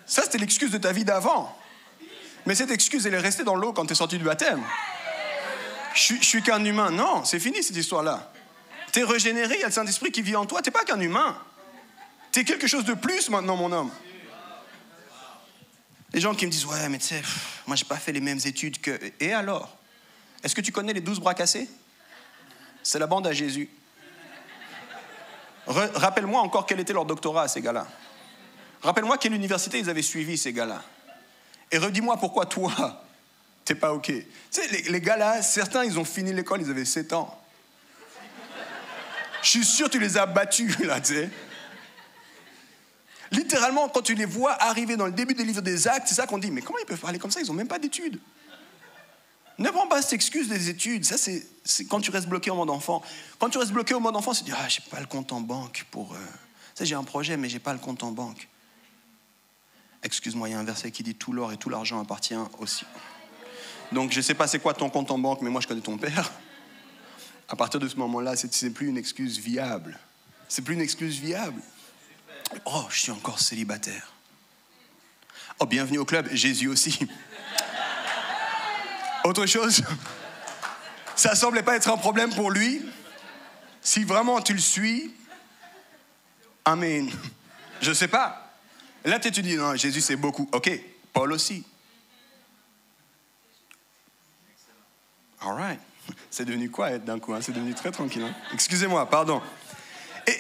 Ça, 0.06 0.22
c'était 0.22 0.38
l'excuse 0.38 0.70
de 0.70 0.78
ta 0.78 0.92
vie 0.92 1.04
d'avant. 1.04 1.56
Mais 2.46 2.54
cette 2.54 2.70
excuse, 2.70 3.06
elle 3.06 3.14
est 3.14 3.18
restée 3.18 3.44
dans 3.44 3.54
l'eau 3.54 3.72
quand 3.72 3.86
tu 3.86 3.92
es 3.92 3.96
sorti 3.96 4.18
du 4.18 4.24
baptême. 4.24 4.62
Je, 5.94 6.14
je 6.14 6.24
suis 6.24 6.42
qu'un 6.42 6.64
humain. 6.64 6.90
Non, 6.90 7.24
c'est 7.24 7.38
fini 7.38 7.62
cette 7.62 7.76
histoire-là. 7.76 8.32
Tu 8.92 9.00
es 9.00 9.04
régénéré, 9.04 9.54
il 9.54 9.60
y 9.60 9.64
a 9.64 9.66
le 9.66 9.72
Saint-Esprit 9.72 10.10
qui 10.10 10.22
vit 10.22 10.36
en 10.36 10.46
toi. 10.46 10.62
Tu 10.62 10.68
n'es 10.68 10.72
pas 10.72 10.84
qu'un 10.84 10.98
humain. 11.00 11.36
Tu 12.32 12.40
es 12.40 12.44
quelque 12.44 12.66
chose 12.66 12.84
de 12.84 12.94
plus 12.94 13.28
maintenant, 13.28 13.56
mon 13.56 13.70
homme. 13.70 13.90
Les 16.12 16.20
gens 16.20 16.34
qui 16.34 16.46
me 16.46 16.50
disent 16.50 16.64
Ouais, 16.64 16.88
mais 16.88 16.98
tu 16.98 17.06
sais, 17.06 17.22
moi, 17.66 17.76
j'ai 17.76 17.84
pas 17.84 17.96
fait 17.96 18.12
les 18.12 18.20
mêmes 18.20 18.40
études 18.44 18.80
que. 18.80 18.98
Et 19.20 19.32
alors? 19.32 19.76
Est-ce 20.42 20.54
que 20.54 20.60
tu 20.60 20.72
connais 20.72 20.92
les 20.92 21.00
douze 21.00 21.20
bras 21.20 21.34
cassés? 21.34 21.68
C'est 22.82 22.98
la 22.98 23.06
bande 23.06 23.26
à 23.26 23.32
Jésus. 23.32 23.68
Rappelle-moi 25.66 26.40
encore 26.40 26.66
quel 26.66 26.80
était 26.80 26.92
leur 26.92 27.04
doctorat 27.04 27.48
ces 27.48 27.60
gars-là. 27.60 27.86
Rappelle-moi 28.82 29.18
quelle 29.18 29.34
université 29.34 29.78
ils 29.78 29.90
avaient 29.90 30.02
suivi, 30.02 30.38
ces 30.38 30.52
gars-là. 30.52 30.82
Et 31.70 31.78
redis-moi 31.78 32.16
pourquoi 32.16 32.46
toi, 32.46 33.04
t'es 33.64 33.74
pas 33.74 33.92
OK. 33.92 34.06
Tu 34.06 34.24
sais, 34.50 34.66
les, 34.68 35.00
gars-là, 35.00 35.42
certains, 35.42 35.84
ils 35.84 35.98
ont 35.98 36.04
fini 36.04 36.32
l'école, 36.32 36.62
ils 36.62 36.70
avaient 36.70 36.84
7 36.84 37.12
ans. 37.12 37.36
Je 39.42 39.48
suis 39.48 39.64
sûr 39.64 39.88
tu 39.88 39.98
les 39.98 40.18
as 40.18 40.26
battus, 40.26 40.78
là, 40.80 41.00
tu 41.00 41.14
sais. 41.14 41.30
Littéralement, 43.32 43.88
quand 43.88 44.02
tu 44.02 44.14
les 44.14 44.24
vois 44.24 44.52
arriver 44.60 44.96
dans 44.96 45.06
le 45.06 45.12
début 45.12 45.34
des 45.34 45.44
livres 45.44 45.62
des 45.62 45.86
actes, 45.86 46.08
c'est 46.08 46.16
ça 46.16 46.26
qu'on 46.26 46.38
dit, 46.38 46.50
mais 46.50 46.62
comment 46.62 46.78
ils 46.80 46.86
peuvent 46.86 46.98
parler 46.98 47.18
comme 47.18 47.30
ça? 47.30 47.40
Ils 47.40 47.46
n'ont 47.46 47.54
même 47.54 47.68
pas 47.68 47.78
d'études. 47.78 48.18
Ne 49.60 49.68
prends 49.68 49.86
pas 49.86 50.00
cette 50.00 50.14
excuse 50.14 50.48
des 50.48 50.70
études. 50.70 51.04
Ça, 51.04 51.16
c'est 51.18 51.84
quand 51.84 52.00
tu 52.00 52.10
restes 52.10 52.28
bloqué 52.28 52.50
au 52.50 52.54
mode 52.54 52.70
enfant. 52.70 53.02
Quand 53.38 53.50
tu 53.50 53.58
restes 53.58 53.72
bloqué 53.72 53.92
au 53.92 54.00
mode 54.00 54.16
enfant, 54.16 54.32
c'est 54.32 54.44
dire 54.44 54.56
Ah, 54.58 54.68
j'ai 54.68 54.80
pas 54.90 55.00
le 55.00 55.06
compte 55.06 55.32
en 55.32 55.40
banque 55.42 55.86
pour. 55.90 56.14
Euh... 56.14 56.18
Ça, 56.74 56.86
j'ai 56.86 56.94
un 56.94 57.04
projet, 57.04 57.36
mais 57.36 57.50
j'ai 57.50 57.58
pas 57.58 57.74
le 57.74 57.78
compte 57.78 58.02
en 58.02 58.10
banque. 58.10 58.48
Excuse-moi, 60.02 60.48
il 60.48 60.52
y 60.52 60.54
a 60.54 60.58
un 60.58 60.64
verset 60.64 60.90
qui 60.90 61.02
dit 61.02 61.14
Tout 61.14 61.34
l'or 61.34 61.52
et 61.52 61.58
tout 61.58 61.68
l'argent 61.68 62.00
appartient 62.00 62.34
aussi. 62.58 62.86
Donc, 63.92 64.12
je 64.12 64.22
sais 64.22 64.32
pas 64.32 64.46
c'est 64.46 64.60
quoi 64.60 64.72
ton 64.72 64.88
compte 64.88 65.10
en 65.10 65.18
banque, 65.18 65.42
mais 65.42 65.50
moi, 65.50 65.60
je 65.60 65.68
connais 65.68 65.82
ton 65.82 65.98
père. 65.98 66.32
À 67.46 67.54
partir 67.54 67.78
de 67.78 67.88
ce 67.88 67.96
moment-là, 67.96 68.36
ce 68.36 68.64
n'est 68.64 68.70
plus 68.70 68.88
une 68.88 68.96
excuse 68.96 69.38
viable. 69.38 69.98
C'est 70.48 70.62
plus 70.62 70.72
une 70.72 70.80
excuse 70.80 71.18
viable. 71.18 71.60
Oh, 72.64 72.84
je 72.88 73.00
suis 73.00 73.12
encore 73.12 73.38
célibataire. 73.38 74.14
Oh, 75.58 75.66
bienvenue 75.66 75.98
au 75.98 76.06
club, 76.06 76.30
Jésus 76.32 76.68
aussi. 76.68 76.98
Autre 79.24 79.46
chose 79.46 79.83
Ça 81.16 81.35
semblait 81.35 81.62
pas 81.62 81.76
être 81.76 81.90
un 81.90 81.96
problème 81.96 82.35
pour 82.35 82.50
lui. 82.50 82.83
Si 83.83 84.04
vraiment 84.04 84.40
tu 84.40 84.52
le 84.52 84.61
suis, 84.61 85.14
Amen. 86.64 87.11
Je 87.80 87.92
sais 87.92 88.09
pas. 88.09 88.52
Là, 89.04 89.18
tu 89.18 89.30
te 89.30 89.40
dis, 89.40 89.56
non, 89.56 89.74
Jésus, 89.76 90.00
c'est 90.00 90.16
beaucoup. 90.16 90.48
OK, 90.52 90.70
Paul 91.12 91.33
aussi. 91.33 91.64
All 95.40 95.54
right. 95.54 95.80
C'est 96.30 96.44
devenu 96.44 96.70
quoi 96.70 96.90
être 96.90 97.04
d'un 97.04 97.18
coup 97.18 97.33
hein? 97.33 97.40
C'est 97.40 97.52
devenu 97.52 97.74
très 97.74 97.90
tranquille. 97.90 98.22
Hein? 98.22 98.35
Excusez-moi, 98.52 99.09
pardon. 99.09 99.40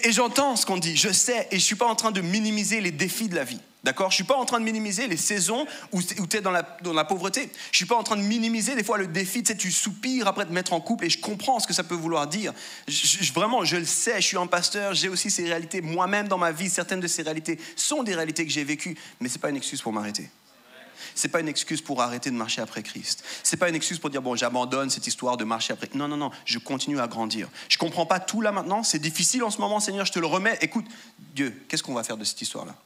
Et, 0.04 0.12
j'entends 0.12 0.56
ce 0.56 0.66
qu'on 0.66 0.76
dit, 0.76 0.96
je 0.96 1.10
sais, 1.10 1.48
et 1.50 1.52
je 1.52 1.56
ne 1.56 1.60
suis 1.60 1.74
pas 1.74 1.86
en 1.86 1.96
train 1.96 2.12
de 2.12 2.20
minimiser 2.20 2.80
les 2.80 2.92
défis 2.92 3.28
de 3.28 3.34
la 3.34 3.44
vie. 3.44 3.60
D'accord? 3.82 4.10
Je 4.10 4.14
ne 4.14 4.16
suis 4.16 4.24
pas 4.24 4.36
en 4.36 4.44
train 4.44 4.60
de 4.60 4.64
minimiser 4.64 5.08
les 5.08 5.16
saisons 5.16 5.66
où 5.92 6.02
tu 6.02 6.36
es 6.36 6.40
dans 6.40 6.50
la, 6.50 7.04
pauvreté. 7.04 7.40
Je 7.40 7.46
ne 7.46 7.76
suis 7.76 7.86
pas 7.86 7.96
en 7.96 8.02
train 8.02 8.16
de 8.16 8.22
minimiser 8.22 8.74
des 8.74 8.84
fois 8.84 8.98
le 8.98 9.06
défi, 9.06 9.42
tu 9.42 9.52
sais, 9.52 9.56
tu 9.56 9.72
soupires 9.72 10.26
après 10.26 10.44
te 10.44 10.52
mettre 10.52 10.74
en 10.74 10.80
couple 10.80 11.06
et 11.06 11.10
je 11.10 11.18
comprends 11.18 11.60
ce 11.60 11.66
que 11.66 11.72
ça 11.72 11.82
peut 11.82 11.94
vouloir 11.94 12.26
dire. 12.26 12.52
Vraiment, 13.34 13.64
je 13.64 13.76
le 13.76 13.86
sais, 13.86 14.20
je 14.20 14.26
suis 14.26 14.36
un 14.36 14.46
pasteur, 14.46 14.94
j'ai 14.94 15.08
aussi 15.08 15.30
ces 15.30 15.44
réalités. 15.44 15.80
Moi-même 15.80 16.28
dans 16.28 16.36
ma 16.36 16.52
vie, 16.52 16.68
certaines 16.68 17.00
de 17.00 17.06
ces 17.06 17.22
réalités 17.22 17.58
sont 17.74 18.02
des 18.02 18.14
réalités 18.14 18.44
que 18.44 18.52
j'ai 18.52 18.64
vécues, 18.64 18.98
mais 19.18 19.28
ce 19.28 19.34
n'est 19.34 19.40
pas 19.40 19.50
une 19.50 19.56
excuse 19.56 19.80
pour 19.80 19.92
m'arrêter. 19.92 20.28
Ce 21.14 21.26
n'est 21.26 21.30
pas 21.30 21.40
une 21.40 21.48
excuse 21.48 21.80
pour 21.80 22.02
arrêter 22.02 22.30
de 22.30 22.36
marcher 22.36 22.60
après 22.60 22.82
Christ. 22.82 23.24
Ce 23.42 23.54
n'est 23.54 23.58
pas 23.58 23.68
une 23.68 23.74
excuse 23.74 23.98
pour 23.98 24.10
dire, 24.10 24.20
bon, 24.20 24.36
j'abandonne 24.36 24.90
cette 24.90 25.06
histoire 25.06 25.38
de 25.38 25.44
marcher 25.44 25.72
après. 25.72 25.88
Non, 25.94 26.06
non, 26.06 26.18
non, 26.18 26.30
je 26.44 26.58
continue 26.58 27.00
à 27.00 27.08
grandir. 27.08 27.48
Je 27.68 27.76
ne 27.76 27.80
comprends 27.80 28.06
pas 28.06 28.20
tout 28.20 28.42
là 28.42 28.52
maintenant, 28.52 28.82
c'est 28.82 28.98
difficile 28.98 29.42
en 29.42 29.50
ce 29.50 29.58
moment, 29.58 29.80
Seigneur, 29.80 30.04
je 30.04 30.12
te 30.12 30.18
le 30.18 30.26
remets. 30.26 30.58
Écoute, 30.60 30.86
Dieu, 31.34 31.64
qu'est-ce 31.68 31.82
qu'on 31.82 31.94
va 31.94 32.04
faire 32.04 32.18
de 32.18 32.24
cette 32.24 32.42
histoire-là? 32.42 32.76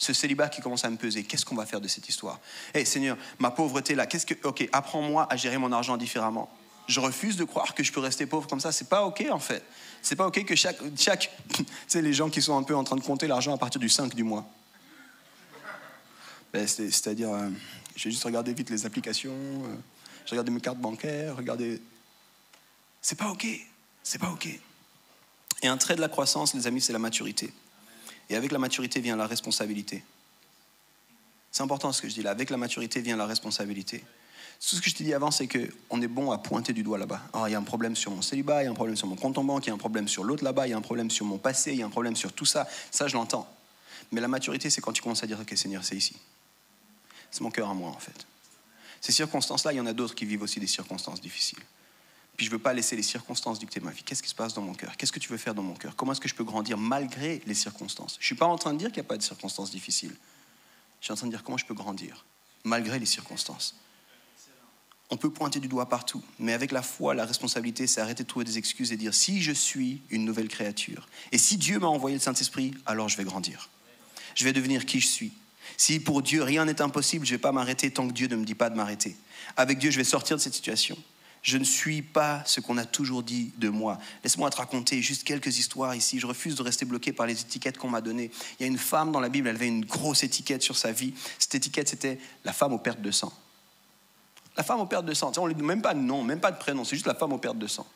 Ce 0.00 0.14
célibat 0.14 0.48
qui 0.48 0.62
commence 0.62 0.84
à 0.86 0.90
me 0.90 0.96
peser. 0.96 1.24
Qu'est-ce 1.24 1.44
qu'on 1.44 1.54
va 1.54 1.66
faire 1.66 1.80
de 1.80 1.86
cette 1.86 2.08
histoire? 2.08 2.40
Eh 2.72 2.86
Seigneur, 2.86 3.18
ma 3.38 3.50
pauvreté 3.50 3.94
là, 3.94 4.06
qu'est-ce 4.06 4.24
que. 4.24 4.34
Ok, 4.44 4.66
apprends-moi 4.72 5.26
à 5.30 5.36
gérer 5.36 5.58
mon 5.58 5.70
argent 5.72 5.98
différemment. 5.98 6.50
Je 6.88 7.00
refuse 7.00 7.36
de 7.36 7.44
croire 7.44 7.74
que 7.74 7.84
je 7.84 7.92
peux 7.92 8.00
rester 8.00 8.24
pauvre 8.24 8.48
comme 8.48 8.60
ça. 8.60 8.72
C'est 8.72 8.88
pas 8.88 9.04
ok 9.04 9.26
en 9.30 9.38
fait. 9.38 9.62
C'est 10.00 10.16
pas 10.16 10.26
ok 10.26 10.42
que 10.46 10.56
chaque. 10.56 10.78
chaque 10.96 11.30
tu 11.54 11.64
sais, 11.86 12.00
les 12.00 12.14
gens 12.14 12.30
qui 12.30 12.40
sont 12.40 12.56
un 12.56 12.62
peu 12.62 12.74
en 12.74 12.82
train 12.82 12.96
de 12.96 13.02
compter 13.02 13.26
l'argent 13.26 13.54
à 13.54 13.58
partir 13.58 13.78
du 13.78 13.90
5 13.90 14.14
du 14.14 14.24
mois. 14.24 14.48
Ben, 16.54 16.66
C'est-à-dire, 16.66 17.30
euh, 17.30 17.50
j'ai 17.94 18.10
juste 18.10 18.24
regardé 18.24 18.54
vite 18.54 18.70
les 18.70 18.86
applications, 18.86 19.30
euh, 19.32 19.76
j'ai 20.24 20.30
regardé 20.30 20.50
mes 20.50 20.60
cartes 20.60 20.78
bancaires, 20.78 21.36
regardé. 21.36 21.80
C'est 23.02 23.18
pas 23.18 23.28
ok. 23.28 23.46
C'est 24.02 24.18
pas 24.18 24.30
ok. 24.30 24.48
Et 25.62 25.68
un 25.68 25.76
trait 25.76 25.94
de 25.94 26.00
la 26.00 26.08
croissance, 26.08 26.54
les 26.54 26.66
amis, 26.66 26.80
c'est 26.80 26.94
la 26.94 26.98
maturité. 26.98 27.52
Et 28.30 28.36
avec 28.36 28.52
la 28.52 28.58
maturité 28.58 29.00
vient 29.00 29.16
la 29.16 29.26
responsabilité. 29.26 30.02
C'est 31.50 31.64
important 31.64 31.92
ce 31.92 32.00
que 32.00 32.08
je 32.08 32.14
dis 32.14 32.22
là. 32.22 32.30
Avec 32.30 32.48
la 32.48 32.56
maturité 32.56 33.00
vient 33.00 33.16
la 33.16 33.26
responsabilité. 33.26 33.98
Tout 33.98 34.76
ce 34.76 34.80
que 34.80 34.88
je 34.88 34.94
t'ai 34.94 35.04
dit 35.04 35.14
avant, 35.14 35.30
c'est 35.30 35.48
qu'on 35.48 36.00
est 36.00 36.08
bon 36.08 36.30
à 36.30 36.38
pointer 36.38 36.72
du 36.72 36.82
doigt 36.82 36.98
là-bas. 36.98 37.20
Ah, 37.32 37.44
il 37.48 37.52
y 37.52 37.54
a 37.54 37.58
un 37.58 37.62
problème 37.62 37.96
sur 37.96 38.12
mon 38.12 38.22
célibat, 38.22 38.62
il 38.62 38.66
y 38.66 38.68
a 38.68 38.70
un 38.70 38.74
problème 38.74 38.94
sur 38.94 39.08
mon 39.08 39.16
compte 39.16 39.36
en 39.38 39.44
banque, 39.44 39.66
il 39.66 39.68
y 39.68 39.70
a 39.70 39.74
un 39.74 39.78
problème 39.78 40.06
sur 40.06 40.22
l'autre 40.22 40.44
là-bas, 40.44 40.66
il 40.66 40.70
y 40.70 40.72
a 40.74 40.76
un 40.76 40.82
problème 40.82 41.10
sur 41.10 41.26
mon 41.26 41.38
passé, 41.38 41.72
il 41.72 41.78
y 41.78 41.82
a 41.82 41.86
un 41.86 41.90
problème 41.90 42.14
sur 42.14 42.32
tout 42.32 42.44
ça. 42.44 42.68
Ça, 42.90 43.08
je 43.08 43.14
l'entends. 43.14 43.48
Mais 44.12 44.20
la 44.20 44.28
maturité, 44.28 44.70
c'est 44.70 44.80
quand 44.80 44.92
tu 44.92 45.02
commences 45.02 45.24
à 45.24 45.26
dire, 45.26 45.40
OK, 45.40 45.52
Seigneur, 45.56 45.82
c'est 45.82 45.96
ici. 45.96 46.14
C'est 47.30 47.40
mon 47.40 47.50
cœur 47.50 47.68
à 47.68 47.74
moi, 47.74 47.90
en 47.90 47.98
fait. 47.98 48.26
Ces 49.00 49.12
circonstances-là, 49.12 49.72
il 49.72 49.76
y 49.76 49.80
en 49.80 49.86
a 49.86 49.92
d'autres 49.92 50.14
qui 50.14 50.26
vivent 50.26 50.42
aussi 50.42 50.60
des 50.60 50.66
circonstances 50.66 51.20
difficiles. 51.20 51.58
Puis 52.40 52.46
je 52.46 52.50
ne 52.52 52.56
veux 52.56 52.62
pas 52.62 52.72
laisser 52.72 52.96
les 52.96 53.02
circonstances 53.02 53.58
dicter 53.58 53.80
ma 53.80 53.90
vie. 53.90 54.02
Qu'est-ce 54.02 54.22
qui 54.22 54.30
se 54.30 54.34
passe 54.34 54.54
dans 54.54 54.62
mon 54.62 54.72
cœur? 54.72 54.96
Qu'est-ce 54.96 55.12
que 55.12 55.18
tu 55.18 55.28
veux 55.28 55.36
faire 55.36 55.54
dans 55.54 55.62
mon 55.62 55.74
cœur? 55.74 55.94
Comment 55.94 56.12
est-ce 56.12 56.22
que 56.22 56.28
je 56.30 56.34
peux 56.34 56.42
grandir 56.42 56.78
malgré 56.78 57.42
les 57.44 57.52
circonstances? 57.52 58.14
Je 58.14 58.24
ne 58.24 58.26
suis 58.28 58.34
pas 58.34 58.46
en 58.46 58.56
train 58.56 58.72
de 58.72 58.78
dire 58.78 58.88
qu'il 58.88 59.02
n'y 59.02 59.06
a 59.06 59.08
pas 59.10 59.18
de 59.18 59.22
circonstances 59.22 59.70
difficiles. 59.70 60.16
Je 61.00 61.04
suis 61.04 61.12
en 61.12 61.16
train 61.16 61.26
de 61.26 61.32
dire 61.32 61.42
comment 61.42 61.58
je 61.58 61.66
peux 61.66 61.74
grandir 61.74 62.24
malgré 62.64 62.98
les 62.98 63.04
circonstances. 63.04 63.76
On 65.10 65.18
peut 65.18 65.28
pointer 65.28 65.60
du 65.60 65.68
doigt 65.68 65.90
partout, 65.90 66.22
mais 66.38 66.54
avec 66.54 66.72
la 66.72 66.80
foi, 66.80 67.14
la 67.14 67.26
responsabilité, 67.26 67.86
c'est 67.86 68.00
arrêter 68.00 68.22
de 68.22 68.28
trouver 68.28 68.46
des 68.46 68.56
excuses 68.56 68.90
et 68.90 68.96
dire 68.96 69.12
si 69.12 69.42
je 69.42 69.52
suis 69.52 70.00
une 70.08 70.24
nouvelle 70.24 70.48
créature, 70.48 71.10
et 71.32 71.36
si 71.36 71.58
Dieu 71.58 71.78
m'a 71.78 71.88
envoyé 71.88 72.16
le 72.16 72.22
Saint-Esprit, 72.22 72.72
alors 72.86 73.10
je 73.10 73.18
vais 73.18 73.24
grandir. 73.24 73.68
Je 74.34 74.44
vais 74.44 74.54
devenir 74.54 74.86
qui 74.86 74.98
je 75.00 75.08
suis. 75.08 75.34
Si 75.76 76.00
pour 76.00 76.22
Dieu 76.22 76.42
rien 76.42 76.64
n'est 76.64 76.80
impossible, 76.80 77.26
je 77.26 77.32
ne 77.32 77.36
vais 77.36 77.42
pas 77.42 77.52
m'arrêter 77.52 77.90
tant 77.90 78.08
que 78.08 78.14
Dieu 78.14 78.28
ne 78.28 78.36
me 78.36 78.46
dit 78.46 78.54
pas 78.54 78.70
de 78.70 78.76
m'arrêter. 78.76 79.14
Avec 79.58 79.78
Dieu, 79.78 79.90
je 79.90 79.98
vais 79.98 80.04
sortir 80.04 80.38
de 80.38 80.40
cette 80.40 80.54
situation. 80.54 80.96
Je 81.42 81.56
ne 81.56 81.64
suis 81.64 82.02
pas 82.02 82.42
ce 82.44 82.60
qu'on 82.60 82.76
a 82.76 82.84
toujours 82.84 83.22
dit 83.22 83.52
de 83.56 83.68
moi. 83.70 83.98
Laisse-moi 84.22 84.50
te 84.50 84.56
raconter 84.56 85.00
juste 85.00 85.24
quelques 85.24 85.58
histoires 85.58 85.94
ici. 85.94 86.20
Je 86.20 86.26
refuse 86.26 86.54
de 86.54 86.62
rester 86.62 86.84
bloqué 86.84 87.12
par 87.12 87.26
les 87.26 87.40
étiquettes 87.40 87.78
qu'on 87.78 87.88
m'a 87.88 88.02
données. 88.02 88.30
Il 88.58 88.62
y 88.62 88.64
a 88.64 88.66
une 88.66 88.78
femme 88.78 89.10
dans 89.10 89.20
la 89.20 89.30
Bible, 89.30 89.48
elle 89.48 89.56
avait 89.56 89.68
une 89.68 89.84
grosse 89.84 90.22
étiquette 90.22 90.62
sur 90.62 90.76
sa 90.76 90.92
vie. 90.92 91.14
Cette 91.38 91.54
étiquette, 91.54 91.88
c'était 91.88 92.18
la 92.44 92.52
femme 92.52 92.74
aux 92.74 92.78
pertes 92.78 93.00
de 93.00 93.10
sang. 93.10 93.32
La 94.56 94.62
femme 94.62 94.80
aux 94.80 94.86
pertes 94.86 95.06
de 95.06 95.14
sang. 95.14 95.32
On 95.38 95.48
ne 95.48 95.54
même 95.54 95.80
pas 95.80 95.94
de 95.94 96.00
nom, 96.00 96.22
même 96.22 96.40
pas 96.40 96.52
de 96.52 96.58
prénom, 96.58 96.84
c'est 96.84 96.96
juste 96.96 97.06
la 97.06 97.14
femme 97.14 97.32
aux 97.32 97.38
pertes 97.38 97.58
de 97.58 97.66
sang. 97.66 97.86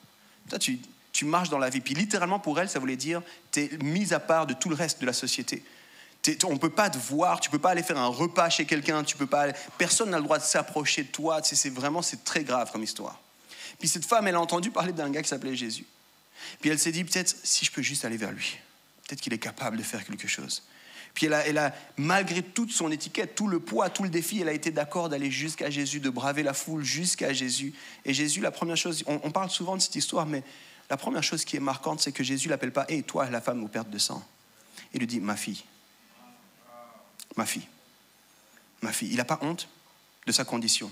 Toi, 0.48 0.58
tu, 0.58 0.78
marches 1.24 1.50
dans 1.50 1.58
la 1.58 1.70
vie. 1.70 1.80
Puis 1.80 1.94
littéralement, 1.94 2.38
pour 2.38 2.58
elle, 2.58 2.68
ça 2.68 2.78
voulait 2.78 2.96
dire 2.96 3.22
tu 3.52 3.60
es 3.60 3.78
mise 3.82 4.12
à 4.12 4.20
part 4.20 4.46
de 4.46 4.54
tout 4.54 4.68
le 4.68 4.74
reste 4.74 5.00
de 5.00 5.06
la 5.06 5.12
société 5.12 5.62
on 6.44 6.52
ne 6.54 6.58
peut 6.58 6.70
pas 6.70 6.90
te 6.90 6.98
voir, 6.98 7.40
tu 7.40 7.50
peux 7.50 7.58
pas 7.58 7.70
aller 7.70 7.82
faire 7.82 7.98
un 7.98 8.06
repas 8.06 8.48
chez 8.48 8.64
quelqu'un, 8.64 9.04
tu 9.04 9.16
peux 9.16 9.26
pas, 9.26 9.48
personne 9.76 10.10
n'a 10.10 10.16
le 10.16 10.24
droit 10.24 10.38
de 10.38 10.42
s'approcher 10.42 11.02
de 11.02 11.08
toi. 11.08 11.40
c'est 11.42 11.68
vraiment, 11.70 12.02
c'est 12.02 12.24
très 12.24 12.44
grave 12.44 12.72
comme 12.72 12.82
histoire. 12.82 13.20
Puis 13.78 13.88
cette 13.88 14.04
femme, 14.04 14.26
elle 14.26 14.34
a 14.34 14.40
entendu 14.40 14.70
parler 14.70 14.92
d'un 14.92 15.10
gars 15.10 15.22
qui 15.22 15.28
s'appelait 15.28 15.56
Jésus. 15.56 15.86
Puis 16.60 16.70
elle 16.70 16.78
s'est 16.78 16.92
dit, 16.92 17.04
peut-être 17.04 17.34
si 17.42 17.64
je 17.64 17.70
peux 17.70 17.82
juste 17.82 18.04
aller 18.04 18.16
vers 18.16 18.32
lui, 18.32 18.58
peut-être 19.06 19.20
qu'il 19.20 19.32
est 19.32 19.38
capable 19.38 19.76
de 19.76 19.82
faire 19.82 20.04
quelque 20.04 20.28
chose. 20.28 20.62
Puis 21.14 21.26
elle 21.26 21.34
a, 21.34 21.46
elle 21.46 21.58
a, 21.58 21.72
malgré 21.96 22.42
toute 22.42 22.72
son 22.72 22.90
étiquette, 22.90 23.36
tout 23.36 23.46
le 23.46 23.60
poids, 23.60 23.88
tout 23.88 24.02
le 24.02 24.08
défi, 24.08 24.40
elle 24.40 24.48
a 24.48 24.52
été 24.52 24.72
d'accord 24.72 25.08
d'aller 25.08 25.30
jusqu'à 25.30 25.70
Jésus, 25.70 26.00
de 26.00 26.10
braver 26.10 26.42
la 26.42 26.52
foule 26.52 26.82
jusqu'à 26.82 27.32
Jésus. 27.32 27.72
Et 28.04 28.12
Jésus, 28.12 28.40
la 28.40 28.50
première 28.50 28.76
chose, 28.76 29.04
on, 29.06 29.30
parle 29.30 29.48
souvent 29.48 29.76
de 29.76 29.80
cette 29.80 29.94
histoire, 29.94 30.26
mais 30.26 30.42
la 30.90 30.96
première 30.96 31.22
chose 31.22 31.44
qui 31.44 31.56
est 31.56 31.60
marquante, 31.60 32.00
c'est 32.00 32.10
que 32.10 32.24
Jésus 32.24 32.48
l'appelle 32.48 32.72
pas, 32.72 32.84
hé, 32.88 33.04
toi, 33.04 33.30
la 33.30 33.40
femme 33.40 33.62
aux 33.62 33.68
pertes 33.68 33.90
de 33.90 33.98
sang. 33.98 34.26
Il 34.92 34.98
lui 34.98 35.06
dit, 35.06 35.20
ma 35.20 35.36
fille, 35.36 35.62
ma 37.36 37.46
fille, 37.46 37.68
ma 38.82 38.92
fille. 38.92 39.10
Il 39.10 39.16
n'a 39.16 39.24
pas 39.24 39.38
honte 39.40 39.68
de 40.26 40.32
sa 40.32 40.44
condition. 40.44 40.90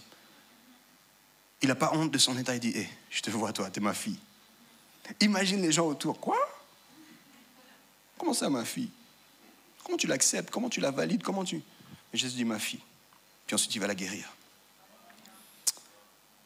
Il 1.63 1.69
n'a 1.69 1.75
pas 1.75 1.93
honte 1.95 2.11
de 2.11 2.19
son 2.19 2.37
état. 2.37 2.55
Il 2.55 2.61
dit, 2.61 2.77
hé, 2.77 2.89
je 3.11 3.23
te 3.23 3.31
vois 3.31 3.53
toi, 3.53 3.71
tu 3.71 3.81
ma 3.81 3.95
fille. 3.95 4.19
Imagine 5.21 5.63
les 5.63 5.73
gens 5.73 5.87
autour. 5.87 6.21
Quoi? 6.21 6.39
Comment 8.19 8.35
ça, 8.35 8.51
ma 8.51 8.65
fille? 8.65 8.91
Comment 9.85 9.97
tu 9.97 10.07
l'acceptes? 10.07 10.51
Comment 10.51 10.69
tu 10.69 10.81
la 10.81 10.91
valides? 10.91 11.23
Comment 11.23 11.45
tu... 11.45 11.57
Mais 12.13 12.19
Jésus 12.19 12.37
dit, 12.37 12.45
ma 12.45 12.59
fille. 12.59 12.83
Puis 13.47 13.55
ensuite, 13.55 13.75
il 13.75 13.81
va 13.81 13.87
la 13.87 13.95
guérir. 13.95 14.33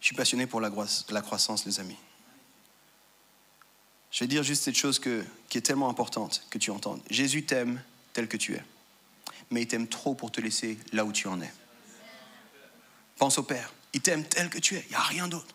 Je 0.00 0.06
suis 0.06 0.16
passionné 0.16 0.46
pour 0.46 0.60
la, 0.60 0.70
croissance, 1.20 1.64
les 1.64 1.80
amis. 1.80 1.96
Je 4.10 4.20
vais 4.20 4.28
dire 4.28 4.42
juste 4.42 4.62
cette 4.62 4.76
chose 4.76 5.00
qui 5.00 5.58
est 5.58 5.62
tellement 5.62 5.88
importante 5.88 6.46
que 6.48 6.58
tu 6.58 6.70
entendes. 6.70 7.02
Jésus 7.10 7.44
t'aime 7.44 7.82
tel 8.12 8.28
que 8.28 8.36
tu 8.36 8.54
es, 8.54 8.62
mais 9.50 9.62
il 9.62 9.66
t'aime 9.66 9.88
trop 9.88 10.14
pour 10.14 10.30
te 10.30 10.40
laisser 10.40 10.78
là 10.92 11.04
où 11.04 11.12
tu 11.12 11.26
en 11.26 11.40
es. 11.40 11.52
Pense 13.18 13.38
au 13.38 13.42
Père. 13.42 13.72
Il 13.96 14.02
t'aime 14.02 14.24
tel 14.24 14.50
que 14.50 14.58
tu 14.58 14.76
es, 14.76 14.84
il 14.86 14.90
n'y 14.90 14.94
a 14.94 15.00
rien 15.00 15.26
d'autre. 15.26 15.54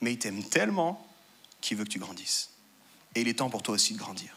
Mais 0.00 0.12
il 0.12 0.18
t'aime 0.18 0.42
tellement 0.42 1.06
qu'il 1.60 1.76
veut 1.76 1.84
que 1.84 1.90
tu 1.90 2.00
grandisses. 2.00 2.50
Et 3.14 3.20
il 3.20 3.28
est 3.28 3.34
temps 3.34 3.48
pour 3.48 3.62
toi 3.62 3.76
aussi 3.76 3.94
de 3.94 3.98
grandir. 3.98 4.36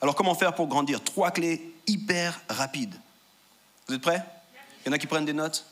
Alors 0.00 0.16
comment 0.16 0.34
faire 0.34 0.52
pour 0.52 0.66
grandir? 0.66 1.00
Trois 1.04 1.30
clés 1.30 1.72
hyper 1.86 2.40
rapides. 2.48 3.00
Vous 3.86 3.94
êtes 3.94 4.00
prêts? 4.00 4.20
Il 4.84 4.88
y 4.88 4.90
en 4.90 4.92
a 4.94 4.98
qui 4.98 5.06
prennent 5.06 5.24
des 5.24 5.32
notes? 5.32 5.64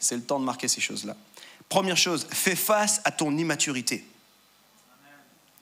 C'est 0.00 0.16
le 0.16 0.24
temps 0.24 0.40
de 0.40 0.44
marquer 0.44 0.66
ces 0.66 0.80
choses-là. 0.80 1.16
Première 1.68 1.96
chose, 1.96 2.26
fais 2.28 2.56
face 2.56 3.00
à 3.04 3.12
ton 3.12 3.38
immaturité. 3.38 4.04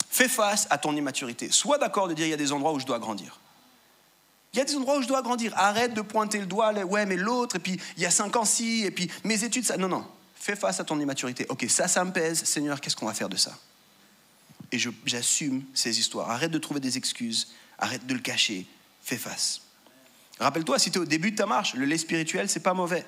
Fais 0.08 0.30
face 0.30 0.66
à 0.70 0.78
ton 0.78 0.96
immaturité. 0.96 1.50
Sois 1.50 1.76
d'accord 1.76 2.08
de 2.08 2.14
dire 2.14 2.24
il 2.24 2.30
y 2.30 2.32
a 2.32 2.38
des 2.38 2.52
endroits 2.52 2.72
où 2.72 2.80
je 2.80 2.86
dois 2.86 2.98
grandir. 2.98 3.38
Il 4.56 4.60
y 4.60 4.62
a 4.62 4.64
des 4.64 4.74
endroits 4.74 4.96
où 4.96 5.02
je 5.02 5.06
dois 5.06 5.20
grandir. 5.20 5.52
Arrête 5.54 5.92
de 5.92 6.00
pointer 6.00 6.38
le 6.38 6.46
doigt, 6.46 6.72
ouais, 6.72 7.04
mais 7.04 7.16
l'autre, 7.16 7.56
et 7.56 7.58
puis 7.58 7.78
il 7.98 8.02
y 8.02 8.06
a 8.06 8.10
cinq 8.10 8.36
ans, 8.36 8.46
si, 8.46 8.84
et 8.84 8.90
puis 8.90 9.10
mes 9.22 9.44
études, 9.44 9.66
ça. 9.66 9.76
Non, 9.76 9.86
non. 9.86 10.06
Fais 10.34 10.56
face 10.56 10.80
à 10.80 10.84
ton 10.84 10.98
immaturité. 10.98 11.44
Ok, 11.50 11.66
ça, 11.68 11.88
ça 11.88 12.02
me 12.06 12.10
pèse. 12.10 12.42
Seigneur, 12.44 12.80
qu'est-ce 12.80 12.96
qu'on 12.96 13.04
va 13.04 13.12
faire 13.12 13.28
de 13.28 13.36
ça? 13.36 13.52
Et 14.72 14.78
j'assume 15.04 15.62
ces 15.74 16.00
histoires. 16.00 16.30
Arrête 16.30 16.50
de 16.50 16.58
trouver 16.58 16.80
des 16.80 16.96
excuses. 16.96 17.48
Arrête 17.78 18.06
de 18.06 18.14
le 18.14 18.20
cacher. 18.20 18.66
Fais 19.02 19.18
face. 19.18 19.60
Rappelle-toi, 20.40 20.78
si 20.78 20.90
tu 20.90 20.98
es 20.98 21.02
au 21.02 21.04
début 21.04 21.32
de 21.32 21.36
ta 21.36 21.44
marche, 21.44 21.74
le 21.74 21.84
lait 21.84 21.98
spirituel, 21.98 22.48
c'est 22.48 22.60
pas 22.60 22.72
mauvais. 22.72 23.04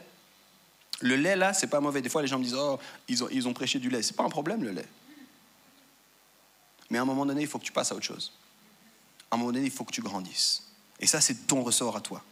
Le 1.00 1.16
lait, 1.16 1.34
là, 1.34 1.54
c'est 1.54 1.68
pas 1.68 1.80
mauvais. 1.80 2.02
Des 2.02 2.10
fois, 2.10 2.20
les 2.20 2.28
gens 2.28 2.38
me 2.38 2.44
disent, 2.44 2.56
oh, 2.58 2.78
ils 3.08 3.24
ont, 3.24 3.28
ils 3.30 3.48
ont 3.48 3.54
prêché 3.54 3.78
du 3.78 3.88
lait. 3.88 4.02
C'est 4.02 4.16
pas 4.16 4.24
un 4.24 4.28
problème, 4.28 4.62
le 4.64 4.72
lait. 4.72 4.88
Mais 6.90 6.98
à 6.98 7.02
un 7.02 7.06
moment 7.06 7.24
donné, 7.24 7.40
il 7.40 7.48
faut 7.48 7.58
que 7.58 7.64
tu 7.64 7.72
passes 7.72 7.90
à 7.90 7.94
autre 7.94 8.04
chose. 8.04 8.34
À 9.30 9.36
un 9.36 9.38
moment 9.38 9.50
donné, 9.50 9.64
il 9.64 9.72
faut 9.72 9.84
que 9.84 9.92
tu 9.92 10.02
grandisses. 10.02 10.67
Et 11.00 11.06
ça, 11.06 11.20
c'est 11.20 11.46
ton 11.46 11.62
ressort 11.62 11.96
à 11.96 12.00
toi. 12.00 12.22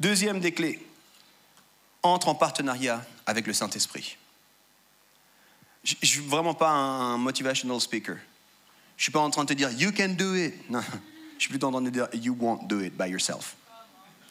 Deuxième 0.00 0.40
des 0.40 0.52
clés, 0.52 0.84
entre 2.02 2.28
en 2.28 2.34
partenariat 2.34 3.04
avec 3.26 3.46
le 3.46 3.52
Saint-Esprit. 3.52 4.16
Je 5.82 5.94
ne 6.00 6.06
suis 6.06 6.20
vraiment 6.20 6.54
pas 6.54 6.70
un 6.70 7.18
motivational 7.18 7.80
speaker. 7.80 8.16
Je 8.96 9.00
ne 9.00 9.02
suis 9.04 9.12
pas 9.12 9.20
en 9.20 9.30
train 9.30 9.44
de 9.44 9.48
te 9.48 9.54
dire 9.54 9.70
You 9.72 9.92
can 9.96 10.10
do 10.10 10.34
it. 10.34 10.70
Non, 10.70 10.80
je 11.38 11.42
suis 11.42 11.50
plutôt 11.50 11.66
en 11.68 11.72
train 11.72 11.82
de 11.82 11.88
te 11.88 11.92
dire 11.92 12.08
You 12.14 12.36
won't 12.38 12.66
do 12.66 12.80
it 12.80 12.96
by 12.96 13.08
yourself. 13.08 13.56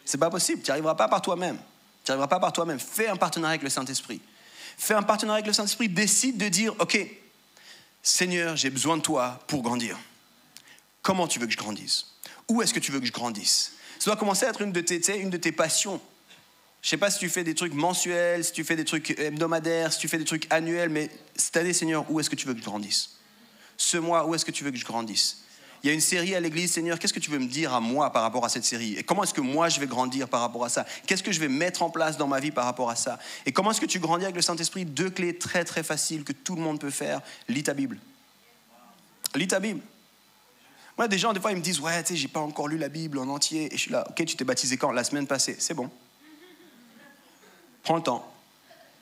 C'est 0.05 0.17
pas 0.17 0.29
possible. 0.29 0.61
Tu 0.61 0.67
n'y 0.67 0.71
arriveras 0.71 0.95
pas 0.95 1.07
par 1.07 1.21
toi-même. 1.21 1.57
Tu 2.03 2.11
n'y 2.11 2.11
arriveras 2.11 2.27
pas 2.27 2.39
par 2.39 2.53
toi-même. 2.53 2.79
Fais 2.79 3.07
un 3.07 3.15
partenariat 3.15 3.51
avec 3.51 3.63
le 3.63 3.69
Saint-Esprit. 3.69 4.21
Fais 4.77 4.95
un 4.95 5.03
partenariat 5.03 5.37
avec 5.37 5.47
le 5.47 5.53
Saint-Esprit. 5.53 5.89
Décide 5.89 6.37
de 6.37 6.49
dire 6.49 6.73
Ok, 6.79 6.97
Seigneur, 8.01 8.55
j'ai 8.55 8.69
besoin 8.69 8.97
de 8.97 9.01
toi 9.01 9.39
pour 9.47 9.61
grandir. 9.61 9.97
Comment 11.01 11.27
tu 11.27 11.39
veux 11.39 11.45
que 11.45 11.53
je 11.53 11.57
grandisse? 11.57 12.12
Où 12.49 12.61
est-ce 12.61 12.73
que 12.73 12.79
tu 12.79 12.91
veux 12.91 12.99
que 12.99 13.05
je 13.05 13.11
grandisse? 13.11 13.73
Ça 13.99 14.09
doit 14.09 14.17
commencer 14.17 14.45
à 14.45 14.49
être 14.49 14.61
une 14.61 14.71
de 14.71 14.81
tes, 14.81 15.17
une 15.17 15.29
de 15.29 15.37
tes 15.37 15.51
passions. 15.51 16.01
Je 16.81 16.87
ne 16.87 16.89
sais 16.89 16.97
pas 16.97 17.09
si 17.09 17.19
tu 17.19 17.29
fais 17.29 17.45
des 17.45 17.55
trucs 17.55 17.73
mensuels, 17.73 18.43
si 18.43 18.51
tu 18.51 18.65
fais 18.65 18.75
des 18.75 18.83
trucs 18.83 19.11
hebdomadaires, 19.11 19.93
si 19.93 19.99
tu 19.99 20.09
fais 20.09 20.17
des 20.17 20.25
trucs 20.25 20.51
annuels, 20.51 20.89
mais 20.89 21.09
cette 21.35 21.55
année, 21.55 21.71
Seigneur, 21.71 22.05
où 22.09 22.19
est-ce 22.19 22.29
que 22.29 22.35
tu 22.35 22.45
veux 22.45 22.53
que 22.53 22.59
je 22.59 22.65
grandisse? 22.65 23.11
Ce 23.77 23.97
mois, 23.97 24.27
où 24.27 24.35
est-ce 24.35 24.43
que 24.43 24.51
tu 24.51 24.65
veux 24.65 24.71
que 24.71 24.77
je 24.77 24.85
grandisse? 24.85 25.43
Il 25.81 25.87
y 25.87 25.89
a 25.89 25.93
une 25.93 26.01
série 26.01 26.33
à 26.33 26.39
l'église, 26.39 26.71
Seigneur, 26.71 26.97
qu'est-ce 26.97 27.13
que 27.13 27.19
tu 27.19 27.29
veux 27.29 27.39
me 27.39 27.47
dire 27.47 27.73
à 27.73 27.81
moi 27.81 28.11
par 28.11 28.21
rapport 28.21 28.43
à 28.45 28.49
cette 28.49 28.63
série? 28.63 28.95
Et 28.95 29.03
comment 29.03 29.23
est-ce 29.23 29.33
que 29.33 29.41
moi 29.41 29.67
je 29.67 29.79
vais 29.81 29.87
grandir 29.87 30.29
par 30.29 30.39
rapport 30.39 30.63
à 30.63 30.69
ça? 30.69 30.85
Qu'est-ce 31.07 31.23
que 31.23 31.31
je 31.33 31.41
vais 31.41 31.49
mettre 31.49 31.83
en 31.83 31.89
place 31.89 32.17
dans 32.17 32.27
ma 32.27 32.39
vie 32.39 32.51
par 32.51 32.65
rapport 32.65 32.89
à 32.89 32.95
ça? 32.95 33.19
Et 33.45 33.51
comment 33.51 33.71
est-ce 33.71 33.81
que 33.81 33.85
tu 33.85 33.99
grandis 33.99 34.23
avec 34.23 34.35
le 34.35 34.41
Saint-Esprit? 34.41 34.85
Deux 34.85 35.09
clés 35.09 35.37
très 35.37 35.65
très 35.65 35.83
faciles 35.83 36.23
que 36.23 36.31
tout 36.31 36.55
le 36.55 36.61
monde 36.61 36.79
peut 36.79 36.89
faire. 36.89 37.21
Lis 37.49 37.63
ta 37.63 37.73
Bible. 37.73 37.99
Lis 39.35 39.47
ta 39.47 39.59
Bible. 39.59 39.81
Moi, 40.97 41.07
des 41.07 41.17
gens, 41.17 41.33
des 41.33 41.39
fois, 41.39 41.51
ils 41.51 41.57
me 41.57 41.61
disent 41.61 41.79
Ouais, 41.79 42.01
tu 42.03 42.13
sais, 42.13 42.15
j'ai 42.15 42.27
pas 42.27 42.39
encore 42.39 42.67
lu 42.67 42.77
la 42.77 42.89
Bible 42.89 43.17
en 43.19 43.27
entier. 43.29 43.73
Et 43.73 43.77
je 43.77 43.81
suis 43.81 43.91
là 43.91 44.05
Ok, 44.09 44.23
tu 44.25 44.35
t'es 44.35 44.43
baptisé 44.43 44.77
quand? 44.77 44.91
La 44.91 45.03
semaine 45.03 45.27
passée. 45.27 45.55
C'est 45.59 45.73
bon. 45.73 45.89
Prends 47.83 47.95
le 47.95 48.03
temps. 48.03 48.29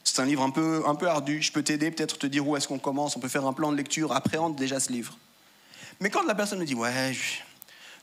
C'est 0.04 0.20
un 0.20 0.26
livre 0.26 0.42
un 0.42 0.50
peu, 0.50 0.84
un 0.88 0.96
peu 0.96 1.08
ardu. 1.08 1.42
Je 1.42 1.52
peux 1.52 1.64
t'aider, 1.64 1.92
peut-être 1.92 2.18
te 2.18 2.28
dire 2.28 2.48
où 2.48 2.58
est-ce 2.58 2.68
qu'on 2.68 2.80
commence. 2.80 3.16
On 3.16 3.20
peut 3.20 3.28
faire 3.28 3.46
un 3.46 3.54
plan 3.54 3.72
de 3.72 3.78
lecture. 3.78 4.14
Appréhende 4.14 4.56
déjà 4.56 4.80
ce 4.80 4.92
livre. 4.92 5.18
Mais 6.00 6.10
quand 6.10 6.24
la 6.24 6.36
personne 6.36 6.60
me 6.60 6.66
dit 6.66 6.76
Ouais, 6.76 7.16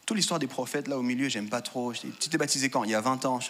Toute 0.07 0.17
l'histoire 0.17 0.39
des 0.39 0.47
prophètes, 0.47 0.87
là 0.89 0.99
au 0.99 1.03
milieu, 1.03 1.29
j'aime 1.29 1.49
pas 1.49 1.63
trop. 1.63 1.93
Tu 1.93 2.29
t'es 2.29 2.39
baptisé 2.39 2.71
quand? 2.71 2.85
Il 2.85 2.91
y 2.91 2.95
a 2.95 3.01
20 3.01 3.25
ans. 3.25 3.41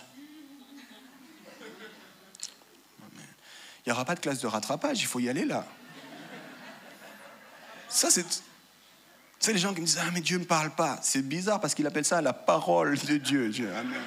Il 3.89 3.93
n'y 3.93 3.93
aura 3.93 4.05
pas 4.05 4.15
de 4.15 4.21
classe 4.21 4.41
de 4.41 4.47
rattrapage, 4.47 5.01
il 5.01 5.07
faut 5.07 5.19
y 5.19 5.31
aller 5.31 5.47
là. 5.47 5.65
Ça, 7.89 8.11
c'est. 8.11 8.43
C'est 9.39 9.53
les 9.53 9.59
gens 9.59 9.73
qui 9.73 9.81
me 9.81 9.87
disent 9.87 9.99
Ah, 10.01 10.11
mais 10.13 10.21
Dieu 10.21 10.37
ne 10.37 10.43
me 10.43 10.49
parle 10.49 10.71
pas. 10.71 10.99
C'est 11.03 11.23
bizarre 11.23 11.61
parce 11.61 11.75
qu'il 11.75 11.87
appelle 11.87 12.05
ça 12.05 12.21
la 12.21 12.33
parole 12.33 12.99
de 12.99 13.17
Dieu. 13.17 13.53
Amen. 13.77 14.01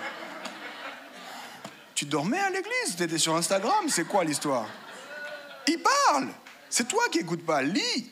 Tu 1.96 2.06
dormais 2.06 2.40
à 2.40 2.50
l'église, 2.50 2.96
tu 2.98 3.04
étais 3.04 3.18
sur 3.18 3.36
Instagram, 3.36 3.86
c'est 3.88 4.06
quoi 4.06 4.24
l'histoire? 4.24 4.68
Il 5.68 5.80
parle. 6.10 6.30
C'est 6.70 6.88
toi 6.88 7.04
qui 7.12 7.20
n'écoutes 7.20 7.46
pas, 7.46 7.62
lis. 7.62 8.12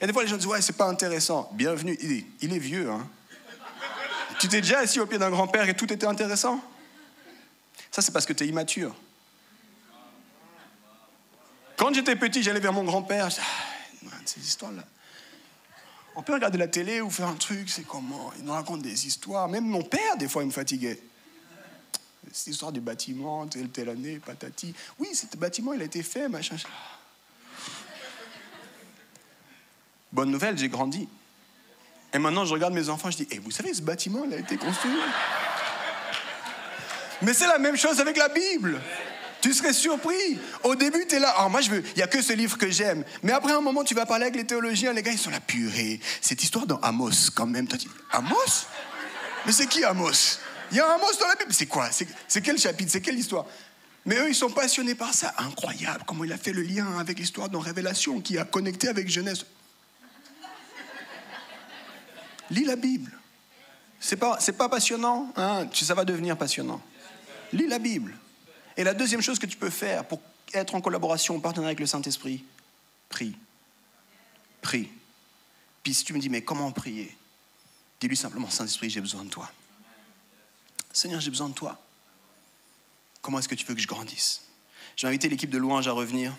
Et 0.00 0.06
des 0.06 0.12
fois, 0.12 0.22
les 0.22 0.28
gens 0.28 0.36
disent 0.36 0.46
Ouais, 0.46 0.60
c'est 0.60 0.76
pas 0.76 0.88
intéressant. 0.88 1.50
Bienvenue. 1.54 1.96
Il 2.00 2.12
est, 2.12 2.26
il 2.40 2.52
est 2.52 2.58
vieux, 2.58 2.90
hein. 2.90 3.08
Tu 4.40 4.48
t'es 4.48 4.60
déjà 4.60 4.80
assis 4.80 5.00
au 5.00 5.06
pied 5.06 5.16
d'un 5.16 5.30
grand-père 5.30 5.68
et 5.68 5.76
tout 5.76 5.90
était 5.92 6.06
intéressant? 6.06 6.60
Ça, 7.90 8.02
c'est 8.02 8.12
parce 8.12 8.26
que 8.26 8.32
tu 8.32 8.44
es 8.44 8.48
immature. 8.48 8.94
Quand 11.76 11.94
j'étais 11.94 12.16
petit, 12.16 12.42
j'allais 12.42 12.60
vers 12.60 12.72
mon 12.72 12.84
grand-père. 12.84 13.28
Ah, 14.06 14.16
ces 14.24 14.40
histoires-là. 14.40 14.82
On 16.16 16.22
peut 16.22 16.34
regarder 16.34 16.58
la 16.58 16.68
télé 16.68 17.00
ou 17.00 17.10
faire 17.10 17.28
un 17.28 17.34
truc, 17.34 17.68
c'est 17.68 17.86
comment? 17.86 18.32
Il 18.38 18.44
nous 18.44 18.52
raconte 18.52 18.82
des 18.82 19.06
histoires. 19.06 19.48
Même 19.48 19.64
mon 19.64 19.82
père, 19.82 20.16
des 20.16 20.28
fois, 20.28 20.42
il 20.42 20.46
me 20.46 20.52
fatiguait. 20.52 21.00
Cette 22.32 22.48
histoire 22.48 22.72
du 22.72 22.80
bâtiment, 22.80 23.46
telle, 23.46 23.68
telle 23.68 23.88
année, 23.88 24.18
patati. 24.18 24.74
Oui, 24.98 25.08
ce 25.14 25.26
bâtiment, 25.36 25.72
il 25.72 25.82
a 25.82 25.84
été 25.84 26.02
fait, 26.02 26.28
machin. 26.28 26.56
Bonne 30.12 30.30
nouvelle, 30.30 30.56
j'ai 30.56 30.68
grandi. 30.68 31.08
Et 32.12 32.18
maintenant, 32.18 32.44
je 32.44 32.54
regarde 32.54 32.72
mes 32.72 32.88
enfants, 32.88 33.10
je 33.10 33.18
dis, 33.18 33.28
eh, 33.30 33.38
vous 33.40 33.50
savez, 33.50 33.74
ce 33.74 33.82
bâtiment, 33.82 34.24
il 34.24 34.34
a 34.34 34.38
été 34.38 34.56
construit. 34.56 34.92
Mais 37.22 37.34
c'est 37.34 37.48
la 37.48 37.58
même 37.58 37.76
chose 37.76 38.00
avec 38.00 38.16
la 38.16 38.28
Bible. 38.28 38.80
Tu 39.44 39.52
serais 39.52 39.74
surpris. 39.74 40.38
Au 40.62 40.74
début, 40.74 41.04
tu 41.06 41.16
es 41.16 41.18
là. 41.18 41.28
Alors, 41.28 41.50
moi, 41.50 41.60
je 41.60 41.68
veux. 41.68 41.82
Il 41.84 41.96
n'y 41.96 42.02
a 42.02 42.06
que 42.06 42.22
ce 42.22 42.32
livre 42.32 42.56
que 42.56 42.70
j'aime. 42.70 43.04
Mais 43.22 43.32
après 43.32 43.52
un 43.52 43.60
moment, 43.60 43.84
tu 43.84 43.94
vas 43.94 44.06
parler 44.06 44.24
avec 44.24 44.36
les 44.36 44.46
théologiens. 44.46 44.94
Les 44.94 45.02
gars, 45.02 45.12
ils 45.12 45.18
sont 45.18 45.28
là, 45.28 45.38
purée. 45.38 46.00
Cette 46.22 46.42
histoire 46.42 46.66
dans 46.66 46.78
Amos, 46.78 47.28
quand 47.34 47.44
même. 47.44 47.68
Toi, 47.68 47.76
tu 47.76 47.90
Amos? 48.10 48.64
Mais 49.44 49.52
c'est 49.52 49.66
qui 49.66 49.84
Amos? 49.84 50.38
Il 50.70 50.78
y 50.78 50.80
a 50.80 50.90
Amos 50.90 51.12
dans 51.20 51.28
la 51.28 51.34
Bible. 51.34 51.52
C'est 51.52 51.66
quoi? 51.66 51.90
C'est 51.90 52.40
quel 52.40 52.56
chapitre? 52.56 52.90
C'est 52.90 53.02
quelle 53.02 53.18
histoire? 53.18 53.44
Mais 54.06 54.16
eux, 54.16 54.30
ils 54.30 54.34
sont 54.34 54.48
passionnés 54.48 54.94
par 54.94 55.12
ça. 55.12 55.34
Incroyable 55.36 56.04
comment 56.06 56.24
il 56.24 56.32
a 56.32 56.38
fait 56.38 56.54
le 56.54 56.62
lien 56.62 56.98
avec 56.98 57.18
l'histoire 57.18 57.50
dans 57.50 57.60
Révélation, 57.60 58.22
qui 58.22 58.38
a 58.38 58.46
connecté 58.46 58.88
avec 58.88 59.10
Genèse. 59.10 59.44
Lis 62.48 62.64
la 62.64 62.76
Bible. 62.76 63.12
C'est 64.00 64.16
pas, 64.16 64.38
pas 64.56 64.68
passionnant, 64.70 65.30
hein? 65.36 65.68
ça 65.70 65.94
va 65.94 66.06
devenir 66.06 66.34
passionnant. 66.38 66.80
Lis 67.52 67.66
la 67.66 67.78
Bible. 67.78 68.14
Et 68.76 68.84
la 68.84 68.94
deuxième 68.94 69.20
chose 69.20 69.38
que 69.38 69.46
tu 69.46 69.56
peux 69.56 69.70
faire 69.70 70.06
pour 70.06 70.20
être 70.52 70.74
en 70.74 70.80
collaboration, 70.80 71.36
en 71.36 71.40
partenariat 71.40 71.70
avec 71.70 71.80
le 71.80 71.86
Saint-Esprit, 71.86 72.44
prie. 73.08 73.36
Prie. 74.62 74.90
Puis 75.82 75.94
si 75.94 76.04
tu 76.04 76.12
me 76.12 76.18
dis, 76.18 76.28
mais 76.28 76.42
comment 76.42 76.70
prier? 76.72 77.16
Dis-lui 78.00 78.16
simplement, 78.16 78.50
Saint-Esprit, 78.50 78.90
j'ai 78.90 79.00
besoin 79.00 79.24
de 79.24 79.30
toi. 79.30 79.50
Seigneur, 80.92 81.20
j'ai 81.20 81.30
besoin 81.30 81.48
de 81.48 81.54
toi. 81.54 81.80
Comment 83.20 83.38
est-ce 83.38 83.48
que 83.48 83.54
tu 83.54 83.64
veux 83.64 83.74
que 83.74 83.80
je 83.80 83.86
grandisse? 83.86 84.42
J'ai 84.96 85.06
invité 85.06 85.28
l'équipe 85.28 85.50
de 85.50 85.58
louange 85.58 85.88
à 85.88 85.92
revenir. 85.92 86.32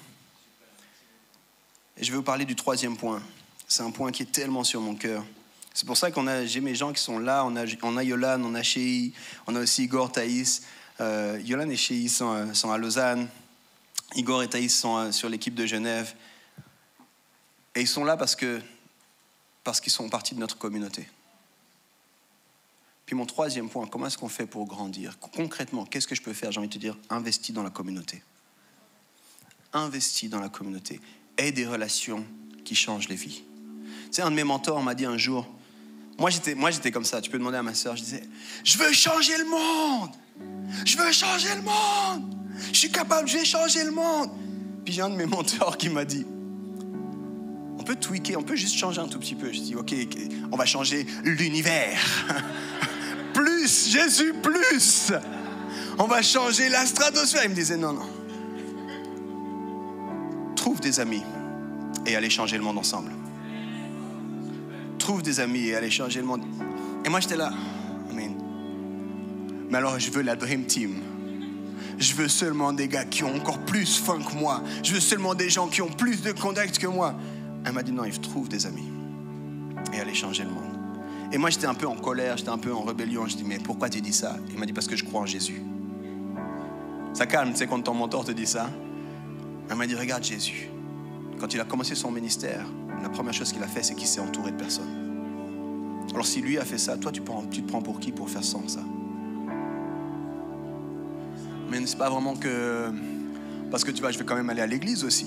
Et 1.97 2.03
je 2.03 2.11
vais 2.11 2.17
vous 2.17 2.23
parler 2.23 2.45
du 2.45 2.55
troisième 2.55 2.97
point. 2.97 3.21
C'est 3.67 3.83
un 3.83 3.91
point 3.91 4.11
qui 4.11 4.23
est 4.23 4.31
tellement 4.31 4.63
sur 4.63 4.81
mon 4.81 4.95
cœur. 4.95 5.25
C'est 5.73 5.85
pour 5.85 5.97
ça 5.97 6.09
qu'on 6.11 6.27
a, 6.27 6.45
j'ai 6.45 6.61
mes 6.61 6.75
gens 6.75 6.93
qui 6.93 7.01
sont 7.01 7.19
là, 7.19 7.43
on 7.45 7.55
a, 7.55 7.65
on 7.81 7.97
a 7.97 8.03
Yolan, 8.03 8.41
on 8.43 8.55
a 8.55 8.63
Chéi, 8.63 9.13
on 9.47 9.55
a 9.55 9.59
aussi 9.59 9.83
Igor, 9.83 10.11
Thaïs. 10.11 10.63
Euh, 11.01 11.41
Yolan 11.43 11.69
et 11.69 11.75
Chéi 11.75 12.09
sont, 12.09 12.31
euh, 12.31 12.53
sont, 12.53 12.71
à 12.71 12.77
Lausanne, 12.77 13.27
Igor 14.15 14.43
et 14.43 14.47
Thaïs 14.47 14.73
sont 14.73 14.97
euh, 14.97 15.11
sur 15.11 15.27
l'équipe 15.29 15.55
de 15.55 15.65
Genève. 15.65 16.15
Et 17.75 17.81
ils 17.81 17.87
sont 17.87 18.05
là 18.05 18.15
parce, 18.15 18.35
que, 18.35 18.61
parce 19.63 19.81
qu'ils 19.81 19.91
sont 19.91 20.07
partie 20.09 20.35
de 20.35 20.39
notre 20.39 20.57
communauté. 20.57 21.09
Puis 23.05 23.15
mon 23.15 23.25
troisième 23.25 23.69
point, 23.69 23.85
comment 23.87 24.07
est-ce 24.07 24.17
qu'on 24.17 24.29
fait 24.29 24.47
pour 24.47 24.65
grandir? 24.65 25.19
Concrètement, 25.19 25.85
qu'est-ce 25.85 26.07
que 26.07 26.15
je 26.15 26.21
peux 26.21 26.33
faire 26.33 26.51
J'ai 26.51 26.59
envie 26.59 26.69
de 26.69 26.73
te 26.73 26.79
dire, 26.79 26.97
investis 27.09 27.53
dans 27.53 27.63
la 27.63 27.69
communauté. 27.69 28.23
Investis 29.73 30.29
dans 30.29 30.39
la 30.39 30.49
communauté. 30.49 31.01
Aie 31.37 31.51
des 31.51 31.67
relations 31.67 32.25
qui 32.63 32.73
changent 32.73 33.09
les 33.09 33.15
vies. 33.15 33.43
Tu 34.05 34.13
sais, 34.13 34.21
un 34.21 34.31
de 34.31 34.35
mes 34.35 34.45
mentors 34.45 34.81
m'a 34.81 34.95
dit 34.95 35.05
un 35.05 35.17
jour, 35.17 35.45
moi, 36.17 36.29
j'étais, 36.29 36.55
moi, 36.55 36.71
j'étais 36.71 36.91
comme 36.91 37.03
ça. 37.03 37.21
Tu 37.21 37.29
peux 37.29 37.37
demander 37.37 37.57
à 37.57 37.63
ma 37.63 37.73
soeur. 37.73 37.95
Je 37.95 38.03
disais, 38.03 38.23
je 38.63 38.77
veux 38.77 38.93
changer 38.93 39.37
le 39.37 39.45
monde. 39.45 40.11
Je 40.85 40.97
veux 40.97 41.11
changer 41.11 41.49
le 41.55 41.61
monde. 41.61 42.35
Je 42.71 42.77
suis 42.77 42.91
capable, 42.91 43.27
je 43.27 43.37
vais 43.37 43.45
changer 43.45 43.83
le 43.83 43.91
monde. 43.91 44.29
Puis 44.83 44.93
j'ai 44.93 45.01
un 45.01 45.09
de 45.09 45.15
mes 45.15 45.25
mentors 45.25 45.77
qui 45.77 45.89
m'a 45.89 46.05
dit, 46.05 46.25
on 47.77 47.83
peut 47.83 47.95
tweaker, 47.95 48.37
on 48.37 48.43
peut 48.43 48.55
juste 48.55 48.75
changer 48.75 49.01
un 49.01 49.07
tout 49.07 49.19
petit 49.19 49.35
peu. 49.35 49.51
Je 49.51 49.59
dis, 49.59 49.75
ok, 49.75 49.93
on 50.51 50.57
va 50.57 50.65
changer 50.65 51.05
l'univers. 51.23 51.99
plus, 53.33 53.89
Jésus, 53.89 54.33
plus. 54.41 55.11
On 55.97 56.05
va 56.05 56.21
changer 56.21 56.69
la 56.69 56.85
stratosphère. 56.85 57.43
Il 57.43 57.51
me 57.51 57.55
disait, 57.55 57.77
non, 57.77 57.93
non. 57.93 58.07
Trouve 60.55 60.79
des 60.79 60.99
amis 60.99 61.23
et 62.05 62.15
allez 62.15 62.29
changer 62.29 62.57
le 62.57 62.63
monde 62.63 62.77
ensemble 62.77 63.11
trouve 65.05 65.21
des 65.21 65.39
amis 65.39 65.67
et 65.67 65.75
aller 65.75 65.91
changer 65.91 66.19
le 66.19 66.25
monde. 66.25 66.41
Et 67.05 67.09
moi, 67.09 67.19
j'étais 67.19 67.37
là. 67.37 67.51
Mais 69.69 69.77
alors, 69.77 69.99
je 69.99 70.11
veux 70.11 70.21
la 70.21 70.35
Dream 70.35 70.65
Team. 70.65 70.95
Je 71.97 72.13
veux 72.13 72.27
seulement 72.27 72.73
des 72.73 72.87
gars 72.87 73.05
qui 73.05 73.23
ont 73.23 73.35
encore 73.35 73.59
plus 73.59 73.99
faim 73.99 74.19
que 74.19 74.35
moi. 74.35 74.61
Je 74.83 74.93
veux 74.93 74.99
seulement 74.99 75.33
des 75.33 75.49
gens 75.49 75.67
qui 75.67 75.81
ont 75.81 75.89
plus 75.89 76.21
de 76.21 76.31
contacts 76.31 76.77
que 76.77 76.87
moi. 76.87 77.15
Elle 77.65 77.73
m'a 77.73 77.83
dit 77.83 77.91
non, 77.91 78.03
il 78.03 78.19
trouve 78.19 78.49
des 78.49 78.65
amis. 78.65 78.89
Et 79.93 79.99
aller 79.99 80.13
changer 80.13 80.43
le 80.43 80.49
monde. 80.49 80.63
Et 81.31 81.37
moi, 81.37 81.49
j'étais 81.49 81.67
un 81.67 81.73
peu 81.73 81.87
en 81.87 81.95
colère, 81.95 82.37
j'étais 82.37 82.49
un 82.49 82.57
peu 82.57 82.73
en 82.73 82.83
rébellion. 82.83 83.27
Je 83.27 83.37
dis, 83.37 83.43
mais 83.43 83.59
pourquoi 83.59 83.89
tu 83.89 84.01
dis 84.01 84.13
ça? 84.13 84.37
Il 84.51 84.59
m'a 84.59 84.65
dit, 84.65 84.73
parce 84.73 84.87
que 84.87 84.95
je 84.95 85.03
crois 85.03 85.21
en 85.21 85.25
Jésus. 85.25 85.61
Ça 87.13 87.25
calme, 87.25 87.51
tu 87.51 87.57
sais, 87.57 87.67
quand 87.67 87.81
ton 87.81 87.93
mentor 87.93 88.25
te 88.25 88.31
dit 88.31 88.45
ça. 88.45 88.69
Elle 89.69 89.77
m'a 89.77 89.87
dit, 89.87 89.95
regarde 89.95 90.23
Jésus. 90.23 90.69
Quand 91.39 91.53
il 91.53 91.59
a 91.59 91.65
commencé 91.65 91.95
son 91.95 92.11
ministère, 92.11 92.65
la 93.01 93.09
première 93.09 93.33
chose 93.33 93.51
qu'il 93.51 93.63
a 93.63 93.67
fait, 93.67 93.83
c'est 93.83 93.95
qu'il 93.95 94.07
s'est 94.07 94.21
entouré 94.21 94.51
de 94.51 94.57
personnes. 94.57 95.05
Alors 96.13 96.25
si 96.25 96.41
lui 96.41 96.57
a 96.57 96.65
fait 96.65 96.77
ça, 96.77 96.97
toi 96.97 97.11
tu, 97.11 97.21
tu 97.51 97.61
te 97.63 97.67
prends 97.67 97.81
pour 97.81 97.99
qui 97.99 98.11
pour 98.11 98.29
faire 98.29 98.43
sans 98.43 98.67
ça? 98.67 98.79
Mais 101.79 101.87
c'est 101.87 101.97
pas 101.97 102.09
vraiment 102.09 102.35
que... 102.35 102.91
Parce 103.69 103.83
que 103.83 103.91
tu 103.91 104.01
vois, 104.01 104.11
je 104.11 104.17
vais 104.17 104.25
quand 104.25 104.35
même 104.35 104.49
aller 104.49 104.61
à 104.61 104.67
l'église 104.67 105.03
aussi. 105.03 105.25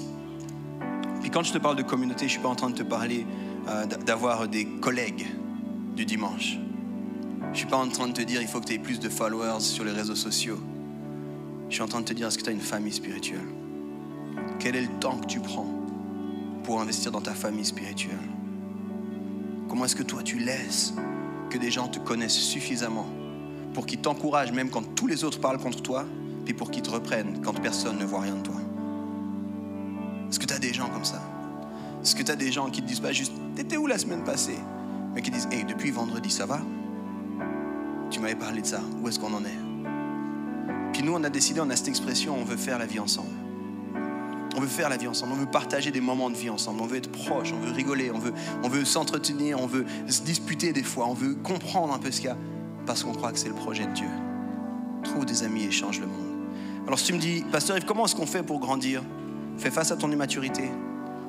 Puis 1.20 1.30
quand 1.30 1.42
je 1.42 1.52
te 1.52 1.58
parle 1.58 1.76
de 1.76 1.82
communauté, 1.82 2.26
je 2.26 2.32
suis 2.32 2.40
pas 2.40 2.48
en 2.48 2.54
train 2.54 2.70
de 2.70 2.74
te 2.74 2.82
parler 2.82 3.26
euh, 3.68 3.84
d'avoir 3.84 4.48
des 4.48 4.64
collègues 4.64 5.26
du 5.94 6.06
dimanche. 6.06 6.58
Je 7.52 7.58
suis 7.58 7.66
pas 7.66 7.76
en 7.76 7.88
train 7.88 8.08
de 8.08 8.12
te 8.12 8.22
dire 8.22 8.40
il 8.40 8.48
faut 8.48 8.60
que 8.60 8.66
tu 8.66 8.74
aies 8.74 8.78
plus 8.78 8.98
de 8.98 9.08
followers 9.08 9.60
sur 9.60 9.84
les 9.84 9.90
réseaux 9.90 10.14
sociaux. 10.14 10.58
Je 11.68 11.74
suis 11.74 11.82
en 11.82 11.88
train 11.88 12.00
de 12.00 12.06
te 12.06 12.14
dire 12.14 12.28
est-ce 12.28 12.38
que 12.38 12.44
tu 12.44 12.50
as 12.50 12.52
une 12.52 12.60
famille 12.60 12.92
spirituelle? 12.92 13.48
Quel 14.58 14.76
est 14.76 14.82
le 14.82 15.00
temps 15.00 15.18
que 15.18 15.26
tu 15.26 15.40
prends 15.40 15.68
pour 16.64 16.80
investir 16.80 17.12
dans 17.12 17.20
ta 17.20 17.34
famille 17.34 17.64
spirituelle? 17.64 18.16
Comment 19.68 19.84
est-ce 19.84 19.96
que 19.96 20.02
toi 20.02 20.22
tu 20.22 20.38
laisses 20.38 20.94
que 21.50 21.58
des 21.58 21.70
gens 21.70 21.88
te 21.88 21.98
connaissent 21.98 22.38
suffisamment 22.38 23.06
pour 23.74 23.86
qu'ils 23.86 24.00
t'encouragent 24.00 24.52
même 24.52 24.70
quand 24.70 24.94
tous 24.94 25.06
les 25.06 25.24
autres 25.24 25.40
parlent 25.40 25.58
contre 25.58 25.82
toi, 25.82 26.06
puis 26.48 26.54
pour 26.54 26.70
qu'ils 26.70 26.82
te 26.82 26.90
reprennent 26.90 27.42
quand 27.44 27.52
personne 27.52 27.98
ne 27.98 28.06
voit 28.06 28.20
rien 28.20 28.34
de 28.34 28.40
toi. 28.40 28.54
Est-ce 30.30 30.38
que 30.38 30.46
tu 30.46 30.54
as 30.54 30.58
des 30.58 30.72
gens 30.72 30.88
comme 30.88 31.04
ça? 31.04 31.20
Est-ce 32.02 32.16
que 32.16 32.22
tu 32.22 32.32
as 32.32 32.36
des 32.36 32.50
gens 32.50 32.70
qui 32.70 32.80
te 32.80 32.86
disent 32.86 33.00
pas 33.00 33.12
juste 33.12 33.34
T'étais 33.54 33.76
où 33.76 33.86
la 33.86 33.98
semaine 33.98 34.24
passée? 34.24 34.56
Mais 35.14 35.20
qui 35.20 35.30
disent 35.30 35.46
Hey, 35.52 35.64
depuis 35.64 35.90
vendredi, 35.90 36.30
ça 36.30 36.46
va? 36.46 36.62
Tu 38.08 38.18
m'avais 38.20 38.34
parlé 38.34 38.62
de 38.62 38.66
ça, 38.66 38.80
où 39.02 39.08
est-ce 39.08 39.20
qu'on 39.20 39.34
en 39.34 39.44
est? 39.44 39.58
Puis 40.94 41.02
nous, 41.02 41.12
on 41.12 41.22
a 41.22 41.28
décidé, 41.28 41.60
on 41.60 41.68
a 41.68 41.76
cette 41.76 41.88
expression 41.88 42.34
on 42.40 42.44
veut 42.44 42.56
faire 42.56 42.78
la 42.78 42.86
vie 42.86 42.98
ensemble. 42.98 43.28
On 44.56 44.60
veut 44.60 44.68
faire 44.68 44.88
la 44.88 44.96
vie 44.96 45.06
ensemble, 45.06 45.34
on 45.34 45.36
veut 45.36 45.50
partager 45.50 45.90
des 45.90 46.00
moments 46.00 46.30
de 46.30 46.36
vie 46.36 46.48
ensemble, 46.48 46.80
on 46.80 46.86
veut 46.86 46.96
être 46.96 47.12
proche, 47.12 47.52
on 47.52 47.60
veut 47.60 47.72
rigoler, 47.72 48.10
on 48.10 48.18
veut, 48.18 48.32
on 48.62 48.70
veut 48.70 48.86
s'entretenir, 48.86 49.60
on 49.60 49.66
veut 49.66 49.84
se 50.06 50.22
disputer 50.22 50.72
des 50.72 50.82
fois, 50.82 51.08
on 51.08 51.14
veut 51.14 51.34
comprendre 51.34 51.92
un 51.92 51.98
peu 51.98 52.10
ce 52.10 52.22
qu'il 52.22 52.30
y 52.30 52.32
a, 52.32 52.38
parce 52.86 53.04
qu'on 53.04 53.12
croit 53.12 53.32
que 53.32 53.38
c'est 53.38 53.48
le 53.48 53.54
projet 53.54 53.84
de 53.84 53.92
Dieu. 53.92 54.08
Trouve 55.04 55.26
des 55.26 55.42
amis 55.42 55.64
et 55.64 55.70
change 55.70 56.00
le 56.00 56.06
monde. 56.06 56.27
Alors 56.88 56.98
si 56.98 57.04
tu 57.04 57.12
me 57.12 57.18
dis, 57.18 57.44
Pasteur 57.52 57.76
Yves, 57.76 57.84
comment 57.84 58.06
est-ce 58.06 58.16
qu'on 58.16 58.24
fait 58.24 58.42
pour 58.42 58.60
grandir? 58.60 59.02
Fais 59.58 59.70
face 59.70 59.92
à 59.92 59.96
ton 59.96 60.10
immaturité, 60.10 60.70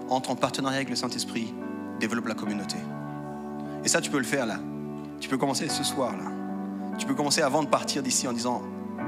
entre 0.08 0.30
en 0.30 0.36
partenariat 0.38 0.78
avec 0.78 0.90
le 0.90 0.96
Saint-Esprit, 0.96 1.54
développe 2.00 2.30
la 2.30 2.34
communauté. 2.34 2.78
Et 3.84 3.90
ça, 3.90 4.00
tu 4.00 4.10
peux 4.10 4.20
le 4.20 4.24
faire 4.24 4.46
là. 4.46 4.58
Tu 5.20 5.28
peux 5.28 5.38
commencer 5.38 5.68
ce 5.68 5.84
soir 5.84 6.16
là. 6.16 6.32
Tu 6.98 7.06
peux 7.06 7.14
commencer 7.14 7.42
avant 7.42 7.62
de 7.62 7.68
partir 7.68 8.02
d'ici 8.02 8.26
en 8.26 8.32
disant, 8.32 8.62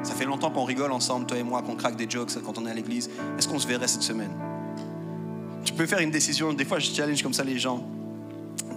ça 0.03 0.13
fait 0.13 0.25
longtemps 0.25 0.51
qu'on 0.51 0.65
rigole 0.65 0.91
ensemble, 0.91 1.25
toi 1.25 1.37
et 1.37 1.43
moi, 1.43 1.61
qu'on 1.61 1.75
craque 1.75 1.95
des 1.95 2.09
jokes 2.09 2.33
quand 2.43 2.57
on 2.57 2.65
est 2.65 2.71
à 2.71 2.73
l'église. 2.73 3.09
Est-ce 3.37 3.47
qu'on 3.47 3.59
se 3.59 3.65
verrait 3.65 3.87
cette 3.87 4.03
semaine? 4.03 4.31
Tu 5.63 5.71
peux 5.71 5.85
faire 5.85 5.99
une 5.99 6.11
décision. 6.11 6.51
Des 6.51 6.65
fois, 6.65 6.79
je 6.79 6.91
challenge 6.91 7.23
comme 7.23 7.33
ça 7.33 7.45
les 7.45 7.59
gens. 7.59 7.81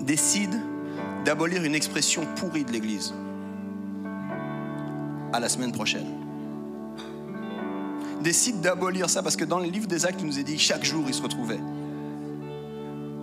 Décide 0.00 0.54
d'abolir 1.24 1.64
une 1.64 1.74
expression 1.74 2.22
pourrie 2.36 2.64
de 2.64 2.70
l'Église. 2.70 3.12
À 5.32 5.40
la 5.40 5.48
semaine 5.48 5.72
prochaine. 5.72 6.13
Décide 8.24 8.62
d'abolir 8.62 9.10
ça 9.10 9.22
parce 9.22 9.36
que 9.36 9.44
dans 9.44 9.58
le 9.58 9.66
livre 9.66 9.86
des 9.86 10.06
actes, 10.06 10.20
il 10.22 10.26
nous 10.26 10.38
est 10.38 10.44
dit 10.44 10.54
que 10.54 10.62
chaque 10.62 10.82
jour, 10.82 11.04
il 11.06 11.12
se 11.12 11.20
retrouvait. 11.20 11.60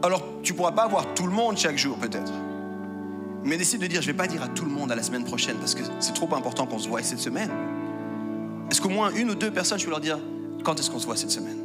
Alors, 0.04 0.24
tu 0.44 0.54
pourras 0.54 0.74
pas 0.74 0.84
avoir 0.84 1.16
tout 1.16 1.26
le 1.26 1.32
monde 1.32 1.58
chaque 1.58 1.80
jour, 1.80 1.98
peut-être. 1.98 2.32
Mais 3.44 3.58
décide 3.58 3.82
de 3.82 3.88
dire, 3.88 4.04
je 4.04 4.08
vais 4.08 4.14
pas 4.14 4.28
dire 4.28 4.44
à 4.44 4.48
tout 4.48 4.64
le 4.64 4.70
monde 4.70 4.92
à 4.92 4.96
la 4.96 5.02
semaine 5.02 5.24
prochaine 5.24 5.58
parce 5.58 5.74
que 5.74 5.82
c'est 6.00 6.14
trop 6.14 6.32
important 6.36 6.68
qu'on 6.68 6.78
se 6.78 6.88
voie 6.88 7.02
cette 7.02 7.18
semaine. 7.18 7.50
Est-ce 8.70 8.80
qu'au 8.80 8.90
moins 8.90 9.10
une 9.10 9.32
ou 9.32 9.36
deux 9.36 9.50
personnes, 9.50 9.80
je 9.80 9.86
peux 9.86 9.90
leur 9.90 10.02
dire, 10.02 10.20
quand 10.64 10.80
est-ce 10.80 10.92
qu'on 10.92 11.00
se 11.00 11.08
voit 11.08 11.18
cette 11.18 11.32
semaine? 11.32 11.58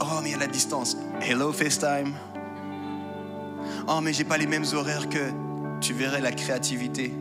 Oh, 0.00 0.20
mais 0.22 0.30
il 0.30 0.32
y 0.32 0.34
a 0.34 0.38
la 0.38 0.46
distance. 0.46 0.96
Hello 1.20 1.52
FaceTime. 1.52 2.14
Oh, 3.86 4.00
mais 4.02 4.14
j'ai 4.14 4.24
pas 4.24 4.38
les 4.38 4.46
mêmes 4.46 4.64
horaires 4.72 5.10
que 5.10 5.30
tu 5.82 5.92
verrais 5.92 6.22
la 6.22 6.32
créativité. 6.32 7.12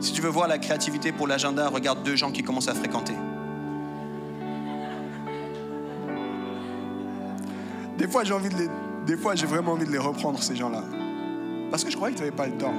Si 0.00 0.12
tu 0.12 0.20
veux 0.20 0.28
voir 0.28 0.46
la 0.46 0.58
créativité 0.58 1.10
pour 1.10 1.26
l'agenda, 1.26 1.70
regarde 1.70 2.02
deux 2.02 2.16
gens 2.16 2.30
qui 2.30 2.42
commencent 2.42 2.68
à 2.68 2.74
fréquenter. 2.74 3.14
Des 7.98 8.06
fois, 8.06 8.22
j'ai 9.34 9.46
vraiment 9.46 9.72
envie 9.72 9.84
de 9.84 9.90
les 9.90 9.98
reprendre 9.98 10.40
ces 10.40 10.54
gens-là, 10.54 10.84
parce 11.70 11.82
que 11.84 11.90
je 11.90 11.96
croyais 11.96 12.14
que 12.14 12.20
tu 12.20 12.24
n'avais 12.24 12.36
pas 12.36 12.46
le 12.46 12.56
temps. 12.56 12.72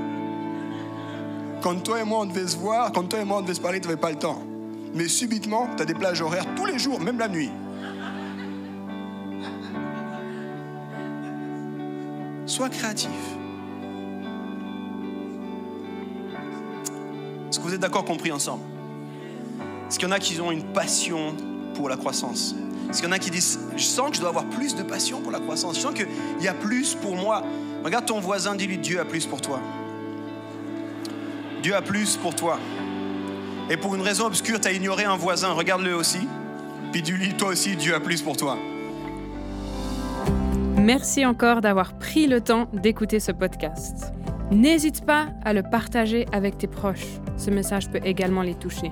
Quand 1.61 1.75
toi 1.83 1.99
et 1.99 2.05
moi 2.05 2.21
on 2.21 2.25
devait 2.25 2.47
se 2.47 2.55
voir, 2.55 2.93
quand 2.93 3.03
toi 3.03 3.19
et 3.19 3.25
moi 3.25 3.39
on 3.39 3.41
devait 3.41 3.53
se 3.53 3.59
parler, 3.59 3.81
tu 3.81 3.89
n'avais 3.89 3.99
pas 3.99 4.11
le 4.11 4.17
temps. 4.17 4.41
Mais 4.95 5.09
subitement, 5.09 5.67
tu 5.75 5.83
as 5.83 5.85
des 5.85 5.93
plages 5.93 6.21
horaires 6.21 6.45
tous 6.55 6.65
les 6.65 6.79
jours, 6.79 7.01
même 7.01 7.19
la 7.19 7.27
nuit. 7.27 7.51
Sois 12.45 12.69
créatif. 12.69 13.09
Est-ce 17.49 17.59
que 17.59 17.63
vous 17.63 17.73
êtes 17.73 17.81
d'accord 17.81 18.05
compris 18.05 18.31
ensemble? 18.31 18.63
Est-ce 19.89 19.99
qu'il 19.99 20.07
y 20.07 20.11
en 20.11 20.15
a 20.15 20.19
qui 20.19 20.39
ont 20.39 20.51
une 20.51 20.63
passion 20.71 21.35
pour 21.75 21.89
la 21.89 21.97
croissance? 21.97 22.55
Est-ce 22.89 23.01
qu'il 23.01 23.09
y 23.09 23.11
en 23.11 23.15
a 23.15 23.19
qui 23.19 23.29
disent, 23.29 23.59
je 23.75 23.83
sens 23.83 24.09
que 24.09 24.15
je 24.15 24.21
dois 24.21 24.29
avoir 24.29 24.45
plus 24.45 24.75
de 24.75 24.81
passion 24.81 25.21
pour 25.21 25.31
la 25.31 25.39
croissance, 25.39 25.75
je 25.75 25.81
sens 25.81 25.93
qu'il 25.93 26.07
y 26.41 26.47
a 26.47 26.53
plus 26.53 26.95
pour 26.95 27.15
moi. 27.15 27.43
Regarde 27.83 28.05
ton 28.05 28.19
voisin, 28.19 28.55
dis-lui, 28.55 28.77
Dieu 28.77 28.99
a 28.99 29.05
plus 29.05 29.25
pour 29.25 29.41
toi. 29.41 29.59
Dieu 31.61 31.75
a 31.75 31.81
plus 31.81 32.17
pour 32.17 32.35
toi. 32.35 32.57
Et 33.69 33.77
pour 33.77 33.93
une 33.93 34.01
raison 34.01 34.25
obscure, 34.25 34.59
tu 34.59 34.67
as 34.67 34.71
ignoré 34.71 35.03
un 35.03 35.17
voisin, 35.17 35.51
regarde-le 35.51 35.95
aussi. 35.95 36.27
Puis 36.91 37.03
dis-lui, 37.03 37.35
toi 37.35 37.49
aussi, 37.49 37.75
Dieu 37.75 37.93
a 37.93 37.99
plus 37.99 38.21
pour 38.21 38.35
toi. 38.35 38.57
Merci 40.75 41.25
encore 41.25 41.61
d'avoir 41.61 41.99
pris 41.99 42.25
le 42.25 42.41
temps 42.41 42.67
d'écouter 42.73 43.19
ce 43.19 43.31
podcast. 43.31 44.13
N'hésite 44.49 45.05
pas 45.05 45.27
à 45.45 45.53
le 45.53 45.61
partager 45.61 46.25
avec 46.31 46.57
tes 46.57 46.67
proches. 46.67 47.19
Ce 47.37 47.51
message 47.51 47.91
peut 47.91 48.01
également 48.03 48.41
les 48.41 48.55
toucher. 48.55 48.91